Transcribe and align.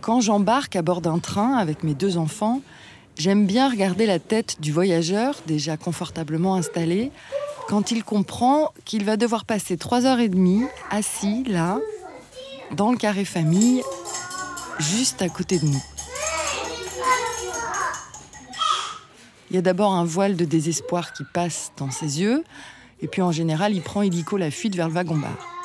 Quand 0.00 0.20
j'embarque 0.20 0.76
à 0.76 0.82
bord 0.82 1.00
d'un 1.00 1.18
train 1.18 1.56
avec 1.56 1.82
mes 1.84 1.94
deux 1.94 2.16
enfants, 2.16 2.62
j'aime 3.16 3.46
bien 3.46 3.70
regarder 3.70 4.06
la 4.06 4.18
tête 4.18 4.60
du 4.60 4.72
voyageur, 4.72 5.36
déjà 5.46 5.76
confortablement 5.76 6.54
installé, 6.54 7.12
quand 7.68 7.90
il 7.90 8.02
comprend 8.02 8.72
qu'il 8.84 9.04
va 9.04 9.16
devoir 9.16 9.44
passer 9.44 9.76
trois 9.76 10.06
heures 10.06 10.20
et 10.20 10.28
demie 10.28 10.64
assis 10.90 11.44
là, 11.44 11.78
dans 12.72 12.90
le 12.90 12.96
carré 12.96 13.24
famille, 13.24 13.82
juste 14.78 15.22
à 15.22 15.28
côté 15.28 15.58
de 15.58 15.66
nous. 15.66 15.82
Il 19.50 19.56
y 19.56 19.58
a 19.58 19.62
d'abord 19.62 19.92
un 19.92 20.04
voile 20.04 20.36
de 20.36 20.44
désespoir 20.44 21.12
qui 21.12 21.24
passe 21.24 21.72
dans 21.76 21.90
ses 21.90 22.20
yeux, 22.20 22.44
et 23.02 23.08
puis 23.08 23.20
en 23.20 23.32
général, 23.32 23.74
il 23.74 23.82
prend 23.82 24.02
illico 24.02 24.36
la 24.36 24.50
fuite 24.50 24.76
vers 24.76 24.88
le 24.88 24.94
wagon-bar. 24.94 25.59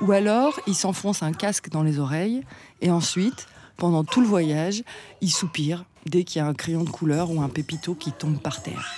Ou 0.00 0.12
alors, 0.12 0.60
il 0.66 0.74
s'enfonce 0.74 1.22
un 1.22 1.32
casque 1.32 1.70
dans 1.70 1.82
les 1.82 1.98
oreilles, 1.98 2.42
et 2.82 2.90
ensuite, 2.90 3.46
pendant 3.76 4.04
tout 4.04 4.20
le 4.20 4.26
voyage, 4.26 4.82
il 5.20 5.30
soupire 5.30 5.84
dès 6.04 6.24
qu'il 6.24 6.40
y 6.40 6.44
a 6.44 6.46
un 6.46 6.54
crayon 6.54 6.84
de 6.84 6.90
couleur 6.90 7.30
ou 7.30 7.40
un 7.40 7.48
pépito 7.48 7.94
qui 7.94 8.12
tombe 8.12 8.38
par 8.38 8.62
terre. 8.62 8.94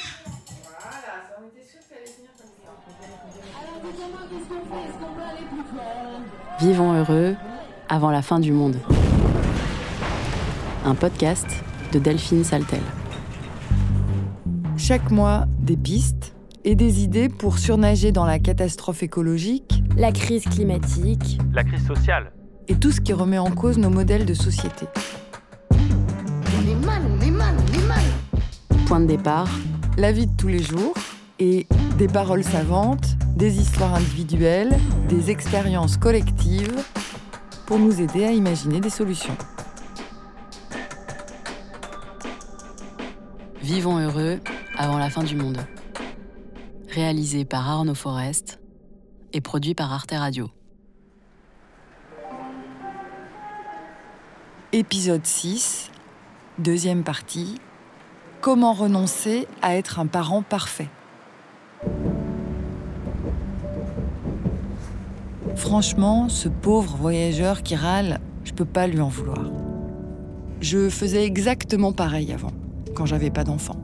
Vivons 6.61 6.93
heureux 6.93 7.37
avant 7.89 8.11
la 8.11 8.21
fin 8.21 8.41
du 8.41 8.53
monde. 8.53 8.77
Un 10.85 10.95
podcast 10.95 11.47
de 11.93 11.99
Delphine 11.99 12.43
Saltel. 12.43 12.83
Chaque 14.77 15.11
mois, 15.11 15.47
des 15.59 15.77
pistes 15.77 16.35
et 16.69 16.75
des 16.75 17.03
idées 17.03 17.31
pour 17.31 17.59
surnager 17.59 18.13
dans 18.13 18.27
la 18.27 18.39
catastrophe 18.39 19.03
écologique, 19.03 19.83
la 19.97 20.13
crise 20.13 20.45
climatique, 20.45 21.39
la 21.55 21.65
crise 21.65 21.87
sociale 21.87 22.31
et 22.69 22.75
tout 22.75 22.93
ce 22.93 23.01
qui 23.01 23.15
remet 23.15 23.39
en 23.39 23.51
cause 23.51 23.79
nos 23.79 23.89
modèles 23.89 24.27
de 24.27 24.35
société. 24.35 24.85
On 25.71 26.71
est 26.71 26.87
mal, 26.87 27.01
on 27.11 27.21
est 27.23 27.31
mal, 27.31 27.55
on 27.57 27.73
est 27.73 27.87
mal. 27.87 28.05
Point 28.85 29.01
de 29.01 29.07
départ, 29.07 29.49
la 29.97 30.13
vie 30.13 30.27
de 30.27 30.37
tous 30.37 30.49
les 30.49 30.63
jours 30.63 30.93
et 31.39 31.67
des 31.97 32.07
paroles 32.07 32.45
savantes, 32.45 33.17
des 33.35 33.59
histoires 33.59 33.95
individuelles, 33.95 34.77
des 35.09 35.31
expériences 35.31 35.97
collectives 35.97 36.85
pour 37.65 37.79
nous 37.79 37.99
aider 38.03 38.25
à 38.25 38.33
imaginer 38.33 38.81
des 38.81 38.91
solutions. 38.91 39.39
Vivons 43.63 43.97
heureux 43.97 44.39
avant 44.77 44.99
la 44.99 45.09
fin 45.09 45.23
du 45.23 45.35
monde. 45.35 45.57
Réalisé 46.99 47.45
par 47.45 47.71
Arnaud 47.71 47.95
Forest 47.95 48.59
et 49.33 49.41
produit 49.41 49.73
par 49.73 49.93
Arte 49.93 50.11
Radio. 50.11 50.51
Épisode 54.73 55.25
6, 55.25 55.93
deuxième 56.59 57.05
partie. 57.05 57.55
Comment 58.41 58.73
renoncer 58.73 59.47
à 59.63 59.77
être 59.77 60.01
un 60.01 60.09
parent 60.09 60.43
parfait? 60.43 60.89
Franchement, 65.55 66.29
ce 66.29 66.49
pauvre 66.49 66.97
voyageur 66.97 67.63
qui 67.63 67.77
râle, 67.77 68.19
je 68.43 68.53
peux 68.55 68.65
pas 68.65 68.89
lui 68.89 69.01
en 69.01 69.09
vouloir. 69.09 69.45
Je 70.61 70.89
faisais 70.89 71.25
exactement 71.25 71.93
pareil 71.93 72.33
avant, 72.33 72.51
quand 72.97 73.07
j'avais 73.07 73.31
pas 73.31 73.45
d'enfant. 73.45 73.81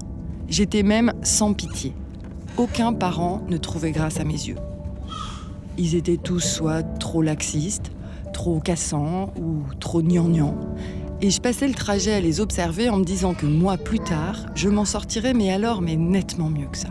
J'étais 0.48 0.82
même 0.82 1.12
sans 1.22 1.54
pitié. 1.54 1.94
Aucun 2.56 2.92
parent 2.92 3.42
ne 3.48 3.56
trouvait 3.56 3.91
grâce 3.91 4.20
à 4.20 4.24
mes 4.24 4.33
yeux. 4.33 4.58
Ils 5.77 5.96
étaient 5.96 6.17
tous 6.17 6.39
soit 6.39 6.84
trop 7.01 7.20
laxistes, 7.20 7.90
trop 8.33 8.61
cassants 8.61 9.33
ou 9.36 9.62
trop 9.80 10.02
gnangnans. 10.02 10.55
Et 11.20 11.30
je 11.30 11.40
passais 11.40 11.67
le 11.67 11.74
trajet 11.74 12.12
à 12.12 12.20
les 12.20 12.40
observer 12.40 12.89
en 12.89 12.98
me 12.98 13.05
disant 13.05 13.34
que 13.34 13.46
moi, 13.46 13.77
plus 13.77 13.98
tard, 13.98 14.46
je 14.55 14.68
m'en 14.68 14.84
sortirais, 14.84 15.34
mais 15.34 15.51
alors, 15.51 15.83
mais 15.83 15.96
nettement 15.96 16.48
mieux 16.48 16.67
que 16.70 16.78
ça. 16.78 16.90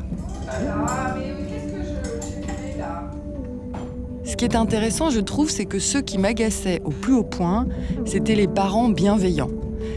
Ce 4.25 4.35
qui 4.35 4.43
est 4.43 4.55
intéressant, 4.57 5.11
je 5.11 5.21
trouve, 5.21 5.49
c'est 5.49 5.65
que 5.65 5.79
ceux 5.79 6.01
qui 6.01 6.17
m'agaçaient 6.17 6.81
au 6.83 6.89
plus 6.89 7.13
haut 7.13 7.23
point, 7.23 7.67
c'était 8.05 8.35
les 8.35 8.47
parents 8.49 8.89
bienveillants, 8.89 9.51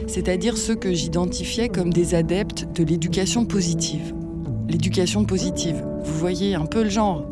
c'est-à-dire 0.07 0.57
ceux 0.59 0.77
que 0.77 0.93
j'identifiais 0.93 1.69
comme 1.69 1.93
des 1.93 2.15
adeptes 2.15 2.69
de 2.73 2.85
l'éducation 2.85 3.45
positive. 3.47 4.15
L'éducation 4.69 5.25
positive, 5.25 5.85
vous 6.03 6.19
voyez 6.19 6.55
un 6.55 6.67
peu 6.67 6.83
le 6.83 6.91
genre. 6.91 7.29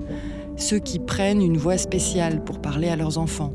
Ceux 0.56 0.78
qui 0.78 0.98
prennent 0.98 1.42
une 1.42 1.56
voix 1.56 1.78
spéciale 1.78 2.44
pour 2.44 2.60
parler 2.60 2.88
à 2.88 2.96
leurs 2.96 3.18
enfants, 3.18 3.52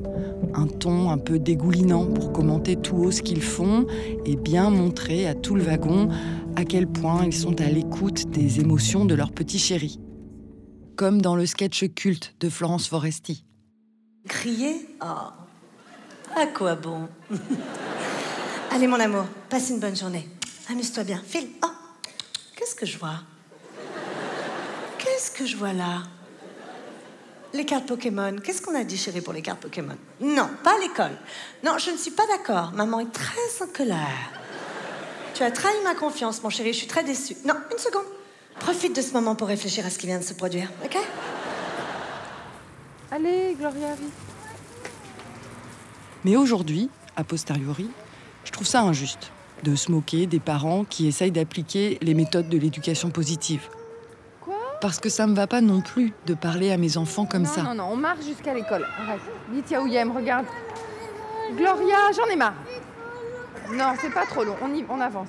un 0.54 0.68
ton 0.68 1.10
un 1.10 1.18
peu 1.18 1.40
dégoulinant 1.40 2.06
pour 2.06 2.32
commenter 2.32 2.76
tout 2.76 2.98
haut 2.98 3.12
ce 3.12 3.22
qu'ils 3.22 3.42
font 3.42 3.86
et 4.26 4.36
bien 4.36 4.70
montrer 4.70 5.28
à 5.28 5.34
tout 5.34 5.56
le 5.56 5.64
wagon 5.64 6.10
à 6.56 6.66
quel 6.66 6.88
point 6.88 7.26
ils 7.26 7.34
sont 7.34 7.62
à 7.62 7.70
l'écoute 7.70 8.30
des 8.32 8.60
émotions 8.60 9.06
de 9.06 9.16
leur 9.16 9.32
petit 9.32 9.60
chéri 9.60 10.00
comme 11.00 11.22
dans 11.22 11.38
le 11.38 11.46
sketch 11.46 11.86
culte 11.96 12.36
de 12.42 12.50
Florence 12.50 12.90
Foresti. 12.90 13.46
Crier? 14.28 14.86
Oh, 15.02 15.30
à 16.36 16.46
quoi 16.54 16.76
bon? 16.76 17.08
Allez 18.72 18.86
mon 18.86 19.00
amour, 19.00 19.24
passe 19.50 19.70
une 19.70 19.80
bonne 19.80 19.96
journée. 19.96 20.28
Amuse-toi 20.70 21.06
bien. 21.06 21.22
File. 21.26 21.48
Oh, 21.64 21.70
qu'est-ce 22.54 22.76
que 22.76 22.86
je 22.86 22.98
vois? 22.98 23.22
Que 25.40 25.46
je 25.46 25.56
vois 25.56 25.72
là 25.72 26.04
Les 27.54 27.64
cartes 27.64 27.88
Pokémon. 27.88 28.36
Qu'est-ce 28.44 28.62
qu'on 28.62 28.76
a 28.76 28.84
dit, 28.84 28.98
chérie, 28.98 29.22
pour 29.22 29.32
les 29.32 29.42
cartes 29.42 29.62
Pokémon? 29.62 29.96
Non, 30.20 30.50
pas 30.66 30.76
à 30.76 30.80
l'école. 30.80 31.18
Non, 31.64 31.78
je 31.78 31.92
ne 31.92 31.98
suis 31.98 32.12
pas 32.12 32.28
d'accord. 32.28 32.74
Maman 32.74 33.00
est 33.00 33.14
très 33.14 33.64
en 33.64 33.68
colère. 33.68 34.32
Tu 35.34 35.44
as 35.44 35.52
trahi 35.52 35.76
ma 35.86 35.96
confiance, 35.96 36.44
mon 36.44 36.50
chéri. 36.50 36.74
Je 36.74 36.80
suis 36.80 36.88
très 36.88 37.06
déçue. 37.06 37.38
Non, 37.46 37.54
une 37.72 37.78
seconde. 37.78 38.04
Profite 38.60 38.94
de 38.94 39.02
ce 39.02 39.14
moment 39.14 39.36
pour 39.36 39.48
réfléchir 39.48 39.86
à 39.86 39.90
ce 39.90 39.98
qui 39.98 40.08
vient 40.08 40.20
de 40.20 40.24
se 40.26 40.34
produire, 40.34 40.70
ok? 40.84 40.98
Allez, 43.10 43.56
Gloria, 43.58 43.96
vite. 43.96 44.12
Mais 46.26 46.36
aujourd'hui, 46.36 46.90
a 47.16 47.24
posteriori, 47.24 47.90
je 48.44 48.52
trouve 48.52 48.68
ça 48.68 48.82
injuste 48.82 49.32
de 49.64 49.74
se 49.78 49.90
moquer 49.90 50.28
des 50.28 50.42
parents 50.42 50.84
qui 50.84 51.08
essayent 51.08 51.32
d'appliquer 51.32 51.98
les 52.02 52.14
méthodes 52.14 52.50
de 52.50 52.58
l'éducation 52.58 53.10
positive. 53.10 53.70
Parce 54.82 55.00
que 55.00 55.10
ça 55.10 55.28
me 55.28 55.36
va 55.36 55.46
pas 55.48 55.62
non 55.62 55.82
plus 55.82 56.14
de 56.26 56.34
parler 56.34 56.72
à 56.72 56.78
mes 56.78 56.98
enfants 56.98 57.26
comme 57.26 57.44
non, 57.44 57.50
ça. 57.50 57.64
Non, 57.64 57.74
non, 57.76 57.90
on 57.92 57.96
marche 57.98 58.24
jusqu'à 58.24 58.54
l'école. 58.54 58.88
Dites 59.52 59.72
Yaouyem, 59.72 60.12
regarde. 60.16 60.46
Gloria, 61.58 61.98
j'en 62.16 62.26
ai 62.32 62.36
marre. 62.36 62.54
Non, 63.74 63.94
c'est 64.00 64.14
pas 64.14 64.26
trop 64.26 64.44
long, 64.44 64.56
on, 64.62 64.74
y, 64.74 64.86
on 64.90 65.00
avance. 65.02 65.28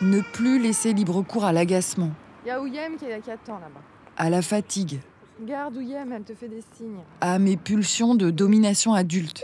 Ne 0.00 0.20
plus 0.20 0.58
laisser 0.60 0.92
libre 0.92 1.22
cours 1.22 1.44
à 1.44 1.52
l'agacement, 1.52 2.10
Yaouyem 2.46 2.96
qui, 2.96 3.06
qui 3.24 3.30
attend 3.30 3.54
là-bas. 3.54 3.80
à 4.16 4.30
la 4.30 4.42
fatigue, 4.42 5.00
Garde 5.40 5.76
Ouyem, 5.76 6.12
elle 6.12 6.22
te 6.22 6.34
fait 6.34 6.48
des 6.48 6.62
signes. 6.76 7.00
à 7.20 7.38
mes 7.38 7.56
pulsions 7.58 8.14
de 8.14 8.30
domination 8.30 8.94
adulte. 8.94 9.42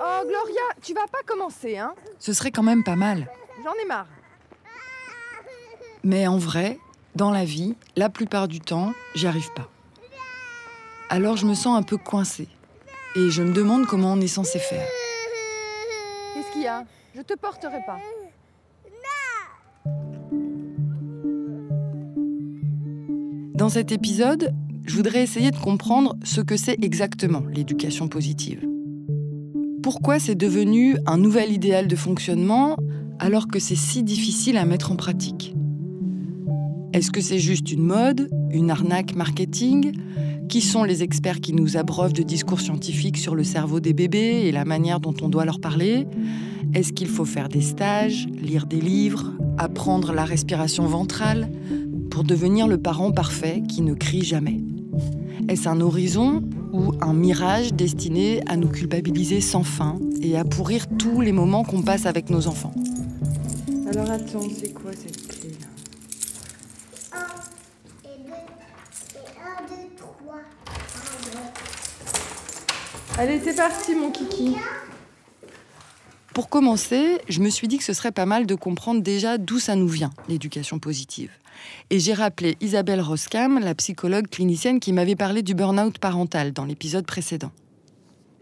Oh, 0.00 0.20
Gloria, 0.26 0.62
tu 0.82 0.94
vas 0.94 1.06
pas 1.10 1.18
commencer, 1.26 1.76
hein 1.76 1.92
Ce 2.18 2.32
serait 2.32 2.50
quand 2.50 2.62
même 2.62 2.82
pas 2.84 2.96
mal. 2.96 3.28
J'en 3.64 3.72
ai 3.82 3.86
marre. 3.86 4.06
Mais 6.04 6.26
en 6.26 6.38
vrai, 6.38 6.78
dans 7.14 7.30
la 7.30 7.44
vie, 7.44 7.74
la 7.96 8.08
plupart 8.08 8.48
du 8.48 8.60
temps, 8.60 8.92
j'y 9.14 9.26
arrive 9.26 9.52
pas. 9.54 9.68
Alors 11.10 11.36
je 11.36 11.46
me 11.46 11.54
sens 11.54 11.78
un 11.78 11.82
peu 11.82 11.96
coincée. 11.96 12.48
Et 13.16 13.30
je 13.30 13.42
me 13.42 13.52
demande 13.52 13.86
comment 13.86 14.12
on 14.12 14.20
est 14.20 14.26
censé 14.26 14.58
faire. 14.58 14.86
Qu'est-ce 16.34 16.52
qu'il 16.52 16.62
y 16.62 16.66
a? 16.66 16.84
Je 17.16 17.22
te 17.22 17.34
porterai 17.34 17.80
pas. 17.86 17.98
Dans 23.54 23.68
cet 23.68 23.90
épisode, 23.90 24.54
je 24.84 24.94
voudrais 24.94 25.22
essayer 25.22 25.50
de 25.50 25.56
comprendre 25.56 26.14
ce 26.22 26.40
que 26.40 26.56
c'est 26.56 26.76
exactement 26.84 27.42
l'éducation 27.50 28.08
positive. 28.08 28.64
Pourquoi 29.82 30.20
c'est 30.20 30.36
devenu 30.36 30.96
un 31.06 31.18
nouvel 31.18 31.52
idéal 31.52 31.88
de 31.88 31.96
fonctionnement 31.96 32.76
alors 33.18 33.48
que 33.48 33.58
c'est 33.58 33.74
si 33.74 34.02
difficile 34.02 34.56
à 34.58 34.64
mettre 34.64 34.92
en 34.92 34.96
pratique? 34.96 35.47
Est-ce 36.98 37.12
que 37.12 37.20
c'est 37.20 37.38
juste 37.38 37.70
une 37.70 37.84
mode, 37.84 38.28
une 38.50 38.72
arnaque 38.72 39.14
marketing? 39.14 39.92
Qui 40.48 40.60
sont 40.60 40.82
les 40.82 41.04
experts 41.04 41.40
qui 41.40 41.52
nous 41.52 41.76
abreuvent 41.76 42.12
de 42.12 42.24
discours 42.24 42.60
scientifiques 42.60 43.18
sur 43.18 43.36
le 43.36 43.44
cerveau 43.44 43.78
des 43.78 43.92
bébés 43.92 44.42
et 44.46 44.50
la 44.50 44.64
manière 44.64 44.98
dont 44.98 45.14
on 45.22 45.28
doit 45.28 45.44
leur 45.44 45.60
parler? 45.60 46.08
Est-ce 46.74 46.92
qu'il 46.92 47.06
faut 47.06 47.24
faire 47.24 47.48
des 47.48 47.60
stages, 47.60 48.26
lire 48.42 48.66
des 48.66 48.80
livres, 48.80 49.32
apprendre 49.58 50.12
la 50.12 50.24
respiration 50.24 50.86
ventrale 50.86 51.48
pour 52.10 52.24
devenir 52.24 52.66
le 52.66 52.78
parent 52.78 53.12
parfait 53.12 53.62
qui 53.68 53.82
ne 53.82 53.94
crie 53.94 54.24
jamais? 54.24 54.60
Est-ce 55.48 55.68
un 55.68 55.80
horizon 55.80 56.42
ou 56.72 56.94
un 57.00 57.14
mirage 57.14 57.74
destiné 57.74 58.40
à 58.48 58.56
nous 58.56 58.70
culpabiliser 58.70 59.40
sans 59.40 59.62
fin 59.62 60.00
et 60.20 60.36
à 60.36 60.42
pourrir 60.42 60.88
tous 60.98 61.20
les 61.20 61.30
moments 61.30 61.62
qu'on 61.62 61.82
passe 61.82 62.06
avec 62.06 62.28
nos 62.28 62.48
enfants? 62.48 62.74
Alors 63.88 64.10
attends, 64.10 64.48
c'est 64.52 64.72
quoi 64.72 64.90
cette 64.90 65.28
clé 65.28 65.50
là 65.60 65.68
et 68.04 68.08
2, 68.08 68.30
et 69.14 69.28
1, 69.40 69.66
2, 69.68 69.74
3. 69.96 70.34
Allez, 73.18 73.40
c'est 73.42 73.56
parti, 73.56 73.96
mon 73.96 74.12
kiki. 74.12 74.54
Pour 76.32 76.48
commencer, 76.48 77.18
je 77.28 77.40
me 77.40 77.50
suis 77.50 77.66
dit 77.66 77.76
que 77.76 77.82
ce 77.82 77.92
serait 77.92 78.12
pas 78.12 78.26
mal 78.26 78.46
de 78.46 78.54
comprendre 78.54 79.02
déjà 79.02 79.38
d'où 79.38 79.58
ça 79.58 79.74
nous 79.74 79.88
vient, 79.88 80.10
l'éducation 80.28 80.78
positive. 80.78 81.32
Et 81.90 81.98
j'ai 81.98 82.12
rappelé 82.12 82.56
Isabelle 82.60 83.00
Roskam, 83.00 83.58
la 83.58 83.74
psychologue 83.74 84.28
clinicienne 84.28 84.78
qui 84.78 84.92
m'avait 84.92 85.16
parlé 85.16 85.42
du 85.42 85.54
burn-out 85.56 85.98
parental 85.98 86.52
dans 86.52 86.64
l'épisode 86.64 87.06
précédent. 87.06 87.50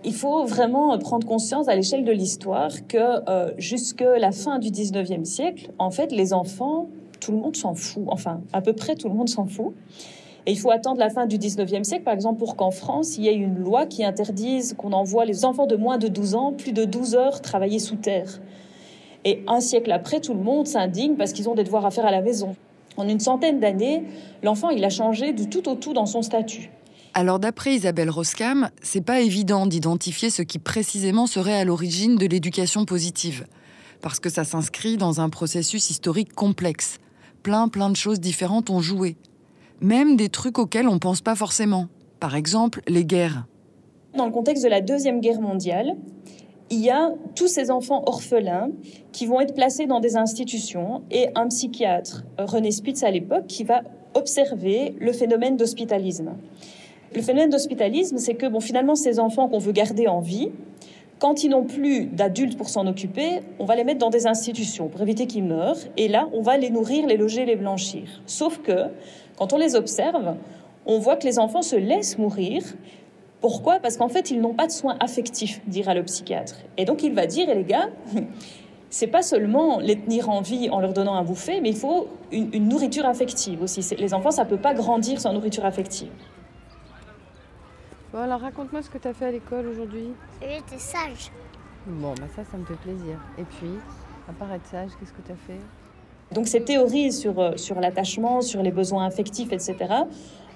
Il 0.05 0.13
faut 0.13 0.45
vraiment 0.45 0.99
prendre 0.99 1.27
conscience 1.27 1.69
à 1.69 1.75
l'échelle 1.75 2.05
de 2.05 2.13
l'histoire 2.13 2.71
que 2.87 2.99
euh, 3.31 3.53
jusque 3.57 4.05
la 4.19 4.31
fin 4.31 4.59
du 4.59 4.69
19e 4.69 5.25
siècle, 5.25 5.71
en 5.79 5.91
fait, 5.91 6.13
les 6.13 6.35
enfants, 6.35 6.91
tout 7.21 7.33
le 7.33 7.39
monde 7.39 7.57
s'en 7.57 7.75
fout. 7.75 8.05
Enfin, 8.09 8.43
à 8.53 8.61
peu 8.61 8.75
près 8.75 8.95
tout 8.95 9.09
le 9.09 9.15
monde 9.15 9.31
s'en 9.31 9.47
fout. 9.47 9.73
Et 10.47 10.53
il 10.53 10.59
faut 10.59 10.71
attendre 10.71 11.01
la 11.01 11.11
fin 11.11 11.27
du 11.27 11.39
19e 11.39 11.83
siècle, 11.83 12.05
par 12.05 12.15
exemple, 12.15 12.39
pour 12.39 12.55
qu'en 12.55 12.71
France, 12.71 13.19
il 13.19 13.25
y 13.25 13.29
ait 13.29 13.35
une 13.35 13.59
loi 13.59 13.85
qui 13.85 14.05
interdise 14.05 14.75
qu'on 14.79 14.93
envoie 14.93 15.25
les 15.25 15.45
enfants 15.45 15.67
de 15.67 15.75
moins 15.75 15.99
de 15.99 16.07
12 16.07 16.35
ans 16.37 16.53
plus 16.53 16.73
de 16.73 16.85
12 16.85 17.17
heures 17.17 17.43
travailler 17.43 17.81
sous 17.81 17.97
terre. 17.97 18.41
Et 19.25 19.43
un 19.49 19.61
siècle 19.61 19.91
après, 19.91 20.21
tout 20.21 20.35
le 20.35 20.41
monde 20.41 20.69
s'indigne 20.69 21.17
parce 21.17 21.33
qu'ils 21.33 21.49
ont 21.49 21.57
des 21.57 21.65
devoirs 21.65 21.85
à 21.85 21.91
faire 21.91 22.07
à 22.07 22.13
la 22.13 22.23
maison. 22.23 22.55
En 22.97 23.09
une 23.09 23.19
centaine 23.19 23.59
d'années, 23.59 24.05
l'enfant, 24.45 24.71
il 24.71 24.85
a 24.85 24.89
changé 24.89 25.33
du 25.33 25.49
tout 25.49 25.69
au 25.69 25.75
tout 25.75 25.93
dans 25.93 26.07
son 26.07 26.23
statut. 26.23 26.71
Alors 27.13 27.41
d'après 27.41 27.75
Isabelle 27.75 28.11
Roskam, 28.11 28.71
c'est 28.83 29.01
pas 29.01 29.21
évident 29.21 29.67
d'identifier 29.67 30.31
ce 30.31 30.43
qui 30.43 30.59
précisément 30.59 31.27
serait 31.27 31.57
à 31.57 31.65
l'origine 31.65 32.17
de 32.17 32.27
l'éducation 32.27 32.85
positive, 32.85 33.47
parce 34.01 34.21
que 34.21 34.29
ça 34.29 34.45
s'inscrit 34.45 34.97
dans 34.97 35.21
un 35.21 35.29
processus 35.29 35.91
historique 35.91 36.35
complexe. 36.35 36.99
Plein 37.43 37.69
plein 37.69 37.91
de 37.91 37.97
choses 37.97 38.21
différentes 38.21 38.71
ont 38.71 38.81
joué, 38.81 39.17
même 39.81 40.17
des 40.17 40.29
trucs 40.29 40.59
auxquels 40.59 40.89
on 40.89 40.99
pense 40.99 41.21
pas 41.21 41.35
forcément. 41.35 41.89
Par 42.21 42.37
exemple, 42.37 42.81
les 42.89 43.05
guerres. 43.05 43.47
Dans 44.17 44.27
le 44.27 44.33
contexte 44.33 44.65
de 44.65 44.69
la 44.69 44.81
Deuxième 44.81 45.21
Guerre 45.21 45.41
mondiale, 45.41 45.97
il 46.71 46.81
y 46.81 46.91
a 46.91 47.13
tous 47.35 47.49
ces 47.49 47.71
enfants 47.71 48.03
orphelins 48.07 48.71
qui 49.13 49.27
vont 49.27 49.41
être 49.41 49.55
placés 49.55 49.87
dans 49.87 50.01
des 50.01 50.17
institutions 50.17 51.03
et 51.11 51.29
un 51.35 51.49
psychiatre, 51.49 52.25
René 52.39 52.73
Spitz 52.73 53.03
à 53.03 53.11
l'époque, 53.11 53.47
qui 53.47 53.65
va 53.65 53.83
observer 54.15 54.95
le 54.99 55.13
phénomène 55.13 55.57
d'hospitalisme. 55.57 56.33
Le 57.15 57.23
phénomène 57.23 57.51
d'hospitalisme, 57.51 58.19
c'est 58.19 58.35
que 58.35 58.47
bon, 58.47 58.61
finalement, 58.61 58.95
ces 58.95 59.21
enfants 59.21 59.49
qu'on 59.49 59.59
veut 59.59 59.73
garder 59.73 60.09
en 60.09 60.21
vie, 60.21 60.51
quand 61.19 61.45
ils 61.45 61.49
n'ont 61.49 61.65
plus 61.65 62.05
d'adultes 62.07 62.59
pour 62.59 62.69
s'en 62.69 62.87
occuper, 62.87 63.41
on 63.59 63.65
va 63.65 63.75
les 63.75 63.85
mettre 63.85 63.99
dans 63.99 64.11
des 64.11 64.27
institutions 64.27 64.89
pour 64.89 65.01
éviter 65.01 65.27
qu'ils 65.27 65.45
meurent. 65.45 65.79
Et 65.97 66.09
là, 66.09 66.29
on 66.33 66.43
va 66.43 66.59
les 66.59 66.71
nourrir, 66.71 67.07
les 67.07 67.17
loger, 67.17 67.47
les 67.47 67.57
blanchir. 67.57 68.23
Sauf 68.27 68.59
que, 68.59 68.89
quand 69.39 69.53
on 69.53 69.57
les 69.57 69.77
observe, 69.77 70.37
on 70.85 70.99
voit 70.99 71.17
que 71.17 71.27
les 71.27 71.39
enfants 71.39 71.63
se 71.63 71.77
laissent 71.77 72.19
mourir. 72.19 72.63
Pourquoi? 73.41 73.81
Parce 73.81 73.97
qu'en 73.97 74.09
fait, 74.09 74.31
ils 74.31 74.41
n'ont 74.41 74.55
pas 74.55 74.67
de 74.67 74.73
soins 74.73 74.97
affectifs, 75.01 75.63
dira 75.67 75.95
le 75.95 76.03
psychiatre. 76.03 76.57
Et 76.77 76.85
donc, 76.85 77.03
il 77.03 77.15
va 77.15 77.27
dire, 77.27 77.49
et 77.49 77.55
les 77.55 77.65
gars, 77.65 77.89
c'est 78.91 79.07
pas 79.07 79.23
seulement 79.23 79.79
les 79.81 79.99
tenir 79.99 80.29
en 80.29 80.43
vie 80.43 80.69
en 80.69 80.81
leur 80.81 80.93
donnant 80.93 81.15
un 81.15 81.25
bouffer, 81.25 81.63
mais 81.63 81.71
il 81.71 81.77
faut 81.77 82.09
une, 82.31 82.51
une 82.53 82.69
nourriture 82.69 83.07
affective 83.07 83.63
aussi. 83.63 83.81
Les 83.99 84.13
enfants, 84.13 84.31
ça 84.31 84.45
peut 84.45 84.59
pas 84.59 84.75
grandir 84.75 85.19
sans 85.19 85.33
nourriture 85.33 85.65
affective. 85.65 86.11
Bon, 88.17 88.23
alors 88.23 88.41
raconte-moi 88.41 88.81
ce 88.81 88.89
que 88.89 88.97
tu 88.97 89.09
as 89.09 89.13
fait 89.13 89.27
à 89.27 89.31
l'école 89.31 89.67
aujourd'hui. 89.67 90.07
J'étais 90.41 90.79
sage. 90.79 91.31
Bon, 91.87 92.15
bah 92.19 92.25
ça, 92.35 92.45
ça 92.51 92.57
me 92.57 92.65
fait 92.65 92.77
plaisir. 92.77 93.19
Et 93.37 93.43
puis, 93.43 93.69
à 94.27 94.33
part 94.33 94.51
être 94.55 94.65
sage, 94.65 94.89
qu'est-ce 94.99 95.13
que 95.13 95.21
tu 95.21 95.33
as 95.33 95.37
fait? 95.47 95.61
Donc 96.33 96.49
ces 96.49 96.63
théories 96.63 97.13
sur, 97.13 97.39
euh, 97.39 97.59
sur 97.59 97.79
l'attachement, 97.79 98.41
sur 98.41 98.63
les 98.63 98.71
besoins 98.71 99.05
affectifs, 99.05 99.53
etc., 99.53 99.77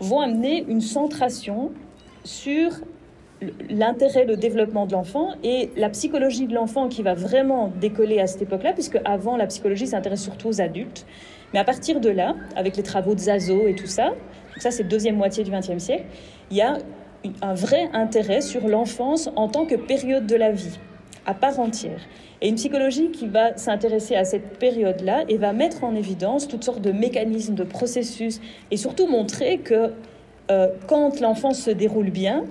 vont 0.01 0.21
amener 0.21 0.65
une 0.69 0.81
centration 0.81 1.71
sur 2.25 2.71
l'intérêt, 3.69 4.25
le 4.25 4.39
développement 4.39 4.87
de 4.87 4.93
l'enfant 4.93 5.35
et 5.45 5.71
la 5.77 5.91
psychologie 5.91 6.47
de 6.47 6.55
l'enfant 6.55 6.89
qui 6.89 7.03
va 7.03 7.13
vraiment 7.13 7.71
décoller 7.79 8.21
à 8.21 8.27
cette 8.27 8.41
époque-là, 8.41 8.73
puisque 8.73 8.99
avant 9.05 9.37
la 9.37 9.47
psychologie 9.47 9.87
s'intéresse 9.87 10.23
surtout 10.23 10.49
aux 10.49 10.63
adultes. 10.63 11.05
Mais 11.53 11.59
à 11.59 11.65
partir 11.65 12.01
de 12.01 12.09
là, 12.09 12.37
avec 12.57 12.79
les 12.79 12.83
travaux 12.83 13.15
de 13.15 13.21
Zazo 13.21 13.67
et 13.67 13.75
tout 13.75 13.87
ça, 13.87 14.07
donc 14.07 14.63
ça 14.63 14.71
c'est 14.71 14.85
deuxième 14.85 15.17
moitié 15.17 15.45
du 15.45 15.51
XXe 15.51 15.77
siècle, 15.77 16.07
il 16.51 16.57
y 16.57 16.63
a 16.63 16.79
un 17.43 17.55
vrai 17.55 17.89
intérêt 17.93 18.41
sur 18.41 18.67
l'enfance 18.69 19.31
en 19.37 19.49
tant 19.49 19.67
que 19.67 19.75
période 19.75 20.27
de 20.27 20.37
la 20.37 20.53
vie, 20.53 20.79
à 21.27 21.35
part 21.35 21.61
entière. 21.61 22.01
Et 22.41 22.49
une 22.49 22.55
psychologie 22.55 23.11
qui 23.11 23.27
va 23.27 23.57
s'intéresser 23.57 24.17
à 24.17 24.25
cette 24.25 24.59
période-là 24.59 25.25
et 25.29 25.37
va 25.37 25.53
mettre 25.53 25.85
en 25.85 25.95
évidence 25.95 26.49
toutes 26.49 26.65
sortes 26.65 26.81
de 26.81 26.93
mécanismes, 26.93 27.55
de 27.55 27.65
processus, 27.65 28.41
et 28.71 28.77
surtout 28.77 29.07
montrer 29.07 29.59
que 29.59 29.93
euh, 30.51 30.69
quand 30.87 31.21
l'enfance 31.21 31.61
se 31.61 31.71
déroule 31.71 32.11
bien, 32.11 32.45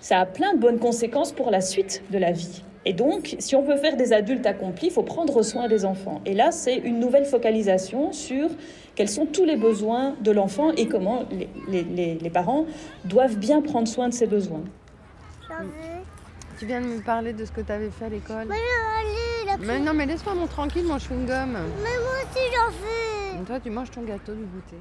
ça 0.00 0.20
a 0.20 0.26
plein 0.26 0.54
de 0.54 0.58
bonnes 0.58 0.78
conséquences 0.78 1.32
pour 1.32 1.50
la 1.50 1.60
suite 1.60 2.02
de 2.10 2.18
la 2.18 2.32
vie. 2.32 2.62
Et 2.84 2.94
donc, 2.94 3.36
si 3.38 3.54
on 3.54 3.62
veut 3.62 3.76
faire 3.76 3.96
des 3.96 4.14
adultes 4.14 4.46
accomplis, 4.46 4.86
il 4.86 4.92
faut 4.92 5.02
prendre 5.02 5.42
soin 5.42 5.68
des 5.68 5.84
enfants. 5.84 6.22
Et 6.24 6.32
là, 6.32 6.52
c'est 6.52 6.76
une 6.76 6.98
nouvelle 6.98 7.26
focalisation 7.26 8.12
sur 8.12 8.48
quels 8.98 9.08
sont 9.08 9.26
tous 9.26 9.44
les 9.44 9.54
besoins 9.56 10.16
de 10.20 10.32
l'enfant 10.32 10.72
et 10.72 10.88
comment 10.88 11.22
les, 11.30 11.48
les- 11.68 11.84
les- 11.84 12.14
les 12.16 12.30
parents 12.30 12.64
doivent 13.04 13.36
bien 13.36 13.62
prendre 13.62 13.86
soin 13.86 14.08
de 14.08 14.12
ces 14.12 14.26
besoins. 14.26 14.64
Tu 16.58 16.66
viens 16.66 16.80
de 16.80 16.86
me 16.86 17.00
parler 17.00 17.32
de 17.32 17.44
ce 17.44 17.52
que 17.52 17.60
tu 17.60 17.70
avais 17.70 17.90
fait 17.90 18.06
à 18.06 18.08
l'école. 18.08 18.48
Mais 19.60 19.78
non, 19.78 19.92
mais 19.94 20.04
laisse-moi 20.04 20.34
mon 20.34 20.48
tranquille, 20.48 20.84
mon 20.84 20.96
chewing-gum. 20.98 21.52
Mais 21.52 21.96
moi 22.02 22.14
aussi 22.24 22.44
j'en 22.52 22.70
veux. 22.72 23.40
Et 23.40 23.44
Toi, 23.46 23.60
tu 23.60 23.70
manges 23.70 23.92
ton 23.92 24.02
gâteau 24.02 24.32
du 24.34 24.42
goûter. 24.42 24.76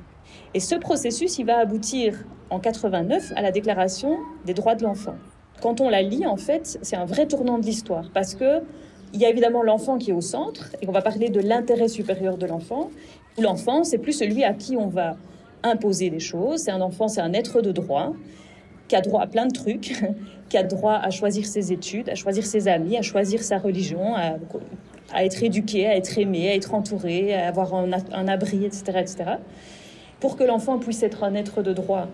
Et 0.55 0.59
ce 0.59 0.73
processus, 0.73 1.37
il 1.37 1.45
va 1.45 1.59
aboutir 1.59 2.15
en 2.49 2.59
89 2.59 3.33
à 3.35 3.43
la 3.43 3.51
Déclaration 3.51 4.17
des 4.45 4.55
droits 4.55 4.73
de 4.73 4.83
l'enfant. 4.83 5.15
Quand 5.61 5.79
on 5.79 5.89
la 5.89 6.01
lit, 6.01 6.25
en 6.25 6.37
fait, 6.37 6.79
c'est 6.81 6.95
un 6.95 7.05
vrai 7.05 7.27
tournant 7.27 7.59
de 7.59 7.65
l'histoire 7.67 8.09
parce 8.15 8.33
que 8.33 8.61
il 9.13 9.21
y 9.21 9.25
a 9.25 9.29
évidemment 9.29 9.63
l'enfant 9.63 9.97
qui 9.97 10.09
est 10.09 10.13
au 10.13 10.19
centre 10.21 10.65
et 10.81 10.87
on 10.89 10.91
va 10.91 11.01
parler 11.01 11.29
de 11.29 11.39
l'intérêt 11.39 11.87
supérieur 11.87 12.37
de 12.37 12.45
l'enfant. 12.45 12.89
L'enfant, 13.39 13.84
c'est 13.84 14.00
plus 14.00 14.13
celui 14.13 14.44
à 14.44 14.54
qui 14.54 14.78
on 14.78 14.88
va 14.88 15.16
imposer 15.63 16.10
des 16.10 16.19
choses. 16.19 16.62
C'est 16.62 16.72
un 16.72 16.81
enfant, 16.81 17.07
c'est 17.07 17.22
un 17.22 17.34
être 17.34 17.62
de 17.62 17.72
droit 17.72 18.13
qui 18.88 18.95
a 18.95 19.01
droit 19.01 19.22
à 19.22 19.28
plein 19.28 19.45
de 19.45 19.54
trucs, 19.54 19.94
qui 20.50 20.57
a 20.57 20.63
droit 20.63 20.95
à 20.95 21.10
choisir 21.10 21.45
ses 21.45 21.72
études, 21.72 22.10
à 22.10 22.16
choisir 22.16 22.45
ses 22.45 22.68
amis, 22.68 22.98
à 22.98 23.01
choisir 23.01 23.44
sa 23.44 23.57
religion, 23.57 24.16
à, 24.16 25.24
être 25.24 25.44
éduqué, 25.44 25.88
à 25.88 25.95
être 25.95 26.18
aimé, 26.18 26.50
à 26.50 26.56
être 26.56 26.74
entouré, 26.74 27.34
à 27.34 27.48
avoir 27.48 27.75
un 27.75 28.27
abri, 28.27 28.65
etc., 28.65 28.84
etc. 29.00 29.17
Pour 30.20 30.36
que 30.36 30.44
l'enfant 30.44 30.79
puisse 30.79 31.03
être 31.03 31.24
un 31.24 31.36
être 31.36 31.62
de 31.62 31.74
droit, 31.74 32.08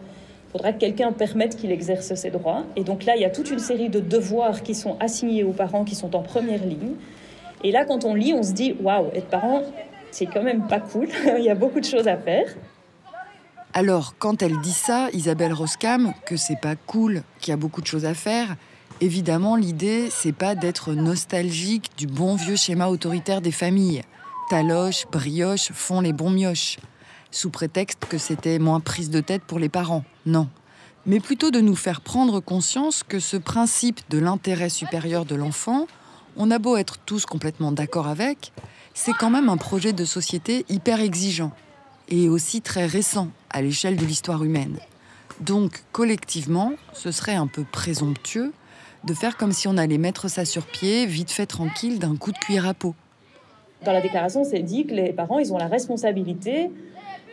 il 0.49 0.51
faudra 0.51 0.73
que 0.73 0.79
quelqu'un 0.79 1.11
permette 1.11 1.55
qu'il 1.55 1.71
exerce 1.71 2.13
ses 2.13 2.29
droits. 2.31 2.63
Et 2.75 2.83
donc 2.83 3.05
là, 3.05 3.15
il 3.15 3.21
y 3.21 3.25
a 3.25 3.29
toute 3.29 3.49
une 3.49 3.59
série 3.59 3.89
de 3.89 3.99
devoirs 3.99 4.61
qui 4.61 4.75
sont 4.75 4.97
assignés 4.99 5.43
aux 5.43 5.53
parents 5.53 5.83
qui 5.83 5.95
sont 5.95 6.15
en 6.15 6.21
première 6.21 6.65
ligne. 6.65 6.95
Et 7.63 7.71
là, 7.71 7.85
quand 7.85 8.03
on 8.03 8.13
lit, 8.13 8.33
on 8.33 8.43
se 8.43 8.51
dit 8.51 8.75
waouh, 8.81 9.07
être 9.15 9.27
parent, 9.27 9.61
c'est 10.13 10.27
quand 10.27 10.43
même 10.43 10.67
pas 10.67 10.79
cool. 10.79 11.07
il 11.37 11.43
y 11.43 11.49
a 11.49 11.55
beaucoup 11.55 11.79
de 11.79 11.85
choses 11.85 12.07
à 12.07 12.17
faire. 12.17 12.45
Alors, 13.73 14.15
quand 14.19 14.43
elle 14.43 14.59
dit 14.61 14.73
ça, 14.73 15.09
Isabelle 15.13 15.53
Roskam, 15.53 16.13
que 16.27 16.37
c'est 16.37 16.59
pas 16.61 16.75
cool, 16.75 17.23
qu'il 17.39 17.49
y 17.49 17.53
a 17.53 17.57
beaucoup 17.57 17.81
de 17.81 17.87
choses 17.87 18.05
à 18.05 18.13
faire, 18.13 18.55
évidemment, 19.01 19.55
l'idée, 19.55 20.09
c'est 20.11 20.31
pas 20.31 20.53
d'être 20.53 20.93
nostalgique 20.93 21.89
du 21.97 22.05
bon 22.05 22.35
vieux 22.35 22.55
schéma 22.55 22.87
autoritaire 22.87 23.41
des 23.41 23.51
familles. 23.51 24.03
Taloche, 24.49 25.05
brioche 25.11 25.71
font 25.71 26.01
les 26.01 26.13
bons 26.13 26.29
mioches. 26.29 26.77
Sous 27.31 27.49
prétexte 27.49 28.05
que 28.05 28.19
c'était 28.19 28.59
moins 28.59 28.79
prise 28.79 29.09
de 29.09 29.21
tête 29.21 29.41
pour 29.41 29.57
les 29.57 29.69
parents. 29.69 30.03
Non. 30.27 30.47
Mais 31.07 31.19
plutôt 31.19 31.49
de 31.49 31.59
nous 31.59 31.75
faire 31.75 32.01
prendre 32.01 32.39
conscience 32.39 33.01
que 33.01 33.19
ce 33.19 33.37
principe 33.37 34.01
de 34.11 34.19
l'intérêt 34.19 34.69
supérieur 34.69 35.25
de 35.25 35.33
l'enfant, 35.33 35.87
on 36.37 36.51
a 36.51 36.59
beau 36.59 36.77
être 36.77 36.99
tous 36.99 37.25
complètement 37.25 37.71
d'accord 37.71 38.07
avec, 38.07 38.53
c'est 38.93 39.13
quand 39.13 39.29
même 39.29 39.49
un 39.49 39.57
projet 39.57 39.93
de 39.93 40.05
société 40.05 40.65
hyper 40.69 41.01
exigeant 41.01 41.51
et 42.09 42.29
aussi 42.29 42.61
très 42.61 42.85
récent 42.85 43.29
à 43.49 43.61
l'échelle 43.61 43.95
de 43.95 44.05
l'histoire 44.05 44.43
humaine. 44.43 44.77
Donc, 45.39 45.83
collectivement, 45.91 46.73
ce 46.93 47.11
serait 47.11 47.35
un 47.35 47.47
peu 47.47 47.63
présomptueux 47.63 48.53
de 49.03 49.13
faire 49.13 49.35
comme 49.35 49.51
si 49.51 49.67
on 49.67 49.77
allait 49.77 49.97
mettre 49.97 50.29
ça 50.29 50.45
sur 50.45 50.65
pied, 50.65 51.05
vite 51.05 51.31
fait 51.31 51.45
tranquille, 51.45 51.99
d'un 51.99 52.15
coup 52.15 52.31
de 52.31 52.37
cuillère 52.37 52.67
à 52.67 52.73
peau. 52.73 52.95
Dans 53.83 53.91
la 53.91 54.01
déclaration, 54.01 54.43
c'est 54.43 54.59
dit 54.59 54.85
que 54.85 54.93
les 54.93 55.11
parents, 55.11 55.39
ils 55.39 55.51
ont 55.51 55.57
la 55.57 55.67
responsabilité 55.67 56.69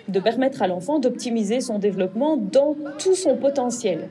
de 0.09 0.19
permettre 0.19 0.63
à 0.63 0.67
l'enfant 0.67 0.99
d'optimiser 0.99 1.61
son 1.61 1.79
développement 1.79 2.37
dans 2.37 2.75
tout 2.99 3.15
son 3.15 3.37
potentiel. 3.37 4.09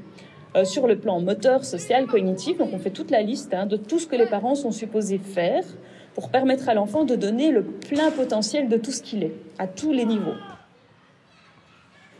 Euh, 0.55 0.65
sur 0.65 0.87
le 0.87 0.97
plan 0.97 1.19
moteur, 1.19 1.63
social, 1.63 2.07
cognitif, 2.07 2.57
donc 2.57 2.69
on 2.73 2.79
fait 2.79 2.89
toute 2.89 3.11
la 3.11 3.21
liste 3.21 3.53
hein, 3.53 3.65
de 3.65 3.77
tout 3.77 3.99
ce 3.99 4.07
que 4.07 4.15
les 4.15 4.25
parents 4.25 4.55
sont 4.55 4.71
supposés 4.71 5.19
faire 5.19 5.63
pour 6.15 6.29
permettre 6.29 6.69
à 6.69 6.73
l'enfant 6.73 7.03
de 7.05 7.15
donner 7.15 7.51
le 7.51 7.63
plein 7.63 8.11
potentiel 8.11 8.69
de 8.69 8.77
tout 8.77 8.91
ce 8.91 9.01
qu'il 9.01 9.23
est, 9.23 9.33
à 9.57 9.67
tous 9.67 9.91
les 9.91 10.05
niveaux. 10.05 10.35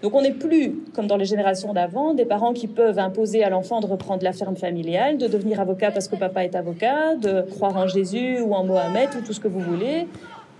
Donc 0.02 0.16
on 0.16 0.22
n'est 0.22 0.34
plus, 0.34 0.76
comme 0.94 1.08
dans 1.08 1.18
les 1.18 1.26
générations 1.26 1.74
d'avant, 1.74 2.14
des 2.14 2.26
parents 2.26 2.54
qui 2.54 2.68
peuvent 2.68 3.00
imposer 3.00 3.44
à 3.44 3.50
l'enfant 3.50 3.82
de 3.82 3.86
reprendre 3.86 4.24
la 4.24 4.32
ferme 4.32 4.56
familiale, 4.56 5.18
de 5.18 5.28
devenir 5.28 5.60
avocat 5.60 5.92
parce 5.92 6.08
que 6.08 6.16
papa 6.16 6.46
est 6.46 6.56
avocat, 6.56 7.16
de 7.16 7.42
croire 7.42 7.76
en 7.76 7.88
Jésus 7.88 8.40
ou 8.40 8.54
en 8.54 8.64
Mohamed 8.64 9.10
ou 9.18 9.22
tout 9.22 9.34
ce 9.34 9.42
que 9.42 9.50
vous 9.50 9.60
voulez. 9.60 10.08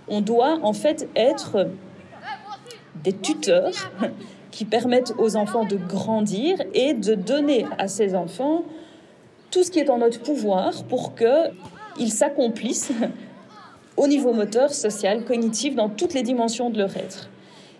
On 0.08 0.20
doit 0.20 0.58
en 0.62 0.74
fait 0.74 1.08
être 1.16 1.68
des 3.02 3.14
tuteurs 3.14 3.72
qui 4.50 4.66
permettent 4.66 5.14
aux 5.16 5.36
enfants 5.36 5.64
de 5.64 5.76
grandir 5.76 6.58
et 6.74 6.92
de 6.92 7.14
donner 7.14 7.64
à 7.78 7.88
ces 7.88 8.14
enfants 8.14 8.64
tout 9.50 9.62
ce 9.62 9.70
qui 9.70 9.78
est 9.78 9.88
en 9.88 9.98
notre 9.98 10.20
pouvoir 10.20 10.84
pour 10.84 11.14
qu'ils 11.96 12.12
s'accomplissent 12.12 12.92
au 13.96 14.06
niveau 14.06 14.32
moteur, 14.32 14.72
social, 14.72 15.24
cognitif, 15.24 15.74
dans 15.74 15.88
toutes 15.88 16.14
les 16.14 16.22
dimensions 16.22 16.70
de 16.70 16.78
leur 16.78 16.96
être. 16.96 17.28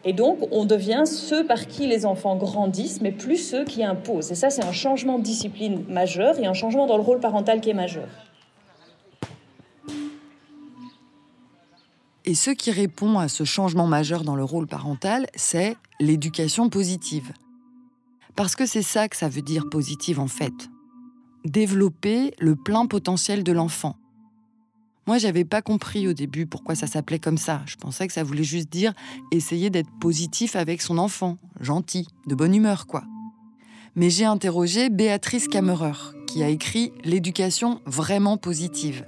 Et 0.05 0.13
donc, 0.13 0.39
on 0.51 0.65
devient 0.65 1.03
ceux 1.05 1.47
par 1.47 1.67
qui 1.67 1.87
les 1.87 2.07
enfants 2.07 2.37
grandissent, 2.37 3.01
mais 3.03 3.13
plus 3.13 3.37
ceux 3.37 3.65
qui 3.65 3.85
imposent. 3.85 4.33
Et 4.33 4.35
ça, 4.35 4.49
c'est 4.49 4.65
un 4.65 4.73
changement 4.73 5.19
de 5.19 5.25
discipline 5.25 5.85
majeur 5.89 6.39
et 6.39 6.47
un 6.47 6.55
changement 6.55 6.87
dans 6.87 6.97
le 6.97 7.03
rôle 7.03 7.21
parental 7.21 7.61
qui 7.61 7.71
est 7.71 7.75
majeur. 7.75 8.09
Et 12.25 12.35
ce 12.35 12.51
qui 12.51 12.71
répond 12.71 13.19
à 13.19 13.29
ce 13.29 13.45
changement 13.45 13.87
majeur 13.87 14.25
dans 14.25 14.37
le 14.37 14.45
rôle 14.45 14.67
parental, 14.67 15.27
c'est 15.35 15.77
l'éducation 15.99 16.69
positive. 16.69 17.33
Parce 18.37 18.55
que 18.57 18.67
c'est 18.67 18.83
ça 18.83 19.09
que 19.09 19.17
ça 19.17 19.29
veut 19.29 19.43
dire 19.43 19.69
positive 19.71 20.21
en 20.21 20.29
fait. 20.29 20.53
Développer 21.45 22.35
le 22.39 22.57
plein 22.57 22.87
potentiel 22.87 23.43
de 23.43 23.53
l'enfant. 23.53 23.97
Moi, 25.11 25.19
j'avais 25.19 25.45
pas 25.45 25.61
compris 25.61 26.07
au 26.07 26.13
début 26.13 26.47
pourquoi 26.47 26.77
ça 26.77 26.87
s'appelait 26.87 27.19
comme 27.19 27.37
ça. 27.37 27.63
Je 27.67 27.75
pensais 27.75 28.07
que 28.07 28.13
ça 28.13 28.23
voulait 28.23 28.45
juste 28.45 28.71
dire 28.71 28.93
essayer 29.33 29.69
d'être 29.69 29.91
positif 30.01 30.55
avec 30.55 30.81
son 30.81 30.99
enfant, 30.99 31.37
gentil, 31.59 32.07
de 32.29 32.37
bonne 32.37 32.55
humeur, 32.55 32.87
quoi. 32.87 33.03
Mais 33.97 34.09
j'ai 34.09 34.25
interrogé 34.25 34.89
Béatrice 34.89 35.49
Kammerer, 35.49 35.99
qui 36.29 36.45
a 36.45 36.49
écrit 36.49 36.93
L'éducation 37.03 37.81
vraiment 37.87 38.37
positive. 38.37 39.05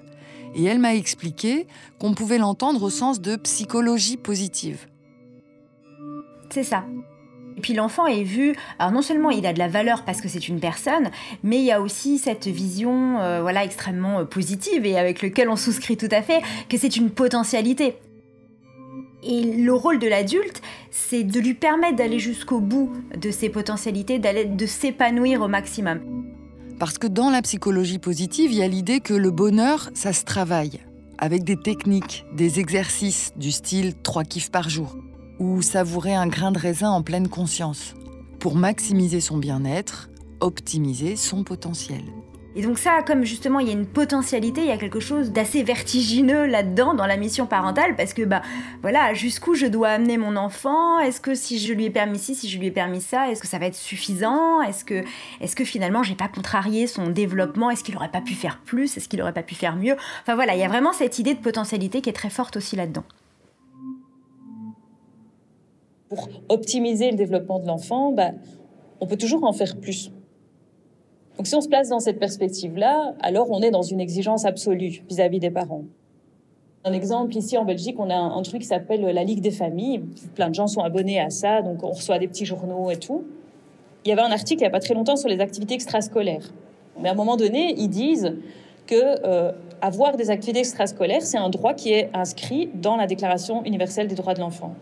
Et 0.56 0.64
elle 0.64 0.80
m'a 0.80 0.96
expliqué 0.96 1.68
qu'on 2.00 2.14
pouvait 2.14 2.38
l'entendre 2.38 2.82
au 2.82 2.90
sens 2.90 3.20
de 3.20 3.36
psychologie 3.36 4.16
positive. 4.16 4.88
C'est 6.50 6.64
ça. 6.64 6.84
Puis 7.60 7.74
l'enfant 7.74 8.06
est 8.06 8.22
vu, 8.22 8.54
alors 8.78 8.92
non 8.92 9.02
seulement 9.02 9.30
il 9.30 9.46
a 9.46 9.52
de 9.52 9.58
la 9.58 9.68
valeur 9.68 10.04
parce 10.04 10.20
que 10.20 10.28
c'est 10.28 10.48
une 10.48 10.60
personne, 10.60 11.10
mais 11.42 11.58
il 11.58 11.64
y 11.64 11.72
a 11.72 11.80
aussi 11.80 12.18
cette 12.18 12.46
vision 12.46 13.20
euh, 13.20 13.42
voilà, 13.42 13.64
extrêmement 13.64 14.20
euh, 14.20 14.24
positive 14.24 14.86
et 14.86 14.98
avec 14.98 15.22
lequel 15.22 15.48
on 15.48 15.56
souscrit 15.56 15.96
tout 15.96 16.08
à 16.10 16.22
fait, 16.22 16.40
que 16.68 16.78
c'est 16.78 16.96
une 16.96 17.10
potentialité. 17.10 17.96
Et 19.24 19.42
le 19.42 19.72
rôle 19.72 19.98
de 19.98 20.08
l'adulte, 20.08 20.62
c'est 20.90 21.22
de 21.22 21.38
lui 21.38 21.54
permettre 21.54 21.96
d'aller 21.96 22.18
jusqu'au 22.18 22.60
bout 22.60 22.92
de 23.16 23.30
ses 23.30 23.48
potentialités, 23.48 24.18
de 24.18 24.66
s'épanouir 24.66 25.42
au 25.42 25.48
maximum. 25.48 26.00
Parce 26.80 26.98
que 26.98 27.06
dans 27.06 27.30
la 27.30 27.42
psychologie 27.42 28.00
positive, 28.00 28.50
il 28.50 28.58
y 28.58 28.62
a 28.62 28.68
l'idée 28.68 28.98
que 28.98 29.14
le 29.14 29.30
bonheur, 29.30 29.90
ça 29.94 30.12
se 30.12 30.24
travaille, 30.24 30.80
avec 31.18 31.44
des 31.44 31.56
techniques, 31.56 32.24
des 32.34 32.58
exercices 32.58 33.32
du 33.36 33.52
style 33.52 33.94
trois 34.02 34.24
kiffs 34.24 34.50
par 34.50 34.68
jour 34.68 34.96
ou 35.42 35.60
savourer 35.60 36.14
un 36.14 36.28
grain 36.28 36.52
de 36.52 36.58
raisin 36.58 36.90
en 36.90 37.02
pleine 37.02 37.26
conscience, 37.26 37.94
pour 38.38 38.54
maximiser 38.54 39.20
son 39.20 39.38
bien-être, 39.38 40.08
optimiser 40.38 41.16
son 41.16 41.42
potentiel. 41.42 42.02
Et 42.54 42.62
donc 42.62 42.78
ça, 42.78 43.02
comme 43.02 43.24
justement 43.24 43.58
il 43.58 43.66
y 43.66 43.70
a 43.70 43.72
une 43.72 43.86
potentialité, 43.86 44.60
il 44.60 44.68
y 44.68 44.72
a 44.72 44.76
quelque 44.76 45.00
chose 45.00 45.32
d'assez 45.32 45.64
vertigineux 45.64 46.46
là-dedans 46.46 46.94
dans 46.94 47.06
la 47.06 47.16
mission 47.16 47.46
parentale, 47.46 47.96
parce 47.96 48.12
que 48.14 48.22
bah 48.22 48.42
voilà, 48.82 49.14
jusqu'où 49.14 49.54
je 49.54 49.66
dois 49.66 49.88
amener 49.88 50.16
mon 50.16 50.36
enfant? 50.36 51.00
Est-ce 51.00 51.20
que 51.20 51.34
si 51.34 51.58
je 51.58 51.72
lui 51.72 51.86
ai 51.86 51.90
permis 51.90 52.20
ci, 52.20 52.36
si 52.36 52.48
je 52.48 52.58
lui 52.58 52.66
ai 52.68 52.70
permis 52.70 53.00
ça, 53.00 53.28
est-ce 53.28 53.40
que 53.40 53.48
ça 53.48 53.58
va 53.58 53.66
être 53.66 53.74
suffisant? 53.74 54.62
Est-ce 54.62 54.84
que, 54.84 55.02
est-ce 55.40 55.56
que 55.56 55.64
finalement 55.64 56.04
j'ai 56.04 56.14
pas 56.14 56.28
contrarié 56.28 56.86
son 56.86 57.08
développement? 57.08 57.68
Est-ce 57.68 57.82
qu'il 57.82 57.96
aurait 57.96 58.12
pas 58.12 58.20
pu 58.20 58.34
faire 58.34 58.60
plus? 58.64 58.96
Est-ce 58.96 59.08
qu'il 59.08 59.20
aurait 59.22 59.32
pas 59.32 59.42
pu 59.42 59.56
faire 59.56 59.74
mieux? 59.74 59.96
Enfin 60.20 60.36
voilà, 60.36 60.54
il 60.54 60.60
y 60.60 60.64
a 60.64 60.68
vraiment 60.68 60.92
cette 60.92 61.18
idée 61.18 61.34
de 61.34 61.40
potentialité 61.40 62.00
qui 62.00 62.10
est 62.10 62.12
très 62.12 62.30
forte 62.30 62.56
aussi 62.56 62.76
là-dedans 62.76 63.04
pour 66.14 66.28
optimiser 66.50 67.10
le 67.10 67.16
développement 67.16 67.58
de 67.58 67.66
l'enfant, 67.66 68.12
bah, 68.12 68.32
on 69.00 69.06
peut 69.06 69.16
toujours 69.16 69.44
en 69.44 69.52
faire 69.54 69.76
plus. 69.76 70.10
Donc 71.38 71.46
si 71.46 71.54
on 71.54 71.62
se 71.62 71.68
place 71.68 71.88
dans 71.88 72.00
cette 72.00 72.18
perspective-là, 72.18 73.14
alors 73.20 73.50
on 73.50 73.62
est 73.62 73.70
dans 73.70 73.80
une 73.80 73.98
exigence 73.98 74.44
absolue 74.44 75.02
vis-à-vis 75.08 75.40
des 75.40 75.50
parents. 75.50 75.84
Un 76.84 76.92
exemple, 76.92 77.34
ici 77.34 77.56
en 77.56 77.64
Belgique, 77.64 77.96
on 77.98 78.10
a 78.10 78.14
un, 78.14 78.42
truc 78.42 78.60
qui 78.60 78.68
s'appelle 78.68 79.00
la 79.00 79.24
Ligue 79.24 79.40
des 79.40 79.52
familles. 79.52 80.02
Plein 80.34 80.50
de 80.50 80.54
gens 80.54 80.66
sont 80.66 80.82
abonnés 80.82 81.18
à 81.18 81.30
ça, 81.30 81.62
donc 81.62 81.82
on 81.82 81.92
reçoit 81.92 82.18
des 82.18 82.28
petits 82.28 82.44
journaux 82.44 82.90
et 82.90 82.98
tout. 82.98 83.24
Il 84.04 84.10
y 84.10 84.12
avait 84.12 84.20
un 84.20 84.32
article 84.32 84.60
il 84.60 84.64
n'y 84.64 84.68
a 84.68 84.70
pas 84.70 84.80
très 84.80 84.92
longtemps 84.92 85.16
sur 85.16 85.30
les 85.30 85.40
activités 85.40 85.74
extrascolaires. 85.74 86.52
Mais 87.00 87.08
à 87.08 87.12
un 87.12 87.14
moment 87.14 87.38
donné, 87.38 87.74
ils 87.78 87.88
disent 87.88 88.36
que 88.86 89.24
euh, 89.24 89.52
avoir 89.80 90.16
des 90.16 90.28
activités 90.28 90.58
extrascolaires, 90.58 91.22
c'est 91.22 91.38
un 91.38 91.48
droit 91.48 91.72
qui 91.72 91.92
est 91.92 92.10
inscrit 92.12 92.68
dans 92.74 92.96
la 92.96 93.06
Déclaration 93.06 93.64
universelle 93.64 94.08
des 94.08 94.16
droits 94.16 94.34
de 94.34 94.40
l'enfant. 94.40 94.74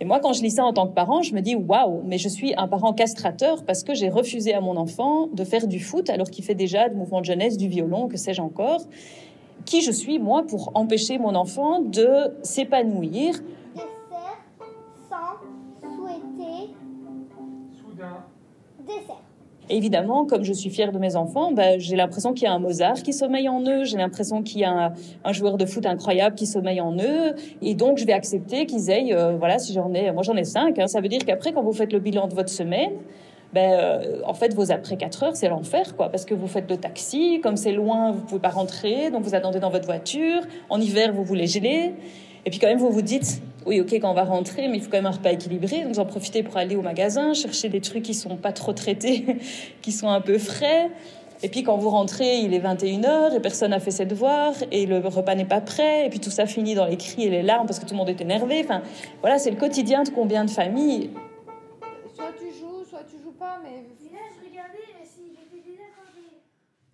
Et 0.00 0.04
moi, 0.04 0.20
quand 0.20 0.32
je 0.32 0.42
lis 0.42 0.52
ça 0.52 0.64
en 0.64 0.72
tant 0.72 0.86
que 0.86 0.94
parent, 0.94 1.22
je 1.22 1.34
me 1.34 1.40
dis 1.40 1.56
waouh, 1.56 2.02
mais 2.04 2.18
je 2.18 2.28
suis 2.28 2.54
un 2.56 2.68
parent 2.68 2.92
castrateur 2.92 3.64
parce 3.64 3.82
que 3.82 3.94
j'ai 3.94 4.08
refusé 4.08 4.54
à 4.54 4.60
mon 4.60 4.76
enfant 4.76 5.26
de 5.32 5.44
faire 5.44 5.66
du 5.66 5.80
foot 5.80 6.08
alors 6.08 6.30
qu'il 6.30 6.44
fait 6.44 6.54
déjà 6.54 6.88
du 6.88 6.94
mouvement 6.94 7.20
de 7.20 7.26
jeunesse, 7.26 7.56
du 7.56 7.68
violon, 7.68 8.06
que 8.06 8.16
sais-je 8.16 8.40
encore. 8.40 8.82
Qui 9.64 9.82
je 9.82 9.90
suis, 9.90 10.18
moi, 10.18 10.46
pour 10.46 10.70
empêcher 10.74 11.18
mon 11.18 11.34
enfant 11.34 11.80
de 11.80 12.32
s'épanouir 12.42 13.34
Dessert 13.74 13.88
sans 15.10 15.96
souhaiter. 15.96 16.74
Soudain. 17.76 18.24
Dessert 18.86 19.27
évidemment, 19.70 20.24
comme 20.24 20.44
je 20.44 20.52
suis 20.52 20.70
fière 20.70 20.92
de 20.92 20.98
mes 20.98 21.16
enfants, 21.16 21.52
ben, 21.52 21.78
j'ai 21.78 21.96
l'impression 21.96 22.32
qu'il 22.32 22.44
y 22.44 22.46
a 22.46 22.52
un 22.52 22.58
Mozart 22.58 23.02
qui 23.02 23.12
sommeille 23.12 23.48
en 23.48 23.62
eux, 23.62 23.84
j'ai 23.84 23.96
l'impression 23.96 24.42
qu'il 24.42 24.60
y 24.60 24.64
a 24.64 24.92
un, 25.24 25.32
joueur 25.32 25.56
de 25.56 25.66
foot 25.66 25.86
incroyable 25.86 26.34
qui 26.34 26.46
sommeille 26.46 26.80
en 26.80 26.96
eux, 26.96 27.34
et 27.62 27.74
donc 27.74 27.98
je 27.98 28.06
vais 28.06 28.12
accepter 28.12 28.66
qu'ils 28.66 28.90
aient, 28.90 29.12
euh, 29.12 29.36
voilà, 29.38 29.58
si 29.58 29.72
j'en 29.72 29.92
ai, 29.94 30.10
moi 30.12 30.22
j'en 30.22 30.36
ai 30.36 30.44
cinq, 30.44 30.78
hein, 30.78 30.86
ça 30.86 31.00
veut 31.00 31.08
dire 31.08 31.24
qu'après, 31.24 31.52
quand 31.52 31.62
vous 31.62 31.72
faites 31.72 31.92
le 31.92 31.98
bilan 31.98 32.28
de 32.28 32.34
votre 32.34 32.50
semaine, 32.50 32.92
ben, 33.52 33.72
euh, 33.72 34.20
en 34.26 34.34
fait, 34.34 34.52
vos 34.54 34.70
après 34.70 34.96
4 34.96 35.22
heures, 35.22 35.36
c'est 35.36 35.48
l'enfer, 35.48 35.96
quoi, 35.96 36.10
parce 36.10 36.24
que 36.24 36.34
vous 36.34 36.48
faites 36.48 36.70
le 36.70 36.76
taxi, 36.76 37.40
comme 37.42 37.56
c'est 37.56 37.72
loin, 37.72 38.12
vous 38.12 38.20
pouvez 38.20 38.40
pas 38.40 38.50
rentrer, 38.50 39.10
donc 39.10 39.22
vous 39.22 39.34
attendez 39.34 39.60
dans 39.60 39.70
votre 39.70 39.86
voiture, 39.86 40.42
en 40.68 40.80
hiver, 40.80 41.12
vous 41.12 41.24
voulez 41.24 41.46
geler, 41.46 41.94
et 42.44 42.50
puis 42.50 42.58
quand 42.58 42.68
même, 42.68 42.78
vous 42.78 42.90
vous 42.90 43.02
dites, 43.02 43.42
oui, 43.68 43.80
ok, 43.80 43.92
quand 43.94 44.10
on 44.10 44.14
va 44.14 44.24
rentrer, 44.24 44.66
mais 44.66 44.78
il 44.78 44.82
faut 44.82 44.90
quand 44.90 44.96
même 44.96 45.06
un 45.06 45.10
repas 45.10 45.30
équilibré. 45.30 45.84
Donc, 45.84 45.98
en 45.98 46.06
profitez 46.06 46.42
pour 46.42 46.56
aller 46.56 46.74
au 46.74 46.82
magasin, 46.82 47.34
chercher 47.34 47.68
des 47.68 47.80
trucs 47.80 48.02
qui 48.02 48.14
sont 48.14 48.36
pas 48.36 48.52
trop 48.52 48.72
traités, 48.72 49.38
qui 49.82 49.92
sont 49.92 50.08
un 50.08 50.22
peu 50.22 50.38
frais. 50.38 50.90
Et 51.42 51.48
puis, 51.48 51.62
quand 51.62 51.76
vous 51.76 51.90
rentrez, 51.90 52.38
il 52.38 52.54
est 52.54 52.58
21h 52.58 53.36
et 53.36 53.40
personne 53.40 53.70
n'a 53.70 53.78
fait 53.78 53.92
ses 53.92 54.06
devoirs 54.06 54.54
et 54.72 54.86
le 54.86 54.98
repas 54.98 55.34
n'est 55.34 55.44
pas 55.44 55.60
prêt. 55.60 56.06
Et 56.06 56.08
puis, 56.08 56.18
tout 56.18 56.30
ça 56.30 56.46
finit 56.46 56.74
dans 56.74 56.86
les 56.86 56.96
cris 56.96 57.24
et 57.24 57.30
les 57.30 57.42
larmes 57.42 57.66
parce 57.66 57.78
que 57.78 57.84
tout 57.84 57.92
le 57.92 57.98
monde 57.98 58.08
est 58.08 58.20
énervé. 58.20 58.62
Enfin, 58.64 58.82
voilà, 59.20 59.38
c'est 59.38 59.50
le 59.50 59.56
quotidien 59.56 60.02
de 60.02 60.08
combien 60.08 60.44
de 60.44 60.50
familles. 60.50 61.10
Soit 62.14 62.32
tu 62.36 62.58
joues, 62.58 62.84
soit 62.88 63.04
tu 63.08 63.22
joues 63.22 63.34
pas, 63.38 63.60
mais. 63.62 63.84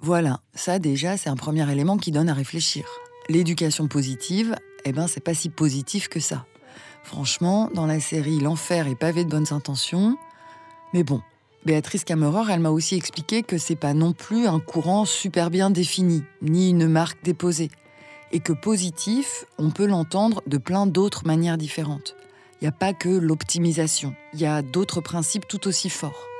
Voilà, 0.04 0.40
ça 0.54 0.78
déjà, 0.78 1.16
c'est 1.16 1.31
un 1.31 1.37
premier 1.37 1.71
élément 1.73 1.97
qui 1.97 2.11
donne 2.11 2.28
à 2.28 2.35
réfléchir. 2.35 2.85
L'éducation 3.31 3.88
positive, 3.88 4.54
eh 4.85 4.93
ben, 4.93 5.07
c'est 5.07 5.25
pas 5.25 5.33
si 5.33 5.49
positif 5.49 6.09
que 6.09 6.21
ça. 6.21 6.45
Franchement, 7.04 7.70
dans 7.75 7.87
la 7.87 8.00
série 8.00 8.40
L'enfer 8.40 8.88
est 8.88 8.94
pavé 8.94 9.25
de 9.25 9.30
bonnes 9.30 9.52
intentions. 9.52 10.16
Mais 10.94 11.04
bon, 11.04 11.20
Béatrice 11.66 12.02
Camerer, 12.02 12.50
elle 12.50 12.61
m'a 12.61 12.70
aussi 12.70 12.96
expliqué 12.96 13.42
que 13.42 13.58
c'est 13.58 13.76
pas 13.76 13.94
non 13.94 14.12
plus 14.12 14.46
un 14.46 14.58
courant 14.58 15.04
super 15.04 15.50
bien 15.50 15.70
défini, 15.70 16.25
ni 16.42 16.70
une 16.70 16.88
marque 16.88 17.23
déposée. 17.23 17.70
Et 18.32 18.40
que 18.40 18.54
positif, 18.54 19.44
on 19.58 19.70
peut 19.70 19.87
l'entendre 19.87 20.42
de 20.46 20.58
plein 20.58 20.87
d'autres 20.87 21.26
manières 21.26 21.58
différentes. 21.58 22.16
Il 22.61 22.64
n'y 22.64 22.68
a 22.68 22.73
pas 22.73 22.94
que 22.94 23.11
l'optimisation, 23.11 24.14
il 24.32 24.40
y 24.40 24.46
a 24.46 24.62
d'autres 24.62 25.02
principes 25.02 25.46
tout 25.46 25.68
aussi 25.68 25.90
forts. 25.90 26.34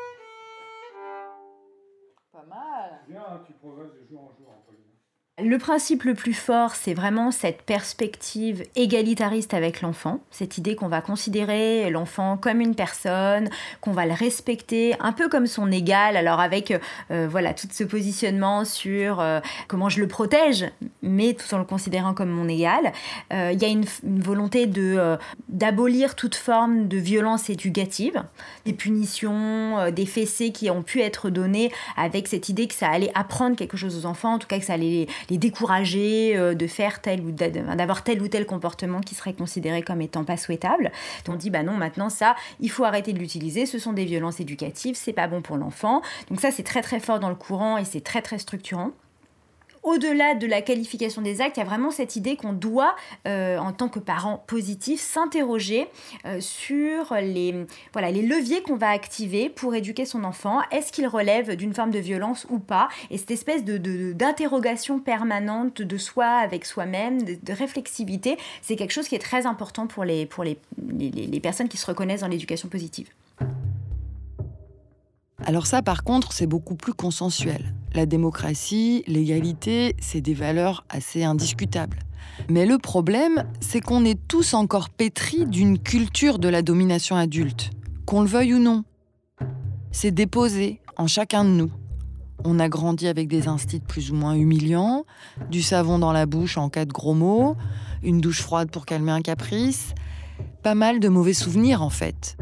Le 5.43 5.59
principe 5.59 6.05
le 6.05 6.14
plus 6.14 6.33
fort, 6.33 6.76
c'est 6.76 6.95
vraiment 6.95 7.33
cette 7.33 7.62
perspective 7.62 8.62
égalitariste 8.76 9.53
avec 9.53 9.81
l'enfant, 9.81 10.21
cette 10.31 10.59
idée 10.59 10.76
qu'on 10.76 10.87
va 10.87 11.00
considérer 11.00 11.91
l'enfant 11.91 12.37
comme 12.37 12.61
une 12.61 12.76
personne, 12.76 13.50
qu'on 13.81 13.91
va 13.91 14.07
le 14.07 14.12
respecter 14.12 14.95
un 15.00 15.11
peu 15.11 15.29
comme 15.29 15.49
son 15.49 15.73
égal, 15.73 16.17
alors 16.17 16.38
avec 16.38 16.73
euh, 17.11 17.26
voilà 17.29 17.53
tout 17.53 17.67
ce 17.69 17.83
positionnement 17.83 18.64
sur 18.64 19.19
euh, 19.19 19.41
comment 19.67 19.88
je 19.88 19.99
le 19.99 20.07
protège, 20.07 20.67
mais 21.03 21.35
tout 21.35 21.53
en 21.53 21.59
le 21.59 21.64
considérant 21.64 22.14
comme 22.14 22.31
mon 22.31 22.49
égal. 22.49 22.93
Euh, 23.33 23.50
il 23.53 23.61
y 23.61 23.64
a 23.64 23.69
une, 23.69 23.87
volonté 24.05 24.67
de 24.67 25.19
d'abolir 25.49 26.14
toute 26.14 26.37
forme 26.37 26.87
de 26.87 26.97
violence 26.97 27.50
éducative, 27.50 28.23
des 28.67 28.73
punitions, 28.73 29.91
des 29.91 30.07
fessées 30.07 30.53
qui 30.53 30.71
ont 30.71 30.85
pu 30.85 31.00
être 31.00 31.29
données 31.29 31.73
avec 31.97 32.29
cette 32.29 32.49
idée 32.49 32.69
que 32.69 32.75
ça 32.75 32.88
allait 32.88 33.11
apprendre 33.17 33.57
quelque 33.57 33.76
chose 33.76 33.97
aux 33.99 34.07
enfants, 34.07 34.35
en 34.35 34.38
tout 34.38 34.47
cas 34.47 34.61
que 34.61 34.64
ça 34.64 34.75
allait 34.75 34.85
les 34.85 35.07
décourager 35.31 36.37
euh, 36.37 36.54
de 36.54 36.66
faire 36.66 37.00
tel 37.00 37.21
ou 37.21 37.31
d'avoir 37.31 38.04
tel 38.04 38.23
ou 38.23 38.28
tel 38.28 38.47
comportement 38.47 39.00
qui 39.00 39.14
serait 39.14 39.35
considéré 39.35 39.83
comme 39.83 40.00
étant 40.00 40.25
pas 40.25 40.37
souhaitable. 40.37 40.90
On 41.28 41.37
dit 41.37 41.50
bah 41.50 41.62
non, 41.62 41.73
maintenant 41.73 42.11
ça, 42.11 42.37
il 42.61 42.71
faut 42.71 42.85
arrêter 42.85 43.12
de 43.12 43.19
l'utiliser, 43.19 43.66
ce 43.66 43.78
sont 43.78 43.93
des 43.93 44.04
violences 44.04 44.40
éducatives, 44.40 44.97
c'est 44.97 45.12
pas 45.12 45.26
bon 45.26 45.43
pour 45.43 45.57
l'enfant. 45.57 46.02
Donc 46.28 46.40
ça 46.40 46.50
c'est 46.50 46.62
très 46.62 46.83
très 46.83 47.00
fort 47.00 47.21
dans 47.21 47.28
le 47.31 47.35
courant 47.35 47.78
et 47.78 47.85
c'est 47.85 48.02
très 48.02 48.23
très 48.23 48.38
structurant 48.38 48.93
au-delà 49.85 50.35
de 50.35 50.47
la 50.47 50.62
qualification 50.62 51.23
des 51.23 51.41
actes, 51.41 51.59
il 51.59 51.61
y 51.61 51.62
a 51.62 51.67
vraiment 51.67 51.91
cette 51.91 52.17
idée 52.17 52.37
qu'on 52.37 52.53
doit, 52.53 52.97
euh, 53.29 53.59
en 53.59 53.73
tant 53.73 53.88
que 53.88 53.99
parent 53.99 54.43
positif, 54.47 55.00
s'interroger 55.00 55.87
euh, 56.25 56.41
sur 56.41 57.14
les, 57.14 57.67
voilà, 57.93 58.11
les 58.11 58.23
leviers 58.23 58.62
qu'on 58.62 58.76
va 58.76 58.88
activer 58.88 59.49
pour 59.49 59.75
éduquer 59.75 60.07
son 60.07 60.25
enfant. 60.25 60.61
Est-ce 60.73 60.91
qu'il 60.91 61.07
relève 61.07 61.55
d'une 61.55 61.75
forme 61.75 61.91
de 61.91 61.99
violence 61.99 62.47
ou 62.50 62.59
pas? 62.59 62.88
Et 63.11 63.19
cette 63.19 63.31
espèce 63.31 63.64
de, 63.64 63.76
d'interrogation 64.12 64.99
permanente 64.99 65.83
de 65.83 65.99
soi 65.99 66.26
avec 66.26 66.64
soi-même, 66.64 67.23
de, 67.23 67.37
de 67.41 67.53
réflexivité, 67.53 68.38
c'est 68.62 68.76
quelque 68.76 68.93
chose 68.93 69.07
qui 69.07 69.14
est 69.14 69.19
très 69.19 69.47
important 69.47 69.87
pour 69.87 70.05
les, 70.05 70.25
pour 70.26 70.45
les, 70.45 70.59
les, 70.99 71.11
les 71.11 71.41
personnes 71.41 71.69
qui 71.69 71.76
se 71.76 71.87
reconnaissent 71.87 72.23
dans 72.23 72.29
l'éducation 72.29 72.69
positive. 72.69 73.09
Alors 75.47 75.67
ça, 75.67 75.83
par 75.83 76.05
contre, 76.05 76.33
c'est 76.33 76.47
beaucoup 76.47 76.75
plus 76.75 76.95
consensuel. 76.95 77.75
La 77.93 78.07
démocratie, 78.07 79.05
l'égalité, 79.07 79.95
c'est 80.01 80.23
des 80.23 80.33
valeurs 80.33 80.85
assez 80.89 81.23
indiscutables. 81.23 81.99
Mais 82.49 82.65
le 82.65 82.79
problème, 82.79 83.45
c'est 83.61 83.81
qu'on 83.81 84.07
est 84.07 84.19
tous 84.27 84.55
encore 84.55 84.89
pétris 84.89 85.45
d'une 85.45 85.79
culture 85.79 86.39
de 86.39 86.49
la 86.49 86.63
domination 86.63 87.15
adulte, 87.15 87.71
qu'on 88.07 88.23
le 88.23 88.27
veuille 88.27 88.55
ou 88.55 88.59
non. 88.59 88.85
C'est 89.93 90.11
déposé 90.11 90.81
en 90.97 91.07
chacun 91.07 91.45
de 91.45 91.51
nous. 91.51 91.71
On 92.43 92.59
a 92.59 92.71
grandi 92.71 93.07
avec 93.07 93.29
des 93.29 93.47
instits 93.47 93.81
plus 93.81 94.11
ou 94.11 94.15
moins 94.15 94.35
humiliants, 94.35 95.05
du 95.51 95.63
savon 95.63 95.99
dans 95.99 96.13
la 96.13 96.25
bouche 96.25 96.57
en 96.57 96.71
cas 96.71 96.87
de 96.87 96.93
gros 96.93 97.15
mots, 97.15 97.57
une 98.03 98.21
douche 98.21 98.41
froide 98.41 98.71
pour 98.71 98.87
calmer 98.87 99.13
un 99.13 99.23
caprice, 99.23 99.95
pas 100.63 100.75
mal 100.75 101.01
de 101.01 101.09
mauvais 101.09 101.35
souvenirs 101.35 101.83
en 101.83 101.91
fait. 101.91 102.37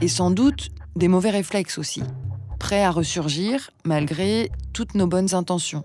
Et 0.00 0.08
sans 0.08 0.30
doute 0.30 0.70
des 0.96 1.08
mauvais 1.08 1.30
réflexes 1.30 1.78
aussi, 1.78 2.02
prêts 2.58 2.84
à 2.84 2.90
ressurgir 2.90 3.70
malgré 3.84 4.50
toutes 4.72 4.94
nos 4.94 5.06
bonnes 5.06 5.34
intentions. 5.34 5.84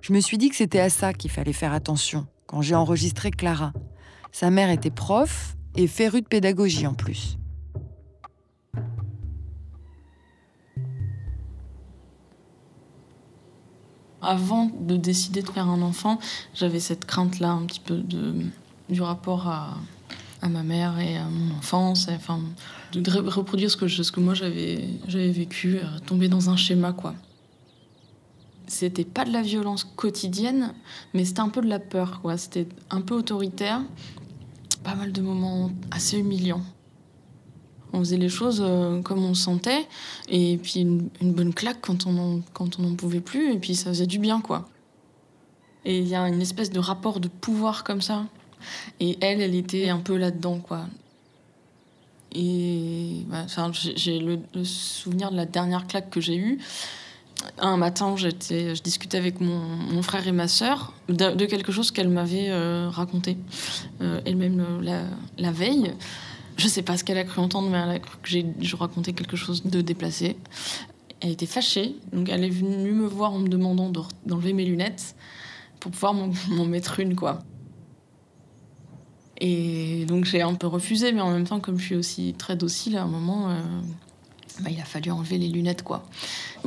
Je 0.00 0.12
me 0.12 0.20
suis 0.20 0.38
dit 0.38 0.48
que 0.48 0.56
c'était 0.56 0.80
à 0.80 0.90
ça 0.90 1.12
qu'il 1.12 1.30
fallait 1.30 1.52
faire 1.52 1.72
attention 1.72 2.26
quand 2.46 2.62
j'ai 2.62 2.74
enregistré 2.74 3.30
Clara. 3.30 3.72
Sa 4.32 4.50
mère 4.50 4.70
était 4.70 4.90
prof 4.90 5.56
et 5.76 5.86
férue 5.86 6.22
de 6.22 6.26
pédagogie 6.26 6.86
en 6.86 6.94
plus. 6.94 7.36
Avant 14.22 14.66
de 14.66 14.96
décider 14.96 15.42
de 15.42 15.48
faire 15.48 15.68
un 15.68 15.80
enfant, 15.80 16.18
j'avais 16.54 16.80
cette 16.80 17.04
crainte-là 17.06 17.50
un 17.50 17.64
petit 17.66 17.80
peu 17.80 18.02
du 18.88 19.02
rapport 19.02 19.48
à, 19.48 19.76
à 20.42 20.48
ma 20.48 20.62
mère 20.62 20.98
et 20.98 21.16
à 21.16 21.24
mon 21.24 21.56
enfance, 21.56 22.08
enfin, 22.10 22.40
de 22.92 23.10
reproduire 23.28 23.70
ce 23.70 23.76
que, 23.76 24.20
moi 24.20 24.34
j'avais 24.34 25.30
vécu, 25.30 25.76
euh, 25.76 25.98
tomber 26.06 26.28
dans 26.28 26.50
un 26.50 26.56
schéma 26.56 26.92
quoi. 26.92 27.14
C'était 28.66 29.04
pas 29.04 29.24
de 29.24 29.32
la 29.32 29.42
violence 29.42 29.84
quotidienne, 29.84 30.72
mais 31.12 31.24
c'était 31.24 31.40
un 31.40 31.48
peu 31.48 31.60
de 31.60 31.68
la 31.68 31.80
peur 31.80 32.20
quoi. 32.22 32.36
C'était 32.36 32.68
un 32.90 33.00
peu 33.00 33.14
autoritaire, 33.14 33.82
pas 34.84 34.94
mal 34.94 35.12
de 35.12 35.20
moments 35.20 35.70
assez 35.90 36.18
humiliants. 36.18 36.62
On 37.92 37.98
faisait 37.98 38.16
les 38.16 38.28
choses 38.28 38.62
euh, 38.64 39.02
comme 39.02 39.24
on 39.24 39.34
sentait, 39.34 39.88
et 40.28 40.58
puis 40.58 40.80
une, 40.80 41.10
une 41.20 41.32
bonne 41.32 41.52
claque 41.52 41.80
quand 41.80 42.06
on 42.06 42.16
en, 42.18 42.40
quand 42.54 42.78
on 42.78 42.82
n'en 42.82 42.94
pouvait 42.94 43.20
plus, 43.20 43.52
et 43.52 43.58
puis 43.58 43.74
ça 43.74 43.90
faisait 43.90 44.06
du 44.06 44.20
bien 44.20 44.40
quoi. 44.40 44.68
Et 45.84 45.98
il 45.98 46.06
y 46.06 46.14
a 46.14 46.28
une 46.28 46.40
espèce 46.40 46.70
de 46.70 46.78
rapport 46.78 47.20
de 47.20 47.28
pouvoir 47.28 47.84
comme 47.84 48.00
ça. 48.00 48.26
Et 49.00 49.18
elle, 49.20 49.40
elle 49.40 49.54
était 49.54 49.88
un 49.88 49.98
peu 49.98 50.16
là-dedans, 50.16 50.58
quoi. 50.58 50.86
Et 52.32 53.24
bah, 53.28 53.46
j'ai 53.96 54.20
le, 54.20 54.38
souvenir 54.64 55.30
de 55.30 55.36
la 55.36 55.46
dernière 55.46 55.86
claque 55.86 56.10
que 56.10 56.20
j'ai 56.20 56.36
eue. 56.36 56.58
Un 57.58 57.76
matin, 57.76 58.16
j'étais, 58.16 58.74
je 58.74 58.82
discutais 58.82 59.16
avec 59.16 59.40
mon, 59.40 60.02
frère 60.02 60.28
et 60.28 60.32
ma 60.32 60.46
sœur 60.46 60.92
de, 61.08 61.46
quelque 61.46 61.72
chose 61.72 61.90
qu'elle 61.90 62.10
m'avait 62.10 62.50
euh, 62.50 62.88
raconté 62.90 63.38
euh, 64.02 64.20
elle-même 64.26 64.60
euh, 64.84 65.06
la, 65.38 65.52
veille. 65.52 65.92
Je 66.58 66.68
sais 66.68 66.82
pas 66.82 66.96
ce 66.98 67.04
qu'elle 67.04 67.18
a 67.18 67.24
cru 67.24 67.40
entendre, 67.40 67.70
mais 67.70 67.78
elle 67.78 67.90
a 67.90 67.98
cru 67.98 68.18
que 68.22 68.30
je 68.60 68.76
racontais 68.76 69.14
quelque 69.14 69.36
chose 69.36 69.64
de 69.64 69.80
déplacé. 69.80 70.36
Elle 71.20 71.30
était 71.30 71.46
fâchée, 71.46 71.96
donc 72.12 72.28
elle 72.28 72.44
est 72.44 72.50
venue 72.50 72.92
me 72.92 73.06
voir 73.06 73.32
en 73.32 73.38
me 73.38 73.48
demandant 73.48 73.90
d'enlever 74.26 74.52
mes 74.52 74.64
lunettes 74.64 75.14
pour 75.80 75.90
pouvoir 75.90 76.14
m'en 76.14 76.64
mettre 76.66 77.00
une, 77.00 77.16
quoi. 77.16 77.42
Et 79.40 80.04
donc 80.06 80.24
j'ai 80.26 80.42
un 80.42 80.54
peu 80.54 80.66
refusé, 80.66 81.12
mais 81.12 81.20
en 81.20 81.30
même 81.30 81.46
temps, 81.46 81.60
comme 81.60 81.78
je 81.78 81.84
suis 81.84 81.96
aussi 81.96 82.34
très 82.36 82.56
docile, 82.56 82.96
à 82.96 83.02
un 83.02 83.06
moment, 83.06 83.50
euh, 83.50 83.60
bah, 84.60 84.70
il 84.70 84.78
a 84.80 84.84
fallu 84.84 85.10
enlever 85.10 85.38
les 85.38 85.48
lunettes, 85.48 85.82
quoi. 85.82 86.04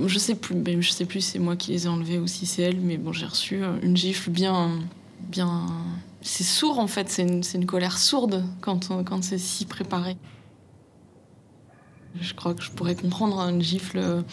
Je 0.04 0.18
sais 0.18 0.36
plus, 0.36 0.56
mais 0.56 0.82
je 0.82 0.92
sais 0.92 1.06
plus 1.06 1.22
c'est 1.22 1.40
moi 1.40 1.56
qui 1.56 1.72
les 1.72 1.86
ai 1.86 1.90
enlevées 1.90 2.18
ou 2.18 2.28
si 2.28 2.46
c'est 2.46 2.64
elle, 2.64 2.80
mais 2.80 2.98
bon, 2.98 3.14
j'ai 3.14 3.28
reçu 3.28 3.64
euh, 3.64 3.80
une 3.84 3.96
gifle 3.96 4.32
bien, 4.32 4.80
bien. 5.20 5.68
C'est 6.22 6.44
sourd 6.44 6.80
en 6.80 6.88
fait, 6.88 7.10
c'est 7.10 7.24
une, 7.24 7.44
une 7.54 7.66
colère 7.66 7.98
sourde 7.98 8.44
quand, 8.62 8.90
quand 9.04 9.24
c'est 9.24 9.38
si 9.38 9.66
préparé. 9.66 10.18
Je 12.20 12.34
crois 12.34 12.54
que 12.54 12.64
je 12.64 12.72
pourrais 12.72 12.96
comprendre 12.96 13.40
hein, 13.40 13.50
une 13.50 13.62
gifle. 13.62 14.24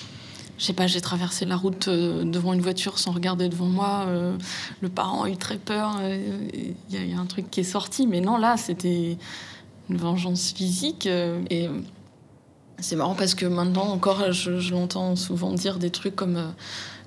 Je 0.60 0.66
sais 0.66 0.74
pas, 0.74 0.86
j'ai 0.86 1.00
traversé 1.00 1.46
la 1.46 1.56
route 1.56 1.88
euh, 1.88 2.22
devant 2.22 2.52
une 2.52 2.60
voiture 2.60 2.98
sans 2.98 3.12
regarder 3.12 3.48
devant 3.48 3.64
moi. 3.64 4.04
euh, 4.08 4.36
le 4.82 4.90
parent 4.90 5.22
a 5.22 5.30
eu 5.30 5.36
très 5.38 5.56
peur. 5.56 5.96
euh, 6.02 6.48
Il 6.52 7.08
y, 7.08 7.14
a- 7.14 7.18
un 7.18 7.24
truc 7.24 7.50
qui 7.50 7.60
est 7.60 7.64
sorti. 7.64 8.06
Mais 8.06 8.20
non, 8.20 8.36
là, 8.36 8.58
c'était 8.58 9.16
une 9.88 9.96
vengeance 9.96 10.52
physique. 10.52 11.06
et 11.06 11.68
c'est 12.78 12.96
marrant 12.96 13.14
parce 13.14 13.34
que 13.34 13.46
maintenant 13.46 13.88
encore, 13.88 14.32
je, 14.32 14.70
l'entends 14.72 15.16
souvent 15.16 15.52
dire 15.52 15.78
des 15.78 15.90
trucs 15.90 16.14
comme, 16.14 16.52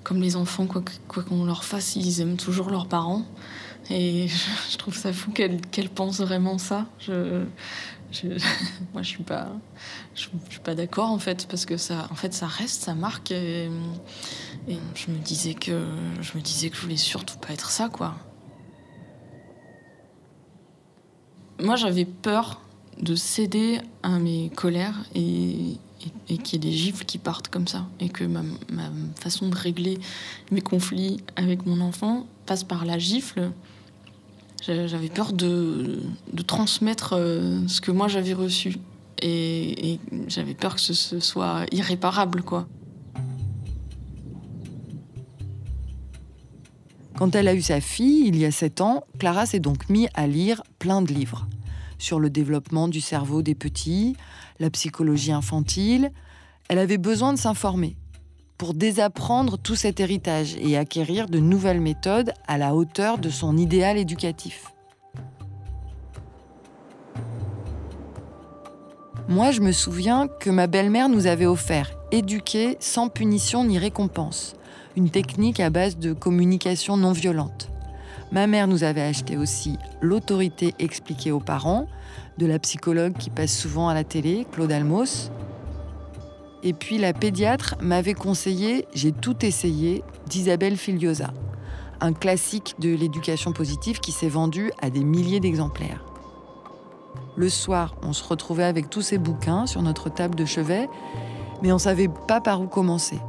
comme 0.03 0.19
les 0.21 0.35
enfants, 0.35 0.65
quoi 0.65 0.83
quoi 1.07 1.21
qu'on 1.23 1.45
leur 1.45 1.63
fasse, 1.63 1.95
ils 1.95 2.21
aiment 2.21 2.37
toujours 2.37 2.69
leurs 2.71 2.87
parents. 2.87 3.23
Et 3.91 4.27
je, 4.27 4.35
je 4.71 4.77
trouve 4.77 4.95
ça 4.97 5.13
fou 5.13 5.29
qu'elle 5.31 5.61
qu'elle 5.61 5.89
pense 5.89 6.21
vraiment 6.21 6.57
ça. 6.57 6.87
Je, 6.99 7.43
moi, 8.93 9.01
je 9.01 9.07
suis 9.07 9.23
pas, 9.23 9.47
je, 10.15 10.27
suis 10.49 10.59
pas 10.63 10.75
d'accord 10.75 11.09
en 11.09 11.19
fait 11.19 11.47
parce 11.47 11.65
que 11.65 11.77
ça, 11.77 12.07
en 12.11 12.15
fait, 12.15 12.33
ça 12.33 12.47
reste, 12.47 12.83
ça 12.83 12.93
marque. 12.93 13.31
Et, 13.31 13.69
je 14.67 15.11
me 15.11 15.17
disais 15.17 15.53
que, 15.53 15.85
je 16.21 16.37
me 16.37 16.41
disais 16.41 16.69
que 16.69 16.75
je 16.75 16.81
voulais 16.81 16.97
surtout 16.97 17.37
pas 17.37 17.53
être 17.53 17.69
ça, 17.69 17.89
quoi. 17.89 18.15
Moi, 21.59 21.75
j'avais 21.75 22.05
peur 22.05 22.61
de 23.01 23.15
céder 23.15 23.79
à 24.03 24.19
mes 24.19 24.49
colères 24.49 25.05
et, 25.15 25.19
et, 25.19 25.79
et 26.29 26.37
qu'il 26.37 26.63
y 26.63 26.67
ait 26.67 26.71
des 26.71 26.77
gifles 26.77 27.05
qui 27.05 27.17
partent 27.17 27.47
comme 27.47 27.67
ça. 27.67 27.87
Et 27.99 28.09
que 28.09 28.23
ma 28.23 28.43
façon 29.19 29.49
de 29.49 29.55
régler 29.55 29.99
mes 30.51 30.61
conflits 30.61 31.17
avec 31.35 31.65
mon 31.65 31.81
enfant 31.81 32.27
passe 32.45 32.63
par 32.63 32.85
la 32.85 32.97
gifle. 32.97 33.51
J'a- 34.65 34.87
J'avais 34.87 35.09
peur 35.09 35.33
de, 35.33 35.99
transmettre 36.47 37.13
euh, 37.13 37.59
ce 37.67 37.81
que 37.81 37.91
moi 37.91 38.07
j'avais 38.07 38.33
reçu. 38.33 38.75
Et, 39.21 39.99
j'avais 40.27 40.53
peur 40.53 40.75
que 40.75 40.81
ce, 40.81 40.93
ce 40.93 41.19
soit 41.19 41.65
irréparable, 41.71 42.41
quoi. 42.41 42.67
Quand 47.17 47.35
elle 47.35 47.47
a 47.47 47.53
eu 47.53 47.61
sa 47.61 47.79
fille, 47.79 48.27
il 48.27 48.37
y 48.37 48.43
a 48.43 48.51
sept 48.51 48.81
ans, 48.81 49.03
Clara 49.19 49.45
s'est 49.45 49.59
donc 49.59 49.87
mise 49.89 50.09
à 50.13 50.27
lire 50.27 50.63
plein 50.79 51.01
de 51.01 51.13
livres 51.13 51.47
sur 51.99 52.19
le 52.19 52.29
développement 52.29 52.87
du 52.89 52.99
cerveau 52.99 53.41
des 53.41 53.55
petits, 53.55 54.15
la 54.59 54.69
psychologie 54.69 55.31
infantile. 55.31 56.11
Elle 56.67 56.79
avait 56.79 56.97
besoin 56.97 57.31
de 57.31 57.37
s'informer 57.37 57.95
pour 58.57 58.73
désapprendre 58.73 59.57
tout 59.57 59.75
cet 59.75 59.99
héritage 59.99 60.55
et 60.59 60.77
acquérir 60.77 61.27
de 61.27 61.39
nouvelles 61.39 61.81
méthodes 61.81 62.33
à 62.47 62.57
la 62.57 62.75
hauteur 62.75 63.17
de 63.17 63.29
son 63.29 63.57
idéal 63.57 63.97
éducatif. 63.97 64.73
Moi, 69.29 69.51
je 69.51 69.61
me 69.61 69.71
souviens 69.71 70.27
que 70.27 70.49
ma 70.49 70.67
belle-mère 70.67 71.09
nous 71.09 71.27
avait 71.27 71.45
offert 71.45 71.91
éduquer 72.11 72.77
sans 72.79 73.09
punition 73.09 73.63
ni 73.63 73.79
récompense 73.79 74.55
une 74.95 75.09
technique 75.09 75.59
à 75.59 75.69
base 75.69 75.97
de 75.97 76.13
communication 76.13 76.97
non 76.97 77.11
violente. 77.11 77.69
Ma 78.31 78.47
mère 78.47 78.67
nous 78.67 78.83
avait 78.83 79.01
acheté 79.01 79.37
aussi 79.37 79.77
l'autorité 80.01 80.73
expliquée 80.79 81.31
aux 81.31 81.39
parents, 81.39 81.87
de 82.37 82.45
la 82.45 82.57
psychologue 82.59 83.13
qui 83.17 83.29
passe 83.29 83.55
souvent 83.55 83.89
à 83.89 83.93
la 83.93 84.03
télé, 84.03 84.47
Claude 84.51 84.71
Almos. 84.71 85.29
Et 86.63 86.71
puis 86.71 86.97
la 86.97 87.11
pédiatre 87.11 87.75
m'avait 87.81 88.13
conseillé 88.13 88.87
J'ai 88.93 89.11
tout 89.11 89.45
essayé 89.45 90.03
d'Isabelle 90.27 90.77
Filiosa, 90.77 91.33
un 91.99 92.13
classique 92.13 92.75
de 92.79 92.95
l'éducation 92.95 93.51
positive 93.51 93.99
qui 93.99 94.13
s'est 94.13 94.29
vendu 94.29 94.71
à 94.81 94.89
des 94.89 95.03
milliers 95.03 95.41
d'exemplaires. 95.41 96.05
Le 97.35 97.49
soir, 97.49 97.95
on 98.01 98.13
se 98.13 98.23
retrouvait 98.23 98.63
avec 98.63 98.89
tous 98.89 99.01
ces 99.01 99.17
bouquins 99.17 99.65
sur 99.65 99.81
notre 99.81 100.09
table 100.09 100.35
de 100.35 100.45
chevet, 100.45 100.87
mais 101.61 101.73
on 101.73 101.77
savait 101.77 102.09
pas 102.27 102.39
par 102.39 102.61
où 102.61 102.67
commencer. 102.67 103.19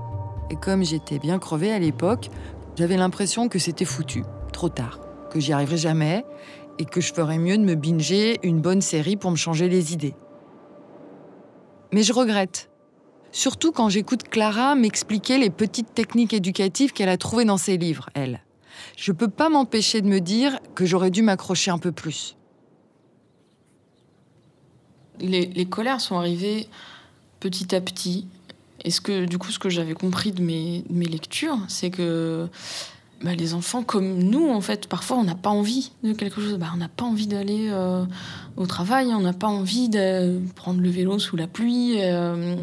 Et 0.51 0.57
comme 0.57 0.85
j'étais 0.85 1.19
bien 1.19 1.39
crevée 1.39 1.73
à 1.73 1.79
l'époque, 1.79 2.29
j'avais 2.77 2.97
l'impression 2.97 3.49
que 3.49 3.59
c'était 3.59 3.85
foutu, 3.85 4.23
trop 4.53 4.69
tard, 4.69 5.01
que 5.31 5.41
j'y 5.41 5.53
arriverais 5.53 5.77
jamais 5.77 6.25
et 6.79 6.85
que 6.85 7.01
je 7.01 7.13
ferais 7.13 7.39
mieux 7.39 7.57
de 7.57 7.65
me 7.65 7.75
binger 7.75 8.39
une 8.43 8.61
bonne 8.61 8.81
série 8.81 9.17
pour 9.17 9.31
me 9.31 9.37
changer 9.37 9.69
les 9.69 9.93
idées. 9.93 10.15
Mais 11.93 12.03
je 12.03 12.13
regrette. 12.13 12.71
Surtout 13.35 13.73
quand 13.73 13.89
j'écoute 13.89 14.29
Clara 14.29 14.77
m'expliquer 14.77 15.39
les 15.39 15.51
petites 15.51 15.93
techniques 15.93 16.33
éducatives 16.33 16.93
qu'elle 16.93 17.09
a 17.09 17.17
trouvées 17.17 17.45
dans 17.45 17.57
ses 17.57 17.77
livres, 17.77 18.09
elle. 18.15 18.45
Je 18.97 19.11
peux 19.11 19.27
pas 19.27 19.49
m'empêcher 19.49 20.01
de 20.03 20.07
me 20.07 20.21
dire 20.21 20.61
que 20.77 20.87
j'aurais 20.87 21.11
dû 21.11 21.21
m'accrocher 21.21 21.73
un 21.73 21.79
peu 21.79 21.91
plus. 21.91 22.37
Les, 25.19 25.67
colères 25.67 26.01
sont 26.01 26.17
arrivées 26.17 26.69
petit 27.41 27.75
à 27.75 27.81
petit. 27.81 28.29
Et 28.85 28.93
ce 28.93 29.01
que, 29.01 29.25
du 29.25 29.37
coup, 29.37 29.51
ce 29.51 29.59
que 29.59 29.69
j'avais 29.69 29.95
compris 29.95 30.31
de 30.31 30.41
mes, 30.41 30.85
de 30.89 30.95
mes 30.95 31.07
lectures, 31.07 31.59
c'est 31.67 31.91
que 31.91 32.47
bah, 33.25 33.35
les 33.35 33.55
enfants, 33.55 33.83
comme 33.83 34.17
nous, 34.17 34.49
en 34.49 34.61
fait, 34.61 34.87
parfois, 34.87 35.17
on 35.17 35.25
n'a 35.25 35.35
pas 35.35 35.51
envie 35.51 35.91
de 36.05 36.13
quelque 36.13 36.41
chose. 36.41 36.57
Bah, 36.57 36.69
on 36.73 36.77
n'a 36.77 36.89
pas 36.89 37.05
envie 37.05 37.27
d'aller 37.27 37.67
euh, 37.73 38.05
au 38.57 38.67
travail, 38.67 39.09
on 39.13 39.23
n'a 39.23 39.33
pas 39.33 39.49
envie 39.49 39.89
de 39.89 40.41
prendre 40.55 40.81
le 40.81 40.89
vélo 40.89 41.19
sous 41.19 41.35
la 41.35 41.49
pluie. 41.49 41.97
euh, 42.01 42.55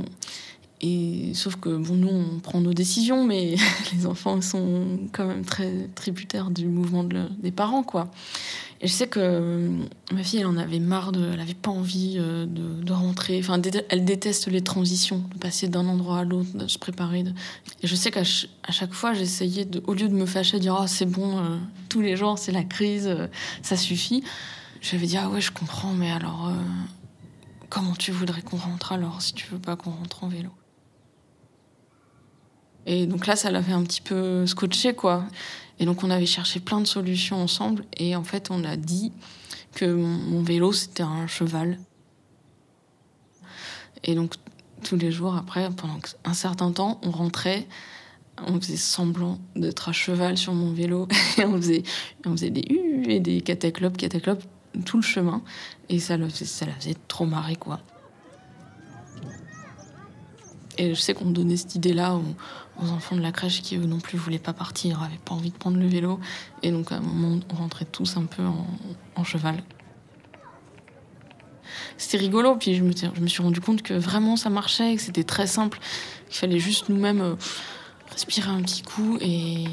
sauf 1.35 1.57
que, 1.57 1.69
bon, 1.69 1.95
nous, 1.95 2.09
on 2.09 2.39
prend 2.39 2.59
nos 2.59 2.73
décisions, 2.73 3.25
mais 3.25 3.55
les 3.93 4.05
enfants 4.05 4.41
sont 4.41 4.99
quand 5.11 5.25
même 5.25 5.45
très 5.45 5.89
tributaires 5.95 6.49
du 6.49 6.67
mouvement 6.67 7.03
des 7.03 7.51
parents, 7.51 7.83
quoi. 7.83 8.09
Et 8.83 8.87
je 8.87 8.93
sais 8.93 9.07
que 9.07 9.19
euh, 9.19 9.69
ma 10.11 10.23
fille, 10.23 10.39
elle 10.39 10.47
en 10.47 10.57
avait 10.57 10.79
marre, 10.79 11.11
de, 11.11 11.31
elle 11.31 11.39
avait 11.39 11.53
pas 11.53 11.69
envie 11.69 12.15
euh, 12.17 12.47
de, 12.47 12.91
rentrer. 12.91 13.39
Enfin, 13.39 13.61
elle 13.89 14.05
déteste 14.05 14.47
les 14.47 14.61
transitions, 14.61 15.23
de 15.33 15.37
passer 15.37 15.67
d'un 15.67 15.87
endroit 15.87 16.19
à 16.19 16.23
l'autre, 16.23 16.57
de 16.57 16.67
se 16.67 16.79
préparer. 16.79 17.23
Et 17.83 17.87
je 17.87 17.95
sais 17.95 18.09
qu'à 18.09 18.23
chaque 18.23 18.93
fois, 18.93 19.13
j'essayais, 19.13 19.67
au 19.85 19.93
lieu 19.93 20.09
de 20.09 20.15
me 20.15 20.25
fâcher, 20.25 20.57
de 20.57 20.63
dire 20.63 20.77
oh, 20.81 20.87
c'est 20.87 21.05
bon, 21.05 21.37
euh, 21.37 21.57
tous 21.89 22.01
les 22.01 22.17
jours, 22.17 22.39
c'est 22.39 22.51
la 22.51 22.63
crise, 22.63 23.15
ça 23.61 23.77
suffit. 23.77 24.23
J'avais 24.81 25.05
dit 25.05 25.17
ah 25.17 25.29
ouais, 25.29 25.41
je 25.41 25.51
comprends, 25.51 25.93
mais 25.93 26.09
alors 26.11 26.51
comment 27.69 27.93
tu 27.93 28.11
voudrais 28.11 28.41
qu'on 28.41 28.57
rentre 28.57 28.91
alors 28.91 29.21
si 29.21 29.33
tu 29.33 29.47
veux 29.51 29.59
pas 29.59 29.75
qu'on 29.75 29.91
rentre 29.91 30.23
en 30.23 30.27
vélo? 30.27 30.49
Et 32.85 33.05
donc 33.05 33.27
là, 33.27 33.35
ça 33.35 33.51
l'avait 33.51 33.73
un 33.73 33.83
petit 33.83 34.01
peu 34.01 34.45
scotché, 34.47 34.93
quoi. 34.93 35.25
Et 35.79 35.85
donc, 35.85 36.03
on 36.03 36.09
avait 36.09 36.25
cherché 36.25 36.59
plein 36.59 36.79
de 36.81 36.87
solutions 36.87 37.37
ensemble. 37.37 37.85
Et 37.97 38.15
en 38.15 38.23
fait, 38.23 38.49
on 38.51 38.63
a 38.63 38.75
dit 38.75 39.11
que 39.73 39.85
mon, 39.85 40.43
vélo, 40.43 40.71
c'était 40.71 41.03
un 41.03 41.27
cheval. 41.27 41.79
Et 44.03 44.15
donc, 44.15 44.35
tous 44.83 44.95
les 44.97 45.11
jours, 45.11 45.35
après, 45.35 45.69
pendant 45.71 45.99
un 46.23 46.33
certain 46.33 46.71
temps, 46.71 46.99
on 47.03 47.11
rentrait, 47.11 47.67
on 48.45 48.59
faisait 48.59 48.77
semblant 48.77 49.39
d'être 49.55 49.89
à 49.89 49.91
cheval 49.91 50.37
sur 50.37 50.53
mon 50.53 50.71
vélo. 50.71 51.07
Et 51.37 51.45
on 51.45 51.55
faisait, 51.57 51.83
on 52.25 52.31
faisait 52.31 52.49
des 52.49 52.65
hu 52.69 53.05
et 53.09 53.19
des 53.19 53.41
cataclopes, 53.41 53.97
cataclopes, 53.97 54.43
tout 54.85 54.97
le 54.97 55.03
chemin. 55.03 55.41
Et 55.89 55.99
ça, 55.99 56.17
faisait- 56.17 56.45
ça 56.45 56.65
la 56.65 56.73
faisait 56.73 56.95
trop 57.07 57.25
marrer, 57.25 57.55
quoi. 57.55 57.79
Et 60.77 60.95
je 60.95 60.99
sais 60.99 61.13
qu'on 61.13 61.31
donnait 61.31 61.57
cette 61.57 61.75
idée-là 61.75 62.19
aux 62.81 62.89
enfants 62.89 63.15
de 63.15 63.21
la 63.21 63.31
crèche 63.31 63.61
qui, 63.61 63.77
eux 63.77 63.85
non 63.85 63.99
plus, 63.99 64.17
voulaient 64.17 64.39
pas 64.39 64.53
partir, 64.53 65.01
avaient 65.01 65.17
pas 65.23 65.33
envie 65.33 65.51
de 65.51 65.57
prendre 65.57 65.77
le 65.77 65.87
vélo. 65.87 66.19
Et 66.63 66.71
donc, 66.71 66.91
à 66.91 66.95
un 66.95 67.01
moment, 67.01 67.39
on 67.51 67.55
rentrait 67.55 67.85
tous 67.85 68.17
un 68.17 68.25
peu 68.25 68.43
en, 69.15 69.23
cheval. 69.23 69.63
C'était 71.97 72.17
rigolo, 72.17 72.55
puis 72.55 72.75
je 72.75 72.83
me, 72.83 73.27
suis 73.27 73.43
rendu 73.43 73.61
compte 73.61 73.83
que 73.83 73.93
vraiment 73.93 74.35
ça 74.35 74.49
marchait, 74.49 74.95
que 74.95 75.01
c'était 75.01 75.23
très 75.23 75.45
simple, 75.45 75.79
qu'il 76.27 76.37
fallait 76.37 76.59
juste 76.59 76.89
nous-mêmes 76.89 77.21
euh, 77.21 77.35
respirer 78.09 78.49
un 78.49 78.63
petit 78.63 78.81
coup 78.81 79.17
et 79.21 79.65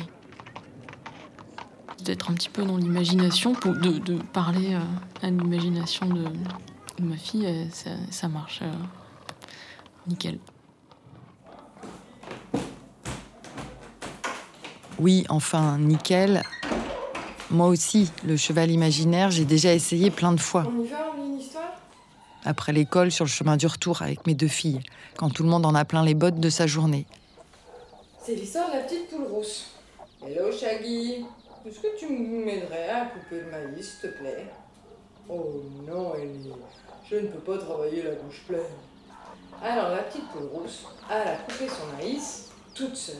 d'être 2.05 2.31
un 2.31 2.35
petit 2.35 2.51
peu 2.51 2.65
dans 2.65 2.77
l'imagination, 2.77 3.53
de, 3.53 4.23
parler 4.33 4.75
euh, 4.75 4.81
à 5.23 5.31
l'imagination 5.31 6.07
de, 6.07 6.25
ma 7.01 7.17
fille, 7.17 7.49
ça 8.11 8.29
marche 8.29 8.61
euh, 8.63 8.73
nickel. 10.07 10.39
Oui, 14.99 15.25
enfin, 15.29 15.79
nickel. 15.79 16.43
Moi 17.51 17.69
aussi, 17.69 18.11
le 18.25 18.37
cheval 18.37 18.71
imaginaire, 18.71 19.31
j'ai 19.31 19.45
déjà 19.45 19.73
essayé 19.73 20.11
plein 20.11 20.33
de 20.33 20.41
fois. 20.41 20.65
On 20.67 20.83
y 20.83 20.89
va, 20.89 21.13
on 21.15 21.23
lit 21.23 21.29
une 21.29 21.41
histoire? 21.41 21.73
Après 22.45 22.73
l'école, 22.73 23.13
sur 23.13 23.25
le 23.25 23.31
chemin 23.31 23.57
du 23.57 23.67
retour 23.67 24.03
avec 24.03 24.27
mes 24.27 24.35
deux 24.35 24.49
filles, 24.49 24.81
quand 25.17 25.31
tout 25.31 25.45
le 25.45 25.49
monde 25.49 25.65
en 25.67 25.75
a 25.75 25.85
plein 25.85 26.05
les 26.05 26.15
bottes 26.15 26.41
de 26.41 26.51
sa 26.51 26.67
journée. 26.67 27.07
C'est 28.23 28.35
l'histoire 28.35 28.71
de 28.71 28.75
la 28.75 28.81
petite 28.81 29.09
poule 29.09 29.27
rousse. 29.27 29.71
Hello 30.27 30.51
Shaggy, 30.51 31.25
est-ce 31.65 31.79
que 31.79 31.99
tu 31.99 32.13
m'aiderais 32.13 32.89
à 32.89 33.07
couper 33.07 33.41
le 33.41 33.51
maïs, 33.51 33.99
s'il 34.01 34.11
te 34.11 34.19
plaît? 34.19 34.47
Oh 35.29 35.63
non, 35.87 36.15
Ellie, 36.17 36.51
je 37.09 37.17
ne 37.17 37.29
peux 37.29 37.39
pas 37.39 37.59
travailler 37.59 38.03
la 38.03 38.17
bouche 38.17 38.43
pleine. 38.49 38.61
Alors 39.63 39.91
la 39.91 40.03
petite 40.03 40.29
poule 40.33 40.49
rousse, 40.53 40.87
elle 41.09 41.29
a 41.29 41.37
coupé 41.37 41.69
son 41.69 41.97
maïs 41.97 42.49
toute 42.75 42.97
seule. 42.97 43.17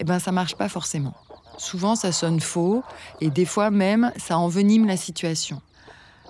Eh 0.00 0.04
ben, 0.04 0.18
ça 0.18 0.32
marche 0.32 0.56
pas 0.56 0.70
forcément. 0.70 1.14
Souvent, 1.58 1.94
ça 1.94 2.10
sonne 2.10 2.40
faux, 2.40 2.82
et 3.20 3.28
des 3.28 3.44
fois 3.44 3.70
même, 3.70 4.12
ça 4.16 4.38
envenime 4.38 4.86
la 4.86 4.96
situation. 4.96 5.60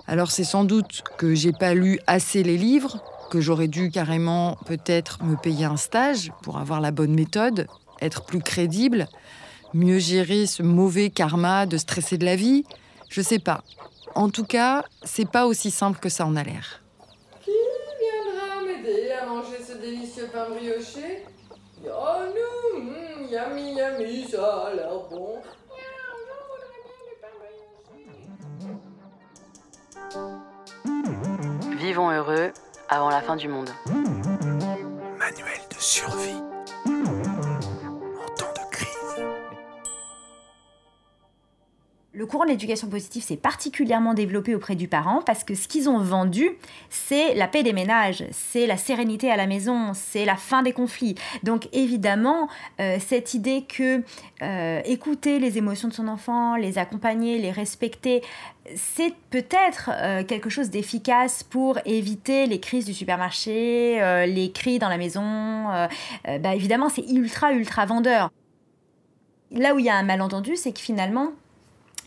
Alors, 0.07 0.29
c'est 0.29 0.43
sans 0.43 0.65
doute 0.65 1.03
que 1.17 1.33
j'ai 1.33 1.53
pas 1.53 1.73
lu 1.73 1.97
assez 2.05 2.43
les 2.43 2.57
livres, 2.57 3.01
que 3.31 3.39
j'aurais 3.39 3.69
dû 3.69 3.89
carrément 3.89 4.57
peut-être 4.65 5.23
me 5.23 5.37
payer 5.37 5.63
un 5.63 5.77
stage 5.77 6.33
pour 6.43 6.57
avoir 6.57 6.81
la 6.81 6.91
bonne 6.91 7.13
méthode, 7.13 7.67
être 8.01 8.25
plus 8.25 8.41
crédible, 8.41 9.07
mieux 9.73 9.99
gérer 9.99 10.47
ce 10.47 10.63
mauvais 10.63 11.09
karma 11.09 11.65
de 11.65 11.77
stresser 11.77 12.17
de 12.17 12.25
la 12.25 12.35
vie. 12.35 12.65
Je 13.07 13.21
sais 13.21 13.39
pas. 13.39 13.63
En 14.15 14.29
tout 14.29 14.43
cas, 14.43 14.83
c'est 15.03 15.29
pas 15.29 15.45
aussi 15.45 15.71
simple 15.71 15.99
que 15.99 16.09
ça 16.09 16.25
en 16.25 16.35
a 16.35 16.43
l'air. 16.43 16.81
Qui 17.41 17.51
viendra 18.01 18.65
m'aider 18.65 19.11
à 19.11 19.25
manger 19.27 19.63
ce 19.65 19.77
délicieux 19.77 20.27
pain 20.33 20.49
brioché? 20.49 21.23
Oh 21.85 22.25
nous, 22.35 22.83
mm, 22.83 23.10
yummy 23.31 23.75
yummy, 23.75 24.27
ça 24.29 24.67
a 24.67 24.73
l'air 24.73 24.99
bon. 25.09 25.41
Vivons 31.77 32.11
heureux 32.11 32.51
avant 32.89 33.09
la 33.09 33.21
fin 33.21 33.37
du 33.37 33.47
monde. 33.47 33.69
Manuel 35.17 35.61
de 35.69 35.79
survie 35.79 36.41
Le 42.13 42.25
courant 42.25 42.43
de 42.43 42.49
l'éducation 42.49 42.89
positive 42.89 43.23
s'est 43.23 43.37
particulièrement 43.37 44.13
développé 44.13 44.53
auprès 44.53 44.75
du 44.75 44.89
parent 44.89 45.21
parce 45.25 45.45
que 45.45 45.55
ce 45.55 45.69
qu'ils 45.69 45.87
ont 45.87 45.99
vendu, 45.99 46.49
c'est 46.89 47.33
la 47.35 47.47
paix 47.47 47.63
des 47.63 47.71
ménages, 47.71 48.25
c'est 48.31 48.67
la 48.67 48.75
sérénité 48.75 49.31
à 49.31 49.37
la 49.37 49.47
maison, 49.47 49.93
c'est 49.93 50.25
la 50.25 50.35
fin 50.35 50.61
des 50.61 50.73
conflits. 50.73 51.15
Donc 51.43 51.69
évidemment, 51.71 52.49
euh, 52.81 52.97
cette 52.99 53.33
idée 53.33 53.63
que 53.63 54.03
euh, 54.41 54.81
écouter 54.83 55.39
les 55.39 55.57
émotions 55.57 55.87
de 55.87 55.93
son 55.93 56.09
enfant, 56.09 56.57
les 56.57 56.77
accompagner, 56.77 57.37
les 57.37 57.51
respecter, 57.51 58.21
c'est 58.75 59.13
peut-être 59.29 59.91
euh, 59.93 60.25
quelque 60.25 60.49
chose 60.49 60.69
d'efficace 60.69 61.43
pour 61.43 61.79
éviter 61.85 62.45
les 62.45 62.59
crises 62.59 62.83
du 62.83 62.93
supermarché, 62.93 64.25
les 64.27 64.51
cris 64.51 64.79
dans 64.79 64.89
la 64.89 64.97
maison. 64.97 65.21
bah, 66.25 66.55
évidemment, 66.55 66.89
c'est 66.89 67.09
ultra, 67.09 67.53
ultra 67.53 67.85
vendeur. 67.85 68.31
Là 69.51 69.73
où 69.73 69.79
il 69.79 69.85
y 69.85 69.89
a 69.89 69.95
un 69.95 70.03
malentendu, 70.03 70.57
c'est 70.57 70.73
que 70.73 70.79
finalement, 70.79 71.31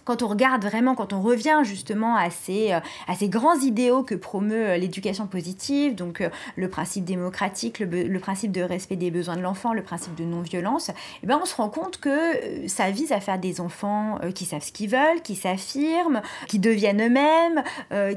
quand 0.05 0.23
on 0.23 0.29
regarde 0.29 0.62
vraiment, 0.64 0.95
quand 0.95 1.12
on 1.12 1.21
revient 1.21 1.61
justement 1.62 2.17
à 2.17 2.31
ces, 2.31 2.73
euh, 2.73 2.81
à 3.09 3.14
ces 3.14 3.29
grands 3.29 3.59
idéaux 3.59 4.03
que 4.03 4.14
promeut 4.14 4.71
euh, 4.71 4.77
l'éducation 4.77 5.27
positive, 5.27 5.95
donc 5.95 6.21
euh, 6.21 6.29
le 6.57 6.69
principe 6.69 7.05
démocratique, 7.05 7.79
le, 7.81 8.19
principe 8.19 8.53
de 8.53 8.62
respect 8.62 8.97
des 8.97 9.11
besoins 9.11 9.37
de 9.37 9.43
l'enfant, 9.43 9.73
le 9.73 9.83
principe 9.83 10.14
de 10.14 10.25
non-violence, 10.25 10.90
eh 11.23 11.27
ben 11.27 11.38
on 11.43 11.47
se 11.47 11.55
rend 11.55 11.69
compte 11.69 11.99
que 11.99 12.67
ça 12.69 12.90
vise 12.90 13.12
à 13.12 13.21
faire 13.21 13.38
des 13.38 13.61
enfants 13.61 14.19
qui 14.35 14.45
savent 14.45 14.62
ce 14.62 14.73
qu'ils 14.73 14.88
veulent, 14.88 15.21
qui 15.23 15.35
s'affirment, 15.35 16.23
qui 16.49 16.59
deviennent 16.59 17.03
eux-mêmes, 17.03 17.62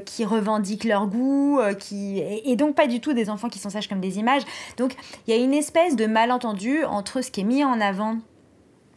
qui 0.04 0.24
revendiquent 0.24 0.84
leur 0.84 1.06
goût, 1.06 1.60
qui... 1.78 2.20
et 2.20 2.56
donc 2.56 2.74
pas 2.74 2.86
du 2.86 3.00
tout 3.00 3.12
des 3.12 3.28
enfants 3.28 3.48
qui 3.48 3.58
sont 3.58 3.70
sages 3.70 3.88
comme 3.88 4.00
des 4.00 4.18
images. 4.18 4.42
Donc 4.76 4.96
il 5.26 5.34
y 5.34 5.38
a 5.38 5.42
une 5.42 5.52
espèce 5.54 5.96
de 5.96 6.06
malentendu 6.06 6.84
entre 6.84 7.22
ce 7.22 7.30
qui 7.30 7.40
est 7.40 7.44
mis 7.44 7.64
en 7.64 7.80
avant 7.80 8.18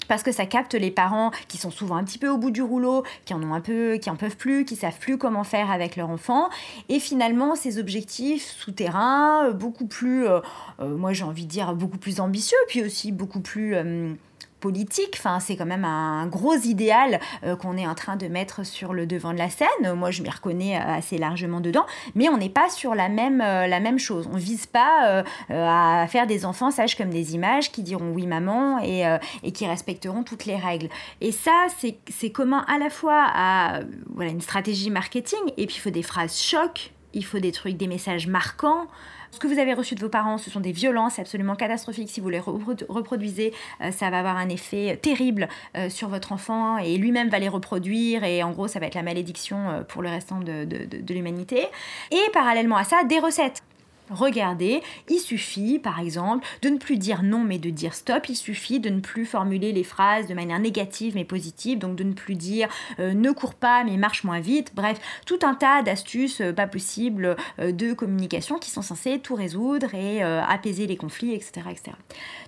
parce 0.07 0.23
que 0.23 0.31
ça 0.31 0.45
capte 0.45 0.73
les 0.73 0.91
parents 0.91 1.31
qui 1.47 1.57
sont 1.57 1.71
souvent 1.71 1.95
un 1.95 2.03
petit 2.03 2.17
peu 2.17 2.29
au 2.29 2.37
bout 2.37 2.51
du 2.51 2.61
rouleau, 2.61 3.03
qui 3.25 3.33
en 3.33 3.41
ont 3.43 3.53
un 3.53 3.61
peu, 3.61 3.97
qui 3.97 4.09
en 4.09 4.15
peuvent 4.15 4.37
plus, 4.37 4.65
qui 4.65 4.75
savent 4.75 4.99
plus 4.99 5.17
comment 5.17 5.43
faire 5.43 5.71
avec 5.71 5.95
leur 5.95 6.09
enfant, 6.09 6.49
et 6.89 6.99
finalement 6.99 7.55
ces 7.55 7.79
objectifs 7.79 8.45
souterrains, 8.45 9.51
beaucoup 9.51 9.87
plus, 9.87 10.27
euh, 10.27 10.39
euh, 10.79 10.95
moi 10.97 11.13
j'ai 11.13 11.23
envie 11.23 11.45
de 11.45 11.51
dire 11.51 11.73
beaucoup 11.73 11.97
plus 11.97 12.19
ambitieux, 12.19 12.57
puis 12.67 12.83
aussi 12.83 13.11
beaucoup 13.11 13.41
plus 13.41 13.75
euh, 13.75 14.13
politique. 14.61 15.15
Enfin, 15.17 15.41
c'est 15.41 15.57
quand 15.57 15.65
même 15.65 15.83
un 15.83 16.27
gros 16.27 16.55
idéal 16.55 17.19
euh, 17.43 17.57
qu'on 17.57 17.75
est 17.75 17.85
en 17.85 17.95
train 17.95 18.15
de 18.15 18.27
mettre 18.27 18.65
sur 18.65 18.93
le 18.93 19.05
devant 19.05 19.33
de 19.33 19.37
la 19.37 19.49
scène. 19.49 19.93
Moi, 19.95 20.11
je 20.11 20.21
m'y 20.21 20.29
reconnais 20.29 20.77
euh, 20.77 20.97
assez 20.97 21.17
largement 21.17 21.59
dedans, 21.59 21.85
mais 22.15 22.29
on 22.29 22.37
n'est 22.37 22.49
pas 22.49 22.69
sur 22.69 22.95
la 22.95 23.09
même, 23.09 23.41
euh, 23.41 23.67
la 23.67 23.79
même 23.81 23.99
chose. 23.99 24.29
On 24.31 24.37
vise 24.37 24.67
pas 24.67 25.23
à 25.49 26.05
faire 26.07 26.27
des 26.27 26.45
enfants 26.45 26.71
sages 26.71 26.95
comme 26.95 27.09
des 27.09 27.33
images 27.33 27.71
qui 27.71 27.81
diront 27.81 28.11
oui 28.13 28.27
maman 28.27 28.79
et, 28.83 29.03
et 29.43 29.51
qui 29.51 29.65
respecteront 29.65 30.23
toutes 30.23 30.45
les 30.45 30.55
règles. 30.55 30.89
Et 31.19 31.31
ça, 31.31 31.67
c'est 32.09 32.29
commun 32.29 32.63
à 32.67 32.77
la 32.77 32.89
fois 32.89 33.25
à 33.33 33.79
voilà, 34.13 34.29
une 34.31 34.41
stratégie 34.41 34.91
marketing, 34.91 35.39
et 35.57 35.65
puis 35.65 35.75
il 35.77 35.79
faut 35.79 35.89
des 35.89 36.03
phrases 36.03 36.37
choc, 36.39 36.93
il 37.13 37.25
faut 37.25 37.39
des 37.39 37.51
trucs, 37.51 37.77
des 37.77 37.87
messages 37.87 38.27
marquants. 38.27 38.87
Ce 39.31 39.39
que 39.39 39.47
vous 39.47 39.59
avez 39.59 39.73
reçu 39.73 39.95
de 39.95 40.01
vos 40.01 40.09
parents, 40.09 40.37
ce 40.37 40.49
sont 40.49 40.59
des 40.59 40.73
violences 40.73 41.17
absolument 41.17 41.55
catastrophiques. 41.55 42.09
Si 42.09 42.19
vous 42.19 42.27
les 42.29 42.39
reprodu- 42.39 42.83
reproduisez, 42.89 43.53
euh, 43.81 43.91
ça 43.91 44.09
va 44.09 44.19
avoir 44.19 44.35
un 44.35 44.49
effet 44.49 44.99
terrible 45.01 45.47
euh, 45.77 45.89
sur 45.89 46.09
votre 46.09 46.33
enfant 46.33 46.77
et 46.77 46.97
lui-même 46.97 47.29
va 47.29 47.39
les 47.39 47.47
reproduire 47.47 48.23
et 48.25 48.43
en 48.43 48.51
gros, 48.51 48.67
ça 48.67 48.79
va 48.79 48.87
être 48.87 48.95
la 48.95 49.03
malédiction 49.03 49.69
euh, 49.69 49.81
pour 49.83 50.01
le 50.01 50.09
restant 50.09 50.39
de- 50.39 50.65
de- 50.65 50.85
de 51.01 51.13
l'humanité. 51.13 51.65
Et 52.11 52.19
parallèlement 52.33 52.75
à 52.75 52.83
ça, 52.83 53.03
des 53.05 53.19
recettes. 53.19 53.63
Regardez, 54.11 54.81
il 55.09 55.19
suffit, 55.19 55.79
par 55.79 55.99
exemple, 55.99 56.45
de 56.61 56.69
ne 56.69 56.77
plus 56.77 56.97
dire 56.97 57.23
non 57.23 57.39
mais 57.39 57.59
de 57.59 57.69
dire 57.69 57.93
stop. 57.93 58.27
Il 58.27 58.35
suffit 58.35 58.79
de 58.79 58.89
ne 58.89 58.99
plus 58.99 59.25
formuler 59.25 59.71
les 59.71 59.83
phrases 59.83 60.27
de 60.27 60.33
manière 60.33 60.59
négative 60.59 61.13
mais 61.15 61.23
positive. 61.23 61.79
Donc 61.79 61.95
de 61.95 62.03
ne 62.03 62.13
plus 62.13 62.35
dire 62.35 62.67
euh, 62.99 63.13
ne 63.13 63.31
cours 63.31 63.55
pas 63.55 63.83
mais 63.83 63.97
marche 63.97 64.23
moins 64.23 64.39
vite. 64.39 64.73
Bref, 64.75 64.99
tout 65.25 65.39
un 65.43 65.55
tas 65.55 65.81
d'astuces 65.81 66.41
euh, 66.41 66.51
pas 66.51 66.67
possibles 66.67 67.35
euh, 67.59 67.71
de 67.71 67.93
communication 67.93 68.57
qui 68.57 68.69
sont 68.69 68.81
censées 68.81 69.19
tout 69.19 69.35
résoudre 69.35 69.93
et 69.95 70.21
apaiser 70.21 70.87
les 70.87 70.97
conflits, 70.97 71.33
etc. 71.33 71.61
etc. 71.69 71.91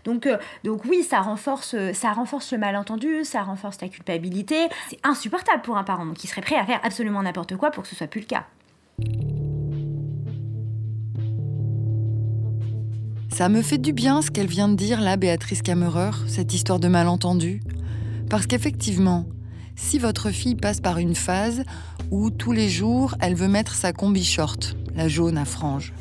Donc, 0.04 0.28
donc 0.63 0.84
oui, 0.86 1.04
ça 1.04 1.21
renforce, 1.21 1.76
ça 1.93 2.12
renforce 2.12 2.52
le 2.52 2.58
malentendu, 2.58 3.23
ça 3.23 3.43
renforce 3.43 3.82
la 3.82 3.88
culpabilité. 3.88 4.67
C'est 4.89 4.99
insupportable 5.04 5.62
pour 5.62 5.78
un 5.78 5.84
parent 5.84 6.12
qui 6.12 6.28
serait 6.28 6.41
prêt 6.41 6.56
à 6.56 6.65
faire 6.65 6.80
absolument 6.84 7.23
n'importe 7.23 7.56
quoi 7.56 7.71
pour 7.71 7.84
que 7.84 7.89
ce 7.89 7.95
soit 7.95 8.08
plus 8.08 8.21
le 8.21 8.28
cas. 8.28 8.45
Ça 13.34 13.50
me 13.50 13.63
fait 13.63 13.80
du 13.80 13.93
bien 13.93 14.22
ce 14.22 14.30
qu'elle 14.30 14.46
vient 14.46 14.69
de 14.69 14.76
dire 14.76 15.02
là, 15.02 15.17
Béatrice 15.17 15.63
Kammerer, 15.63 16.12
cette 16.28 16.54
histoire 16.54 16.80
de 16.80 16.88
malentendu. 16.88 17.63
Parce 18.30 18.46
qu'effectivement, 18.46 19.26
si 19.76 19.98
votre 19.98 20.30
fille 20.30 20.54
passe 20.54 20.80
par 20.80 21.00
une 21.00 21.15
phase 21.15 21.63
où 22.12 22.30
tous 22.30 22.52
les 22.52 22.69
jours 22.69 23.15
elle 23.19 23.34
veut 23.34 23.48
mettre 23.48 23.74
sa 23.74 23.91
combi 23.91 24.24
short, 24.24 24.78
la 24.96 25.08
jaune 25.08 25.39
à 25.39 25.46
franges, 25.46 25.93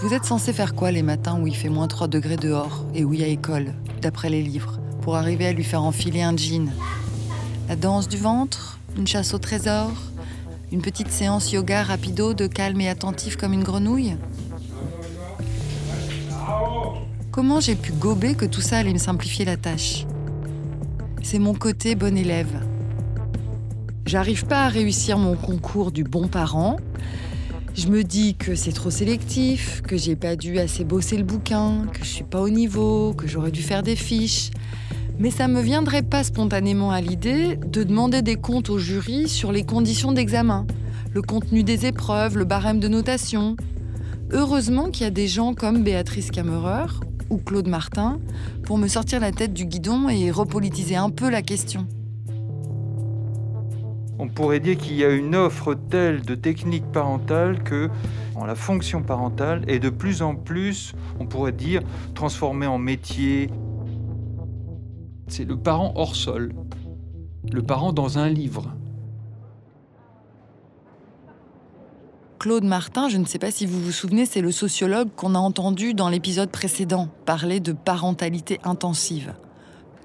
vous 0.00 0.14
êtes 0.14 0.24
censé 0.24 0.54
faire 0.54 0.74
quoi 0.74 0.90
les 0.90 1.02
matins 1.02 1.38
où 1.38 1.46
il 1.46 1.54
fait 1.54 1.68
moins 1.68 1.86
3 1.86 2.08
degrés 2.08 2.38
dehors 2.38 2.86
et 2.94 3.04
où 3.04 3.12
il 3.12 3.20
y 3.20 3.24
a 3.24 3.28
école, 3.28 3.74
d'après 4.00 4.30
les 4.30 4.42
livres, 4.42 4.80
pour 5.02 5.16
arriver 5.16 5.46
à 5.46 5.52
lui 5.52 5.64
faire 5.64 5.82
enfiler 5.82 6.22
un 6.22 6.34
jean? 6.34 6.72
La 7.68 7.76
danse 7.76 8.08
du 8.08 8.16
ventre 8.16 8.78
Une 8.96 9.06
chasse 9.06 9.34
au 9.34 9.38
trésor 9.38 9.92
Une 10.72 10.80
petite 10.80 11.10
séance 11.10 11.52
yoga 11.52 11.82
rapido 11.82 12.32
de 12.32 12.46
calme 12.46 12.80
et 12.80 12.88
attentif 12.88 13.36
comme 13.36 13.52
une 13.52 13.64
grenouille? 13.64 14.16
Comment 17.34 17.58
j'ai 17.58 17.74
pu 17.74 17.90
gober 17.90 18.36
que 18.36 18.44
tout 18.44 18.60
ça 18.60 18.78
allait 18.78 18.92
me 18.92 18.98
simplifier 18.98 19.44
la 19.44 19.56
tâche? 19.56 20.06
C'est 21.20 21.40
mon 21.40 21.52
côté 21.52 21.96
bon 21.96 22.16
élève. 22.16 22.64
J'arrive 24.06 24.46
pas 24.46 24.66
à 24.66 24.68
réussir 24.68 25.18
mon 25.18 25.34
concours 25.34 25.90
du 25.90 26.04
bon 26.04 26.28
parent. 26.28 26.76
Je 27.74 27.88
me 27.88 28.04
dis 28.04 28.36
que 28.36 28.54
c'est 28.54 28.70
trop 28.70 28.90
sélectif, 28.90 29.82
que 29.82 29.96
j'ai 29.96 30.14
pas 30.14 30.36
dû 30.36 30.60
assez 30.60 30.84
bosser 30.84 31.16
le 31.16 31.24
bouquin, 31.24 31.88
que 31.92 32.04
je 32.04 32.08
suis 32.08 32.22
pas 32.22 32.40
au 32.40 32.50
niveau, 32.50 33.14
que 33.14 33.26
j'aurais 33.26 33.50
dû 33.50 33.62
faire 33.62 33.82
des 33.82 33.96
fiches. 33.96 34.52
Mais 35.18 35.32
ça 35.32 35.48
me 35.48 35.60
viendrait 35.60 36.04
pas 36.04 36.22
spontanément 36.22 36.92
à 36.92 37.00
l'idée 37.00 37.56
de 37.56 37.82
demander 37.82 38.22
des 38.22 38.36
comptes 38.36 38.70
au 38.70 38.78
jury 38.78 39.28
sur 39.28 39.50
les 39.50 39.64
conditions 39.64 40.12
d'examen, 40.12 40.68
le 41.12 41.20
contenu 41.20 41.64
des 41.64 41.84
épreuves, 41.84 42.38
le 42.38 42.44
barème 42.44 42.78
de 42.78 42.86
notation. 42.86 43.56
Heureusement 44.30 44.88
qu'il 44.88 45.02
y 45.02 45.08
a 45.08 45.10
des 45.10 45.26
gens 45.26 45.52
comme 45.52 45.82
Béatrice 45.82 46.30
Kammerer 46.30 46.86
Claude 47.38 47.68
Martin 47.68 48.18
pour 48.64 48.78
me 48.78 48.88
sortir 48.88 49.20
la 49.20 49.32
tête 49.32 49.52
du 49.52 49.66
guidon 49.66 50.08
et 50.08 50.30
repolitiser 50.30 50.96
un 50.96 51.10
peu 51.10 51.30
la 51.30 51.42
question. 51.42 51.86
On 54.18 54.28
pourrait 54.28 54.60
dire 54.60 54.76
qu'il 54.76 54.96
y 54.96 55.04
a 55.04 55.10
une 55.10 55.34
offre 55.34 55.74
telle 55.74 56.22
de 56.22 56.34
techniques 56.34 56.90
parentales 56.92 57.62
que 57.62 57.90
la 58.46 58.54
fonction 58.54 59.02
parentale 59.02 59.64
est 59.68 59.78
de 59.78 59.90
plus 59.90 60.22
en 60.22 60.34
plus, 60.34 60.94
on 61.18 61.26
pourrait 61.26 61.52
dire, 61.52 61.82
transformée 62.14 62.66
en 62.66 62.78
métier. 62.78 63.50
C'est 65.28 65.44
le 65.44 65.56
parent 65.56 65.92
hors 65.96 66.14
sol, 66.14 66.52
le 67.50 67.62
parent 67.62 67.92
dans 67.92 68.18
un 68.18 68.28
livre. 68.28 68.74
Claude 72.38 72.64
Martin, 72.64 73.08
je 73.08 73.16
ne 73.16 73.24
sais 73.24 73.38
pas 73.38 73.50
si 73.50 73.64
vous 73.64 73.80
vous 73.80 73.92
souvenez, 73.92 74.26
c'est 74.26 74.42
le 74.42 74.52
sociologue 74.52 75.08
qu'on 75.16 75.34
a 75.34 75.38
entendu 75.38 75.94
dans 75.94 76.08
l'épisode 76.08 76.50
précédent 76.50 77.08
parler 77.24 77.60
de 77.60 77.72
parentalité 77.72 78.60
intensive. 78.64 79.34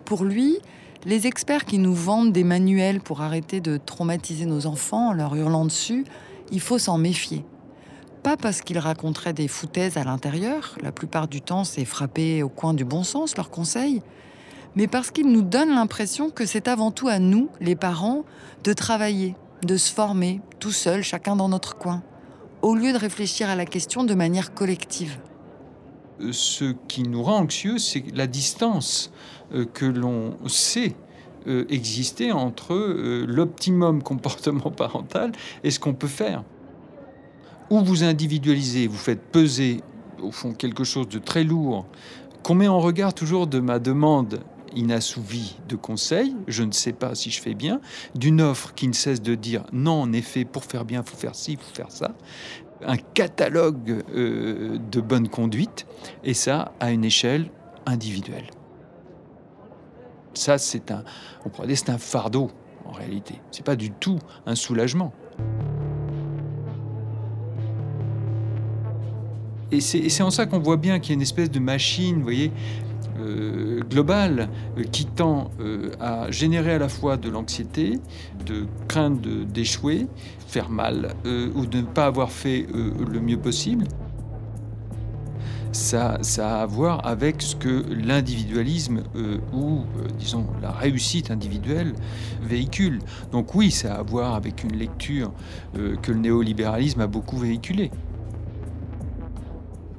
Pour 0.05 0.23
lui, 0.23 0.57
les 1.05 1.27
experts 1.27 1.65
qui 1.65 1.79
nous 1.79 1.93
vendent 1.93 2.31
des 2.31 2.43
manuels 2.45 3.01
pour 3.01 3.21
arrêter 3.21 3.61
de 3.61 3.77
traumatiser 3.77 4.45
nos 4.45 4.67
enfants 4.67 5.09
en 5.09 5.13
leur 5.13 5.35
hurlant 5.35 5.65
dessus, 5.65 6.05
il 6.51 6.61
faut 6.61 6.77
s'en 6.77 6.97
méfier. 6.97 7.43
Pas 8.23 8.37
parce 8.37 8.61
qu'ils 8.61 8.79
raconteraient 8.79 9.33
des 9.33 9.47
foutaises 9.47 9.97
à 9.97 10.03
l'intérieur, 10.03 10.77
la 10.81 10.91
plupart 10.91 11.27
du 11.27 11.41
temps 11.41 11.63
c'est 11.63 11.85
frappé 11.85 12.43
au 12.43 12.49
coin 12.49 12.73
du 12.73 12.85
bon 12.85 13.03
sens 13.03 13.35
leurs 13.35 13.49
conseils, 13.49 14.01
mais 14.75 14.87
parce 14.87 15.11
qu'ils 15.11 15.31
nous 15.31 15.41
donnent 15.41 15.73
l'impression 15.73 16.29
que 16.29 16.45
c'est 16.45 16.67
avant 16.67 16.91
tout 16.91 17.07
à 17.07 17.19
nous, 17.19 17.49
les 17.59 17.75
parents, 17.75 18.23
de 18.63 18.71
travailler, 18.71 19.35
de 19.63 19.75
se 19.77 19.91
former, 19.91 20.41
tout 20.59 20.71
seul, 20.71 21.01
chacun 21.01 21.35
dans 21.35 21.49
notre 21.49 21.77
coin, 21.77 22.03
au 22.62 22.76
lieu 22.76 22.93
de 22.93 22.98
réfléchir 22.98 23.50
à 23.50 23.56
la 23.56 23.65
question 23.65 24.04
de 24.04 24.13
manière 24.13 24.54
collective. 24.54 25.17
Euh, 26.22 26.32
Ce 26.32 26.74
qui 26.88 27.04
nous 27.04 27.24
rend 27.24 27.39
anxieux, 27.39 27.78
c'est 27.78 28.04
la 28.13 28.28
distance 28.28 29.12
euh, 29.54 29.65
que 29.65 29.86
l'on 29.86 30.38
sait 30.48 30.95
euh, 31.48 31.65
exister 31.69 32.32
entre 32.32 32.76
l'optimum 33.28 34.04
comportement 34.12 34.72
parental 34.72 35.32
et 35.63 35.72
ce 35.72 35.80
qu'on 35.80 35.93
peut 35.93 36.08
faire. 36.08 36.43
Ou 37.69 37.82
vous 37.82 38.04
individualisez, 38.04 38.88
vous 38.88 38.98
faites 38.98 39.22
peser 39.22 39.82
au 40.22 40.32
fond 40.32 40.54
quelque 40.54 40.84
chose 40.84 41.08
de 41.08 41.19
très 41.19 41.43
lourd, 41.43 41.86
qu'on 42.43 42.56
met 42.56 42.67
en 42.67 42.80
regard 42.80 43.13
toujours 43.13 43.48
de 43.48 43.60
ma 43.60 43.80
demande 43.80 44.39
inassouvie 44.75 45.58
de 45.67 45.75
conseil, 45.75 46.36
je 46.47 46.63
ne 46.63 46.71
sais 46.71 46.93
pas 46.93 47.15
si 47.15 47.32
je 47.32 47.41
fais 47.41 47.53
bien, 47.53 47.82
d'une 48.15 48.41
offre 48.41 48.73
qui 48.73 48.88
ne 48.88 48.93
cesse 48.93 49.21
de 49.21 49.36
dire 49.36 49.63
non, 49.71 50.01
en 50.01 50.13
effet, 50.13 50.45
pour 50.45 50.65
faire 50.65 50.86
bien, 50.86 51.03
il 51.05 51.10
faut 51.10 51.17
faire 51.17 51.36
ci, 51.36 51.53
il 51.53 51.58
faut 51.58 51.73
faire 51.73 51.91
ça, 51.91 52.15
un 52.86 52.97
catalogue 52.97 54.03
euh, 54.13 54.77
de 54.91 55.01
bonne 55.01 55.27
conduite, 55.27 55.86
et 56.23 56.34
ça 56.34 56.73
à 56.79 56.91
une 56.91 57.05
échelle 57.05 57.49
individuelle. 57.86 58.49
Ça, 60.34 60.58
c'est 60.58 60.91
un, 60.91 61.03
on 61.45 61.49
pourrait 61.49 61.67
dire, 61.67 61.77
c'est 61.77 61.89
un 61.89 61.97
fardeau 61.97 62.51
en 62.86 62.91
réalité. 62.91 63.41
C'est 63.51 63.65
pas 63.65 63.75
du 63.75 63.91
tout 63.91 64.19
un 64.45 64.55
soulagement. 64.55 65.13
Et 69.71 69.82
c'est 69.82 70.23
en 70.23 70.32
ça 70.32 70.47
qu'on 70.47 70.60
voit 70.60 70.77
bien 70.77 70.99
qu'il 70.99 71.12
y 71.12 71.13
a 71.13 71.15
une 71.15 71.21
espèce 71.21 71.51
de 71.51 71.60
machine, 71.60 72.15
vous 72.15 72.23
voyez, 72.23 72.51
euh, 73.29 73.81
globale 73.89 74.49
euh, 74.77 74.83
qui 74.83 75.05
tend 75.05 75.51
euh, 75.59 75.91
à 75.99 76.31
générer 76.31 76.73
à 76.73 76.79
la 76.79 76.89
fois 76.89 77.17
de 77.17 77.29
l'anxiété, 77.29 77.99
de 78.45 78.65
crainte 78.87 79.21
d'échouer, 79.21 80.07
faire 80.47 80.69
mal 80.69 81.13
ou 81.25 81.65
de 81.67 81.77
ne 81.77 81.85
pas 81.85 82.05
avoir 82.05 82.31
fait 82.31 82.65
le 82.73 83.19
mieux 83.19 83.37
possible. 83.37 83.85
Ça, 85.71 86.17
ça 86.23 86.57
a 86.57 86.61
à 86.63 86.65
voir 86.65 87.05
avec 87.05 87.43
ce 87.43 87.55
que 87.55 87.85
l'individualisme 87.93 89.03
ou, 89.53 89.83
disons, 90.17 90.47
la 90.63 90.71
réussite 90.71 91.29
individuelle 91.29 91.93
véhicule. 92.41 92.97
Donc 93.31 93.53
oui, 93.53 93.69
ça 93.69 93.95
a 93.95 93.99
à 93.99 94.01
voir 94.01 94.33
avec 94.33 94.63
une 94.63 94.75
lecture 94.75 95.31
que 95.73 96.11
le 96.11 96.17
néolibéralisme 96.17 97.01
a 97.01 97.07
beaucoup 97.07 97.37
véhiculée. 97.37 97.91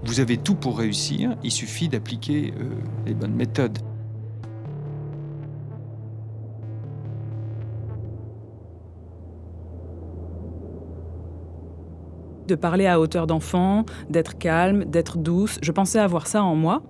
Vous 0.02 0.20
avez 0.20 0.38
tout 0.38 0.54
pour 0.54 0.78
réussir, 0.78 1.36
il 1.42 1.50
suffit 1.50 1.88
d'appliquer 1.88 2.54
euh, 2.58 2.70
les 3.06 3.14
bonnes 3.14 3.34
méthodes. 3.34 3.78
de 12.48 12.56
parler 12.56 12.88
à 12.88 12.98
hauteur 12.98 13.28
d'enfant, 13.28 13.86
d'être 14.08 14.36
calme, 14.36 14.84
d'être 14.84 15.18
douce. 15.18 15.60
Je 15.62 15.70
pensais 15.70 16.00
avoir 16.00 16.26
ça 16.26 16.42
en 16.42 16.56
moi. 16.56 16.82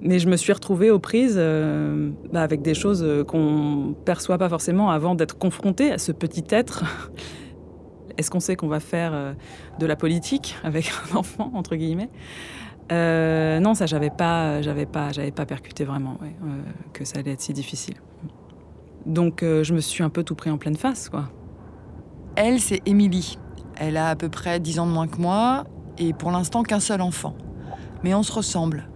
Mais 0.00 0.18
je 0.18 0.28
me 0.28 0.36
suis 0.36 0.52
retrouvée 0.52 0.90
aux 0.90 0.98
prises 0.98 1.36
euh, 1.36 2.10
bah, 2.32 2.42
avec 2.42 2.62
des 2.62 2.72
choses 2.72 3.02
euh, 3.02 3.22
qu'on 3.22 3.94
perçoit 4.06 4.38
pas 4.38 4.48
forcément 4.48 4.90
avant 4.90 5.14
d'être 5.14 5.38
confronté 5.38 5.92
à 5.92 5.98
ce 5.98 6.10
petit 6.10 6.44
être. 6.50 6.84
Est-ce 8.18 8.30
qu'on 8.30 8.40
sait 8.40 8.56
qu'on 8.56 8.68
va 8.68 8.80
faire 8.80 9.12
euh, 9.14 9.32
de 9.78 9.86
la 9.86 9.96
politique 9.96 10.56
avec 10.62 10.90
un 11.12 11.16
enfant 11.16 11.50
entre 11.54 11.76
guillemets? 11.76 12.10
Euh, 12.92 13.60
Non, 13.60 13.74
ça 13.74 13.86
j'avais 13.86 14.10
pas, 14.10 14.62
j'avais 14.62 14.86
pas, 14.86 15.12
j'avais 15.12 15.32
pas 15.32 15.46
percuté 15.46 15.84
vraiment 15.84 16.18
euh, 16.22 16.62
que 16.92 17.04
ça 17.04 17.18
allait 17.18 17.32
être 17.32 17.40
si 17.40 17.52
difficile. 17.52 17.96
Donc 19.06 19.40
je 19.42 19.74
me 19.74 19.80
suis 19.80 20.02
un 20.02 20.08
peu 20.08 20.22
tout 20.22 20.34
pris 20.34 20.50
en 20.50 20.56
pleine 20.56 20.76
face, 20.76 21.10
quoi. 21.10 21.28
Elle, 22.36 22.58
c'est 22.58 22.80
Émilie. 22.86 23.38
Elle 23.76 23.98
a 23.98 24.08
à 24.08 24.16
peu 24.16 24.30
près 24.30 24.60
10 24.60 24.78
ans 24.78 24.86
de 24.86 24.92
moins 24.92 25.08
que 25.08 25.18
moi 25.18 25.64
et 25.98 26.14
pour 26.14 26.30
l'instant 26.30 26.62
qu'un 26.62 26.80
seul 26.80 27.02
enfant. 27.02 27.36
Mais 28.02 28.14
on 28.14 28.22
se 28.22 28.32
ressemble. 28.32 28.88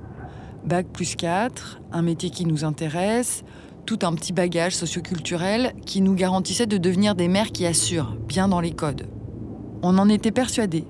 Bac 0.64 0.86
plus 0.88 1.14
4, 1.14 1.80
un 1.92 2.02
métier 2.02 2.30
qui 2.30 2.46
nous 2.46 2.64
intéresse, 2.64 3.44
tout 3.88 4.00
un 4.02 4.12
petit 4.12 4.34
bagage 4.34 4.76
socioculturel 4.76 5.72
qui 5.86 6.02
nous 6.02 6.12
garantissait 6.12 6.66
de 6.66 6.76
devenir 6.76 7.14
des 7.14 7.26
mères 7.26 7.52
qui 7.52 7.64
assurent, 7.64 8.18
bien 8.28 8.46
dans 8.46 8.60
les 8.60 8.72
codes. 8.72 9.06
On 9.82 9.96
en 9.96 10.10
était 10.10 10.30
persuadé. 10.30 10.84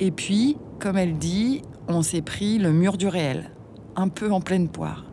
Et 0.00 0.10
puis, 0.10 0.56
comme 0.78 0.96
elle 0.96 1.18
dit, 1.18 1.60
on 1.88 2.00
s'est 2.00 2.22
pris 2.22 2.56
le 2.56 2.72
mur 2.72 2.96
du 2.96 3.06
réel, 3.06 3.50
un 3.96 4.08
peu 4.08 4.32
en 4.32 4.40
pleine 4.40 4.70
poire. 4.70 5.04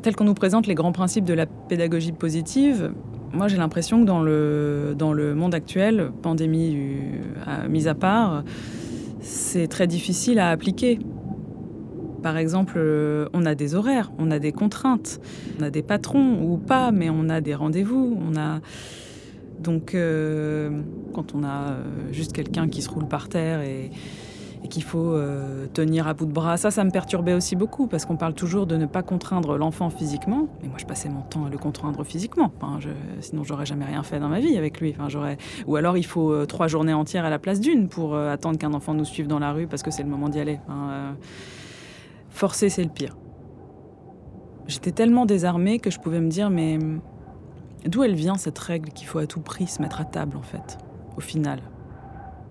Tel 0.00 0.16
qu'on 0.16 0.24
nous 0.24 0.32
présente 0.32 0.66
les 0.66 0.74
grands 0.74 0.92
principes 0.92 1.26
de 1.26 1.34
la 1.34 1.44
pédagogie 1.44 2.12
positive, 2.12 2.94
moi 3.34 3.46
j'ai 3.46 3.58
l'impression 3.58 4.00
que 4.00 4.06
dans 4.06 4.22
le, 4.22 4.94
dans 4.96 5.12
le 5.12 5.34
monde 5.34 5.54
actuel, 5.54 6.10
pandémie 6.22 6.78
mise 7.68 7.86
à 7.86 7.94
part, 7.94 8.44
c'est 9.20 9.68
très 9.68 9.86
difficile 9.86 10.38
à 10.38 10.48
appliquer. 10.48 11.00
Par 12.24 12.38
exemple, 12.38 12.76
euh, 12.78 13.28
on 13.34 13.44
a 13.44 13.54
des 13.54 13.74
horaires, 13.74 14.10
on 14.18 14.30
a 14.30 14.38
des 14.38 14.50
contraintes, 14.50 15.20
on 15.60 15.62
a 15.62 15.68
des 15.68 15.82
patrons 15.82 16.42
ou 16.42 16.56
pas, 16.56 16.90
mais 16.90 17.10
on 17.10 17.28
a 17.28 17.42
des 17.42 17.54
rendez-vous, 17.54 18.18
donc 19.60 19.94
euh, 19.94 20.70
quand 21.12 21.34
on 21.34 21.44
a 21.44 21.76
juste 22.12 22.32
quelqu'un 22.32 22.68
qui 22.68 22.80
se 22.80 22.88
roule 22.88 23.06
par 23.06 23.28
terre 23.28 23.60
et, 23.60 23.90
qu'il 24.70 24.82
faut 24.82 25.12
euh, 25.12 25.66
tenir 25.74 26.08
à 26.08 26.14
bout 26.14 26.24
de 26.24 26.32
bras. 26.32 26.56
Ça, 26.56 26.70
ça 26.70 26.82
me 26.84 26.90
perturbait 26.90 27.34
aussi 27.34 27.56
beaucoup 27.56 27.86
parce 27.86 28.06
qu'on 28.06 28.16
parle 28.16 28.32
toujours 28.32 28.66
de 28.66 28.78
ne 28.78 28.86
pas 28.86 29.02
contraindre 29.02 29.58
l'enfant 29.58 29.90
physiquement. 29.90 30.48
Mais 30.62 30.68
moi, 30.68 30.78
je 30.78 30.86
passais 30.86 31.10
mon 31.10 31.20
temps 31.20 31.44
à 31.44 31.50
le 31.50 31.58
contraindre 31.58 32.02
physiquement. 32.02 32.50
Enfin, 32.56 32.78
je, 32.80 32.88
sinon, 33.20 33.44
j'aurais 33.44 33.66
jamais 33.66 33.84
rien 33.84 34.02
fait 34.02 34.18
dans 34.18 34.28
ma 34.28 34.40
vie 34.40 34.56
avec 34.56 34.80
lui. 34.80 34.94
Ou 35.66 35.76
alors, 35.76 35.98
il 35.98 36.06
faut 36.06 36.32
euh, 36.32 36.46
trois 36.46 36.66
journées 36.66 36.94
entières 36.94 37.26
à 37.26 37.30
la 37.30 37.38
place 37.38 37.60
d'une 37.60 37.88
pour 37.88 38.14
euh, 38.14 38.32
attendre 38.32 38.58
qu'un 38.58 38.72
enfant 38.72 38.94
nous 38.94 39.04
suive 39.04 39.26
dans 39.26 39.38
la 39.38 39.52
rue 39.52 39.66
parce 39.66 39.82
que 39.82 39.90
c'est 39.90 40.02
le 40.02 40.08
moment 40.08 40.30
d'y 40.30 40.40
aller. 40.40 40.58
Euh, 40.70 41.12
forcer, 42.34 42.68
c'est 42.68 42.84
le 42.84 42.90
pire. 42.90 43.16
J'étais 44.66 44.92
tellement 44.92 45.24
désarmée 45.24 45.78
que 45.78 45.90
je 45.90 45.98
pouvais 45.98 46.20
me 46.20 46.28
dire, 46.28 46.50
mais 46.50 46.78
d'où 47.86 48.02
elle 48.02 48.14
vient 48.14 48.36
cette 48.36 48.58
règle 48.58 48.90
qu'il 48.90 49.06
faut 49.06 49.18
à 49.18 49.26
tout 49.26 49.40
prix 49.40 49.66
se 49.66 49.80
mettre 49.80 50.00
à 50.00 50.04
table, 50.04 50.36
en 50.36 50.42
fait, 50.42 50.78
au 51.16 51.20
final? 51.20 51.60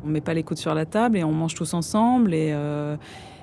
On 0.05 0.09
met 0.09 0.21
pas 0.21 0.33
les 0.33 0.43
coudes 0.43 0.57
sur 0.57 0.73
la 0.73 0.85
table 0.85 1.17
et 1.17 1.23
on 1.23 1.31
mange 1.31 1.55
tous 1.55 1.73
ensemble 1.73 2.33
et, 2.33 2.51
euh, 2.51 2.97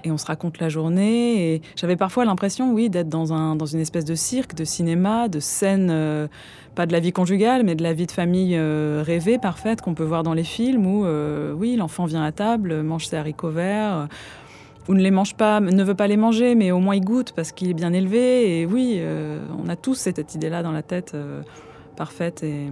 et 0.05 0.11
on 0.11 0.19
se 0.19 0.27
raconte 0.27 0.61
la 0.61 0.69
journée. 0.69 1.55
Et 1.55 1.63
j'avais 1.75 1.97
parfois 1.97 2.27
l'impression, 2.27 2.75
oui, 2.75 2.91
d'être 2.91 3.09
dans, 3.09 3.33
un, 3.33 3.57
dans 3.57 3.67
une 3.67 3.81
espèce 3.81 4.05
de 4.05 4.15
cirque, 4.15 4.55
de 4.55 4.65
cinéma, 4.65 5.29
de 5.29 5.41
scène, 5.41 5.89
euh, 5.91 6.29
pas 6.75 6.85
de 6.85 6.93
la 6.93 7.01
vie 7.01 7.13
conjugale, 7.13 7.65
mais 7.65 7.77
de 7.77 7.83
la 7.83 7.95
vie 7.95 8.07
de 8.07 8.13
famille 8.13 8.57
euh, 8.57 9.03
rêvée, 9.05 9.39
parfaite, 9.39 9.81
qu'on 9.81 9.95
peut 9.95 10.05
voir 10.05 10.23
dans 10.23 10.35
les 10.35 10.45
films 10.45 10.87
où, 10.87 11.07
oui, 11.57 11.77
l'enfant 11.77 12.05
vient 12.05 12.23
à 12.23 12.31
table, 12.31 12.83
mange 12.83 13.07
ses 13.07 13.17
haricots 13.17 13.51
verts. 13.51 14.09
Ou 14.89 14.95
ne 14.95 15.01
les 15.01 15.11
mange 15.11 15.37
pas, 15.37 15.61
ne 15.61 15.85
veut 15.85 15.95
pas 15.95 16.07
les 16.07 16.17
manger, 16.17 16.55
mais 16.55 16.71
au 16.71 16.79
moins 16.79 16.97
il 16.97 17.05
goûte 17.05 17.33
parce 17.33 17.53
qu'il 17.53 17.71
est 17.71 17.75
bien 17.75 17.93
élevé. 17.93 18.61
Et 18.61 18.67
oui, 18.67 18.97
euh, 18.99 19.41
on 19.63 19.69
a 19.69 19.77
tous 19.77 19.95
cette 19.95 20.35
idée-là 20.35 20.63
dans 20.63 20.73
la 20.73 20.83
tête, 20.83 21.13
euh, 21.15 21.43
parfaite. 21.97 22.43
Et... 22.43 22.69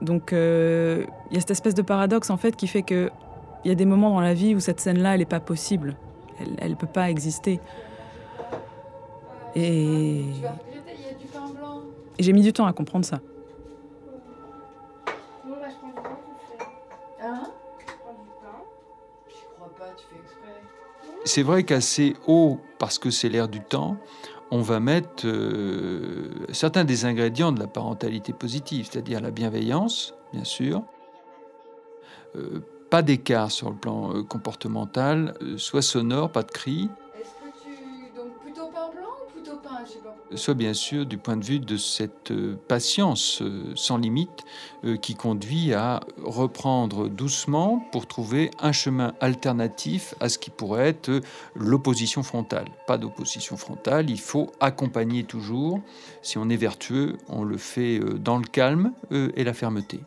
Donc 0.00 0.32
euh, 0.32 1.04
il 1.30 1.34
y 1.34 1.36
a 1.36 1.40
cette 1.40 1.50
espèce 1.50 1.74
de 1.74 1.82
paradoxe 1.82 2.30
en 2.30 2.36
fait 2.36 2.56
qui 2.56 2.66
fait 2.66 2.82
que 2.82 3.10
il 3.64 3.68
y 3.68 3.72
a 3.72 3.74
des 3.74 3.84
moments 3.84 4.10
dans 4.10 4.20
la 4.20 4.34
vie 4.34 4.54
où 4.54 4.60
cette 4.60 4.80
scène-là, 4.80 5.14
elle 5.14 5.20
n'est 5.20 5.26
pas 5.26 5.40
possible. 5.40 5.96
Elle 6.58 6.70
ne 6.70 6.76
peut 6.76 6.86
pas 6.86 7.10
exister. 7.10 7.58
Et 9.56 10.22
j'ai 12.20 12.32
mis 12.32 12.42
du 12.42 12.52
temps 12.52 12.66
à 12.66 12.72
comprendre 12.72 13.04
ça. 13.04 13.20
C'est 21.28 21.42
vrai 21.42 21.62
qu'assez 21.62 22.16
haut, 22.26 22.58
parce 22.78 22.98
que 22.98 23.10
c'est 23.10 23.28
l'air 23.28 23.48
du 23.48 23.60
temps, 23.60 23.98
on 24.50 24.62
va 24.62 24.80
mettre 24.80 25.26
euh, 25.26 26.30
certains 26.52 26.84
des 26.84 27.04
ingrédients 27.04 27.52
de 27.52 27.60
la 27.60 27.66
parentalité 27.66 28.32
positive, 28.32 28.88
c'est-à-dire 28.90 29.20
la 29.20 29.30
bienveillance, 29.30 30.14
bien 30.32 30.44
sûr, 30.44 30.82
euh, 32.34 32.60
pas 32.88 33.02
d'écart 33.02 33.50
sur 33.50 33.68
le 33.68 33.76
plan 33.76 34.14
euh, 34.14 34.22
comportemental, 34.22 35.34
soit 35.58 35.82
sonore, 35.82 36.32
pas 36.32 36.44
de 36.44 36.50
cris, 36.50 36.88
soit 40.34 40.54
bien 40.54 40.74
sûr 40.74 41.06
du 41.06 41.18
point 41.18 41.36
de 41.36 41.44
vue 41.44 41.58
de 41.58 41.76
cette 41.76 42.30
euh, 42.30 42.56
patience 42.68 43.40
euh, 43.42 43.72
sans 43.74 43.96
limite 43.96 44.44
euh, 44.84 44.96
qui 44.96 45.14
conduit 45.14 45.72
à 45.72 46.00
reprendre 46.22 47.08
doucement 47.08 47.86
pour 47.92 48.06
trouver 48.06 48.50
un 48.58 48.72
chemin 48.72 49.14
alternatif 49.20 50.14
à 50.20 50.28
ce 50.28 50.38
qui 50.38 50.50
pourrait 50.50 50.88
être 50.88 51.20
l'opposition 51.54 52.22
frontale. 52.22 52.66
Pas 52.86 52.98
d'opposition 52.98 53.56
frontale, 53.56 54.10
il 54.10 54.20
faut 54.20 54.50
accompagner 54.60 55.24
toujours. 55.24 55.80
Si 56.22 56.38
on 56.38 56.48
est 56.48 56.56
vertueux, 56.56 57.16
on 57.28 57.44
le 57.44 57.56
fait 57.56 58.00
dans 58.00 58.38
le 58.38 58.46
calme 58.46 58.92
et 59.10 59.44
la 59.44 59.52
fermeté. 59.52 60.00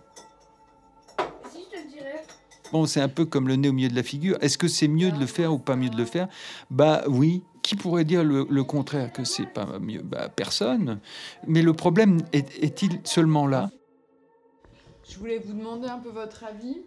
Bon, 2.71 2.85
c'est 2.85 3.01
un 3.01 3.09
peu 3.09 3.25
comme 3.25 3.49
le 3.49 3.57
nez 3.57 3.67
au 3.67 3.73
milieu 3.73 3.89
de 3.89 3.95
la 3.95 4.03
figure. 4.03 4.37
Est-ce 4.39 4.57
que 4.57 4.69
c'est 4.69 4.87
mieux 4.87 5.11
de 5.11 5.19
le 5.19 5.25
faire 5.25 5.53
ou 5.53 5.57
pas 5.57 5.75
mieux 5.75 5.89
de 5.89 5.97
le 5.97 6.05
faire? 6.05 6.29
Bah 6.69 7.03
oui. 7.07 7.43
Qui 7.61 7.75
pourrait 7.75 8.05
dire 8.05 8.23
le, 8.23 8.45
le 8.49 8.63
contraire 8.63 9.11
que 9.13 9.23
c'est 9.23 9.45
pas 9.45 9.79
mieux 9.79 10.01
Bah 10.01 10.29
personne. 10.29 10.99
Mais 11.47 11.61
le 11.61 11.73
problème 11.73 12.19
est- 12.33 12.63
est-il 12.63 12.99
seulement 13.03 13.45
là? 13.47 13.69
Je 15.09 15.17
voulais 15.17 15.39
vous 15.39 15.53
demander 15.53 15.87
un 15.87 15.99
peu 15.99 16.09
votre 16.09 16.43
avis. 16.43 16.77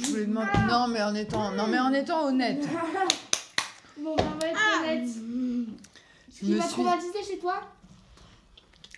Je 0.00 0.06
voulais 0.10 0.26
demander. 0.26 0.48
Non, 0.68 0.88
mais 0.88 1.02
en 1.02 1.14
étant, 1.14 1.52
non, 1.52 1.66
mais 1.68 1.78
en 1.78 1.92
étant 1.92 2.26
honnête. 2.26 2.66
Bon, 4.00 4.14
bah, 4.14 4.22
on 4.36 4.38
va 4.38 4.46
être 4.46 4.60
honnête. 4.80 5.08
Ce 6.32 6.38
qui 6.38 6.52
m'a 6.52 6.62
suis- 6.62 6.70
traumatisé 6.72 7.18
chez 7.28 7.38
toi, 7.40 7.60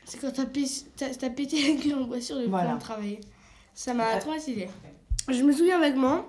c'est 0.04 0.20
quand 0.20 0.30
t'as 0.30 0.44
pé- 0.44 0.66
t'as- 0.94 1.14
t'as 1.14 1.30
pété 1.30 1.74
la 1.74 1.82
gueule 1.82 2.02
en 2.02 2.06
voiture 2.06 2.36
le 2.36 2.46
Voilà. 2.48 2.66
plan 2.66 2.74
de 2.76 2.80
travail. 2.82 3.20
Ça 3.72 3.94
m'a 3.94 4.18
traumatisé. 4.18 4.68
Je 5.26 5.42
me 5.42 5.52
souviens 5.52 5.78
vaguement 5.80 6.26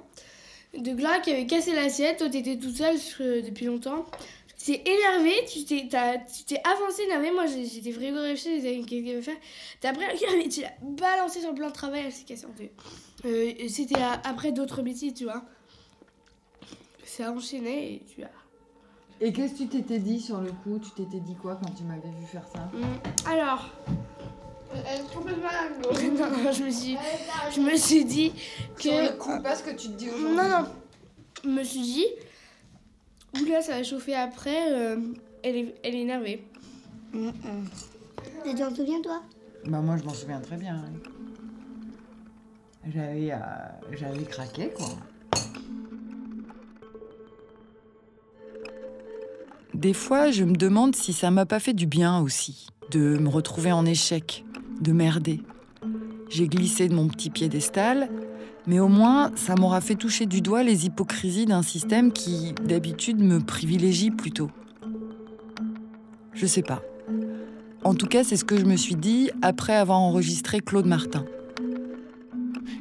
de 0.77 0.91
Gla 0.93 1.19
qui 1.19 1.31
avait 1.31 1.45
cassé 1.45 1.73
l'assiette. 1.73 2.17
Toi, 2.19 2.29
t'étais 2.29 2.57
toute 2.57 2.75
seule 2.75 2.97
euh, 3.21 3.41
depuis 3.41 3.65
longtemps. 3.65 4.05
Tu 4.57 4.73
t'es 4.73 4.83
énervé, 4.91 5.31
tu 5.51 5.65
t'es 5.65 5.87
t'as- 5.89 6.19
tu 6.19 6.43
t'es 6.45 6.61
avancé 6.63 7.01
énervé. 7.03 7.31
Moi, 7.31 7.45
j'étais 7.47 7.91
frigorifiée, 7.91 8.61
j'étais 8.61 8.77
qu'est-ce 8.85 9.03
qu'elle 9.05 9.15
veut 9.15 9.21
faire? 9.21 9.37
T'as 9.79 9.91
pris 9.93 10.03
la 10.05 10.35
et 10.43 10.49
tu 10.49 10.61
l'as 10.61 10.73
balancé 10.81 11.39
sur 11.39 11.49
le 11.49 11.55
plan 11.55 11.69
de 11.69 11.73
travail, 11.73 12.03
elle 12.05 12.11
s'est 12.11 12.25
cassée 12.25 12.45
en 12.45 12.49
deux. 12.57 12.69
Euh, 13.25 13.67
C'était 13.69 13.99
après 14.23 14.51
d'autres 14.51 14.81
bêtises, 14.83 15.13
tu 15.15 15.23
vois. 15.23 15.43
Ça 17.03 17.31
enchaînait 17.31 17.93
et 17.93 18.01
tu 18.05 18.23
as. 18.23 18.29
Et 19.19 19.33
qu'est-ce 19.33 19.53
que 19.53 19.57
tu 19.59 19.67
t'étais 19.67 19.99
dit 19.99 20.19
sur 20.19 20.39
le 20.41 20.51
coup? 20.51 20.79
Tu 20.79 20.91
t'étais 20.91 21.19
dit 21.19 21.35
quoi 21.35 21.55
quand 21.61 21.71
tu 21.71 21.83
m'avais 21.83 22.09
vu 22.19 22.25
faire 22.25 22.47
ça? 22.47 22.69
Alors. 23.29 23.69
Non, 24.73 26.29
non, 26.43 26.51
je 26.51 26.63
me 26.63 26.69
suis, 26.71 26.97
je 27.53 27.59
me 27.61 27.75
suis 27.75 28.05
dit 28.05 28.31
que. 28.75 28.81
Sur 28.83 28.91
le 28.93 29.17
coup, 29.17 29.41
pas 29.41 29.55
ce 29.55 29.63
que 29.63 29.71
tu 29.71 29.87
te 29.89 29.93
dis 29.93 30.09
aujourd'hui. 30.09 30.35
Non, 30.35 30.47
non. 30.49 30.65
Je 31.43 31.49
me 31.49 31.63
suis 31.63 31.81
dit. 31.81 32.05
Oula, 33.41 33.61
ça 33.61 33.73
va 33.77 33.83
chauffer 33.83 34.15
après. 34.15 34.71
euh, 34.71 34.97
elle, 35.43 35.55
est, 35.57 35.75
elle 35.83 35.95
est 35.95 36.01
énervée. 36.01 36.43
Tu 37.13 38.55
t'en 38.55 38.73
souviens, 38.73 39.01
toi? 39.01 39.21
Bah 39.65 39.79
moi 39.81 39.95
je 39.97 40.03
m'en 40.03 40.13
souviens 40.13 40.39
très 40.39 40.57
bien. 40.57 40.75
hein. 40.75 40.91
J'avais, 42.93 43.31
euh, 43.31 43.37
j'avais 43.91 44.23
craqué 44.23 44.69
quoi. 44.75 44.87
Des 49.73 49.93
fois, 49.93 50.31
je 50.31 50.43
me 50.43 50.55
demande 50.55 50.95
si 50.95 51.13
ça 51.13 51.31
m'a 51.31 51.45
pas 51.45 51.59
fait 51.59 51.73
du 51.73 51.85
bien 51.85 52.19
aussi, 52.19 52.67
de 52.91 53.17
me 53.17 53.29
retrouver 53.29 53.71
en 53.71 53.85
échec, 53.85 54.43
de 54.81 54.91
merder. 54.91 55.41
J'ai 56.29 56.47
glissé 56.47 56.87
de 56.87 56.93
mon 56.93 57.07
petit 57.07 57.29
piédestal, 57.29 58.09
mais 58.67 58.79
au 58.79 58.87
moins, 58.87 59.31
ça 59.35 59.55
m'aura 59.55 59.81
fait 59.81 59.95
toucher 59.95 60.25
du 60.25 60.41
doigt 60.41 60.63
les 60.63 60.85
hypocrisies 60.85 61.45
d'un 61.45 61.61
système 61.61 62.11
qui, 62.11 62.53
d'habitude, 62.63 63.19
me 63.19 63.39
privilégie 63.39 64.11
plutôt. 64.11 64.49
Je 66.33 66.45
sais 66.45 66.61
pas. 66.61 66.81
En 67.83 67.95
tout 67.95 68.07
cas, 68.07 68.23
c'est 68.23 68.37
ce 68.37 68.45
que 68.45 68.57
je 68.57 68.65
me 68.65 68.75
suis 68.75 68.95
dit 68.95 69.31
après 69.41 69.75
avoir 69.75 69.99
enregistré 69.99 70.59
Claude 70.59 70.85
Martin. 70.85 71.25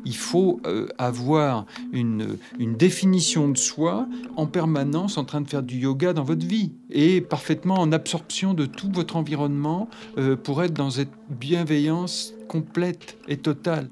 Il 0.05 0.17
faut 0.17 0.61
euh, 0.67 0.89
avoir 0.99 1.67
une, 1.93 2.37
définition 2.59 3.49
de 3.49 3.59
soi 3.59 4.07
en 4.37 4.47
permanence 4.47 5.19
en 5.19 5.25
train 5.25 5.41
de 5.41 5.49
faire 5.49 5.63
du 5.63 5.79
yoga 5.79 6.13
dans 6.13 6.25
votre 6.25 6.47
vie 6.47 6.73
et 6.91 7.21
parfaitement 7.21 7.75
en 7.75 7.93
absorption 7.93 8.55
de 8.55 8.65
tout 8.65 8.91
votre 8.93 9.17
environnement 9.17 9.89
euh, 10.17 10.37
pour 10.37 10.63
être 10.63 10.73
dans 10.73 10.91
cette 10.91 11.13
bienveillance 11.29 12.33
complète 12.49 13.19
et 13.29 13.37
totale. 13.37 13.89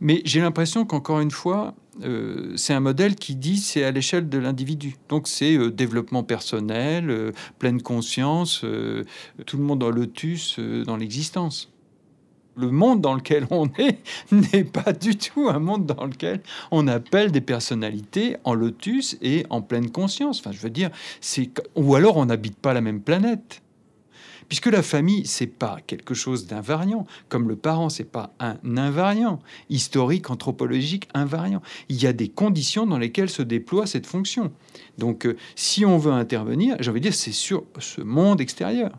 Mais 0.00 0.22
j'ai 0.24 0.40
l'impression 0.40 0.84
qu'encore 0.84 1.20
une 1.20 1.32
fois, 1.32 1.74
euh, 2.04 2.52
c'est 2.56 2.72
un 2.72 2.80
modèle 2.80 3.16
qui 3.16 3.34
dit 3.34 3.56
c'est 3.56 3.82
à 3.82 3.90
l'échelle 3.90 4.28
de 4.28 4.38
l'individu. 4.38 4.94
Donc 5.08 5.26
c'est 5.26 5.70
développement 5.70 6.22
personnel, 6.22 7.32
pleine 7.58 7.82
conscience, 7.82 8.60
tout 8.60 9.56
le 9.56 9.62
monde 9.62 9.80
dans 9.80 9.90
lotus 9.90 10.60
dans 10.60 10.96
l'existence. 10.96 11.71
Le 12.56 12.70
monde 12.70 13.00
dans 13.00 13.14
lequel 13.14 13.46
on 13.50 13.66
est 13.78 13.98
n'est 14.30 14.64
pas 14.64 14.92
du 14.92 15.16
tout 15.16 15.48
un 15.48 15.58
monde 15.58 15.86
dans 15.86 16.04
lequel 16.04 16.42
on 16.70 16.86
appelle 16.86 17.32
des 17.32 17.40
personnalités 17.40 18.36
en 18.44 18.54
lotus 18.54 19.16
et 19.22 19.46
en 19.50 19.62
pleine 19.62 19.90
conscience. 19.90 20.40
Enfin, 20.40 20.52
je 20.52 20.60
veux 20.60 20.70
dire, 20.70 20.90
c'est 21.20 21.50
ou 21.74 21.94
alors 21.94 22.16
on 22.16 22.26
n'habite 22.26 22.56
pas 22.56 22.74
la 22.74 22.80
même 22.80 23.00
planète. 23.00 23.62
puisque 24.48 24.66
la 24.66 24.82
famille 24.82 25.24
c'est 25.24 25.46
pas 25.46 25.78
quelque 25.86 26.12
chose 26.14 26.46
d'invariant, 26.46 27.06
comme 27.30 27.48
le 27.48 27.56
parent 27.56 27.88
c'est 27.88 28.04
pas 28.04 28.34
un 28.38 28.58
invariant 28.76 29.38
historique, 29.70 30.28
anthropologique, 30.28 31.08
invariant. 31.14 31.62
Il 31.88 32.02
y 32.02 32.06
a 32.06 32.12
des 32.12 32.28
conditions 32.28 32.86
dans 32.86 32.98
lesquelles 32.98 33.30
se 33.30 33.42
déploie 33.42 33.86
cette 33.86 34.06
fonction. 34.06 34.52
Donc, 34.98 35.26
euh, 35.26 35.36
si 35.56 35.84
on 35.86 35.96
veut 35.96 36.12
intervenir, 36.12 36.76
j'ai 36.80 36.90
envie 36.90 37.00
de 37.00 37.08
dire, 37.08 37.14
c'est 37.14 37.32
sur 37.32 37.64
ce 37.78 38.02
monde 38.02 38.40
extérieur. 38.40 38.90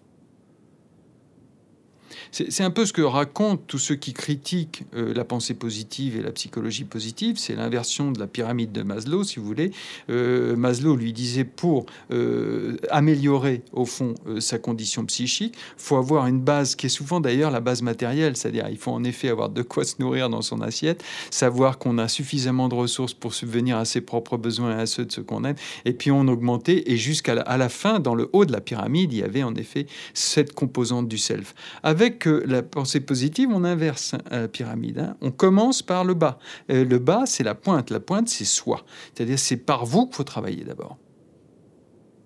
C'est 2.34 2.64
un 2.64 2.72
peu 2.72 2.88
ce 2.88 2.94
que 2.94 3.04
racontent 3.04 3.62
tous 3.68 3.78
ceux 3.78 3.94
qui 3.94 4.12
critiquent 4.12 4.86
euh, 4.96 5.14
la 5.14 5.24
pensée 5.24 5.54
positive 5.54 6.18
et 6.18 6.24
la 6.24 6.32
psychologie 6.32 6.84
positive. 6.84 7.38
C'est 7.38 7.54
l'inversion 7.54 8.12
de 8.12 8.20
la 8.20 8.26
pyramide 8.26 8.72
de 8.72 8.82
Maslow, 8.82 9.24
si 9.24 9.40
vous 9.40 9.46
voulez. 9.46 9.70
Euh, 10.10 10.56
Maslow 10.56 10.96
lui 10.96 11.14
disait 11.14 11.44
pour 11.44 11.86
euh, 12.10 12.78
améliorer 12.90 13.62
au 13.72 13.86
fond 13.86 14.16
sa 14.40 14.58
condition 14.58 15.06
psychique, 15.06 15.56
faut 15.78 15.96
avoir 15.98 16.26
une 16.26 16.40
base 16.40 16.76
qui 16.76 16.88
est 16.88 16.90
souvent 16.90 17.20
d'ailleurs 17.20 17.52
la 17.52 17.60
base 17.60 17.84
matérielle, 17.84 18.36
c'est-à-dire 18.36 18.68
il 18.72 18.78
faut 18.78 18.92
en 18.92 19.04
effet 19.04 19.30
avoir 19.30 19.50
de 19.50 19.62
quoi 19.62 19.84
se 19.84 19.96
nourrir 20.00 20.28
dans 20.30 20.42
son 20.42 20.62
assiette, 20.62 21.04
savoir 21.30 21.78
qu'on 21.78 22.00
a 22.00 22.08
suffisamment 22.08 22.68
de 22.68 22.74
ressources 22.74 23.14
pour 23.14 23.36
subvenir 23.36 23.78
à 23.78 23.86
ses 23.86 24.02
propres 24.02 24.38
besoins 24.38 24.76
et 24.76 24.82
à 24.82 24.86
ceux 24.88 25.06
de 25.06 25.12
ceux 25.12 25.24
qu'on 25.24 25.44
aime, 25.44 25.56
et 25.86 25.94
puis 25.94 26.10
on 26.10 26.28
augmentait 26.28 26.84
et 26.88 26.98
jusqu'à 26.98 27.36
la, 27.36 27.58
la 27.58 27.70
fin, 27.70 28.00
dans 28.00 28.16
le 28.16 28.30
haut 28.34 28.46
de 28.46 28.52
la 28.52 28.62
pyramide, 28.62 29.14
il 29.14 29.20
y 29.20 29.24
avait 29.24 29.44
en 29.44 29.54
effet 29.54 29.86
cette 30.16 30.54
composante 30.54 31.08
du 31.08 31.20
self. 31.20 31.54
Avec 31.84 32.23
la 32.30 32.64
pensée 32.64 33.00
positive, 33.00 33.50
on 33.52 33.64
inverse 33.64 34.16
la 34.32 34.48
pyramide. 34.48 35.00
Hein. 35.00 35.18
On 35.22 35.32
commence 35.32 35.82
par 35.82 36.04
le 36.04 36.14
bas. 36.14 36.40
Euh, 36.70 36.86
le 36.86 37.00
bas, 37.00 37.24
c'est 37.26 37.44
la 37.44 37.56
pointe. 37.56 37.90
La 37.90 38.00
pointe, 38.00 38.30
c'est 38.30 38.46
soi. 38.46 38.86
C'est-à-dire, 39.14 39.40
c'est 39.40 39.58
par 39.58 39.86
vous 39.86 40.06
qu'il 40.06 40.16
faut 40.16 40.24
travailler 40.24 40.64
d'abord. 40.64 40.98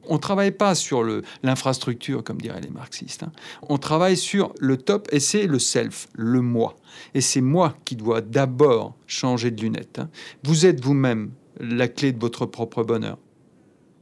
On 0.10 0.14
ne 0.14 0.20
travaille 0.20 0.52
pas 0.52 0.74
sur 0.74 1.04
l'infrastructure, 1.44 2.24
comme 2.24 2.40
diraient 2.40 2.62
les 2.62 2.70
marxistes. 2.70 3.24
Hein. 3.24 3.32
On 3.64 3.78
travaille 3.78 4.16
sur 4.16 4.54
le 4.60 4.78
top, 4.78 5.08
et 5.12 5.20
c'est 5.20 5.48
le 5.48 5.60
self, 5.60 6.08
le 6.14 6.42
moi. 6.42 6.78
Et 7.14 7.22
c'est 7.22 7.42
moi 7.42 7.76
qui 7.84 7.96
dois 7.96 8.22
d'abord 8.22 8.96
changer 9.06 9.52
de 9.52 9.62
lunettes. 9.62 10.00
Hein. 10.00 10.10
Vous 10.44 10.66
êtes 10.66 10.82
vous-même 10.82 11.32
la 11.60 11.88
clé 11.88 12.14
de 12.14 12.20
votre 12.20 12.46
propre 12.46 12.84
bonheur. 12.84 13.18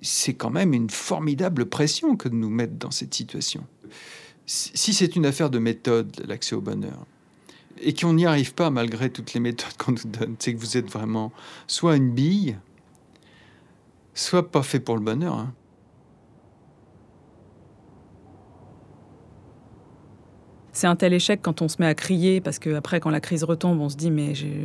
C'est 0.02 0.36
quand 0.36 0.52
même 0.52 0.74
une 0.74 0.92
formidable 0.92 1.66
pression 1.66 2.16
que 2.16 2.30
de 2.30 2.36
nous 2.36 2.50
mettre 2.50 2.74
dans 2.74 2.92
cette 2.92 3.14
situation 3.14 3.66
si 4.46 4.94
c'est 4.94 5.16
une 5.16 5.26
affaire 5.26 5.50
de 5.50 5.60
méthode, 5.60 6.24
l'accès 6.28 6.56
au 6.56 6.62
bonheur, 6.62 7.06
et 7.82 7.94
qu'on 7.94 8.14
n'y 8.14 8.26
arrive 8.26 8.54
pas 8.54 8.70
malgré 8.70 9.10
toutes 9.10 9.34
les 9.34 9.40
méthodes 9.40 9.74
qu'on 9.78 9.94
nous 9.94 10.06
donne, 10.06 10.36
c'est 10.40 10.54
que 10.54 10.60
vous 10.60 10.78
êtes 10.78 10.90
vraiment 10.90 11.32
soit 11.68 11.96
une 11.96 12.12
bille, 12.12 12.58
soit 14.14 14.52
pas 14.52 14.64
fait 14.64 14.80
pour 14.80 14.96
le 14.96 15.02
bonheur. 15.02 15.36
Hein. 15.36 15.54
C'est 20.72 20.88
un 20.88 20.96
tel 20.98 21.14
échec 21.14 21.40
quand 21.42 21.62
on 21.62 21.70
se 21.70 21.78
met 21.80 21.88
à 21.88 21.96
crier, 21.96 22.42
parce 22.42 22.60
qu'après, 22.60 23.00
quand 23.00 23.10
la 23.10 23.22
crise 23.22 23.46
retombe, 23.46 23.80
on 23.80 23.88
se 23.88 23.96
dit, 23.96 24.12
mais 24.12 24.36
j'ai 24.36 24.62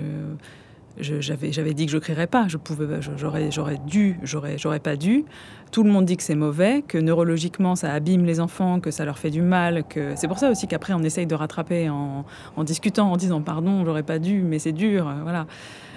j'avais 0.99 1.75
dit 1.75 1.87
que 1.87 1.93
je 1.93 1.99
crierais 1.99 2.27
pas, 2.27 2.47
j'aurais, 2.49 3.79
dû, 3.87 4.19
j'aurais, 4.23 4.81
pas 4.81 4.97
dû. 4.97 5.25
Tout 5.73 5.83
le 5.83 5.91
monde 5.91 6.05
dit 6.05 6.17
que 6.17 6.23
c'est 6.23 6.35
mauvais, 6.35 6.83
que 6.83 6.99
neurologiquement 6.99 7.77
ça 7.77 7.93
abîme 7.93 8.25
les 8.25 8.41
enfants, 8.41 8.81
que 8.81 8.91
ça 8.91 9.05
leur 9.05 9.19
fait 9.19 9.31
du 9.31 9.43
mal, 9.43 9.85
c'est 10.17 10.29
pour 10.29 10.39
ça 10.39 10.51
aussi 10.51 10.67
qu'après 10.67 10.93
on 10.93 11.03
essaye 11.03 11.27
de 11.27 11.35
rattraper 11.35 11.89
en, 11.89 12.25
discutant, 12.65 13.13
en 13.13 13.17
disant 13.17 13.41
pardon, 13.41 13.85
j'aurais 13.85 14.03
pas 14.03 14.19
dû, 14.19 14.43
mais 14.43 14.59
c'est 14.59 14.73
dur, 14.73 15.09
euh, 15.09 15.23
voilà. 15.23 15.47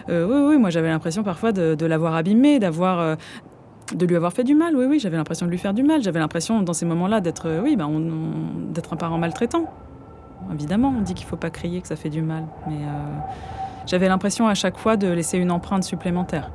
Euh, 0.09 0.27
oui, 0.27 0.55
oui, 0.55 0.61
moi 0.61 0.69
j'avais 0.69 0.89
l'impression 0.89 1.23
parfois 1.23 1.51
de, 1.51 1.85
l'avoir 1.85 2.15
abîmé, 2.15 2.59
d'avoir 2.59 2.99
euh, 2.99 3.15
de 3.95 4.05
lui 4.05 4.15
avoir 4.15 4.33
fait 4.33 4.43
du 4.43 4.55
mal. 4.55 4.75
Oui, 4.75 4.85
oui, 4.85 4.99
j'avais 4.99 5.17
l'impression 5.17 5.45
de 5.45 5.51
lui 5.51 5.57
faire 5.57 5.73
du 5.73 5.83
mal. 5.83 6.01
J'avais 6.01 6.19
l'impression 6.19 6.61
dans 6.61 6.73
ces 6.73 6.85
moments-là 6.85 7.21
d'être, 7.21 7.61
oui, 7.61 7.75
ben, 7.75 7.89
d'être 8.73 8.93
un 8.93 8.97
parent 8.97 9.17
maltraitant. 9.17 9.65
Évidemment, 10.53 10.93
on 10.97 11.01
dit 11.01 11.13
qu'il 11.13 11.25
faut 11.25 11.37
pas 11.37 11.49
crier, 11.49 11.81
que 11.81 11.87
ça 11.87 11.95
fait 11.95 12.09
du 12.09 12.21
mal, 12.21 12.45
mais 12.67 12.79
j'avais 13.85 14.07
l'impression 14.07 14.47
à 14.47 14.53
chaque 14.53 14.77
fois 14.77 14.97
de 14.97 15.07
laisser 15.07 15.37
une 15.37 15.51
empreinte 15.51 15.83
supplémentaire. 15.83 16.51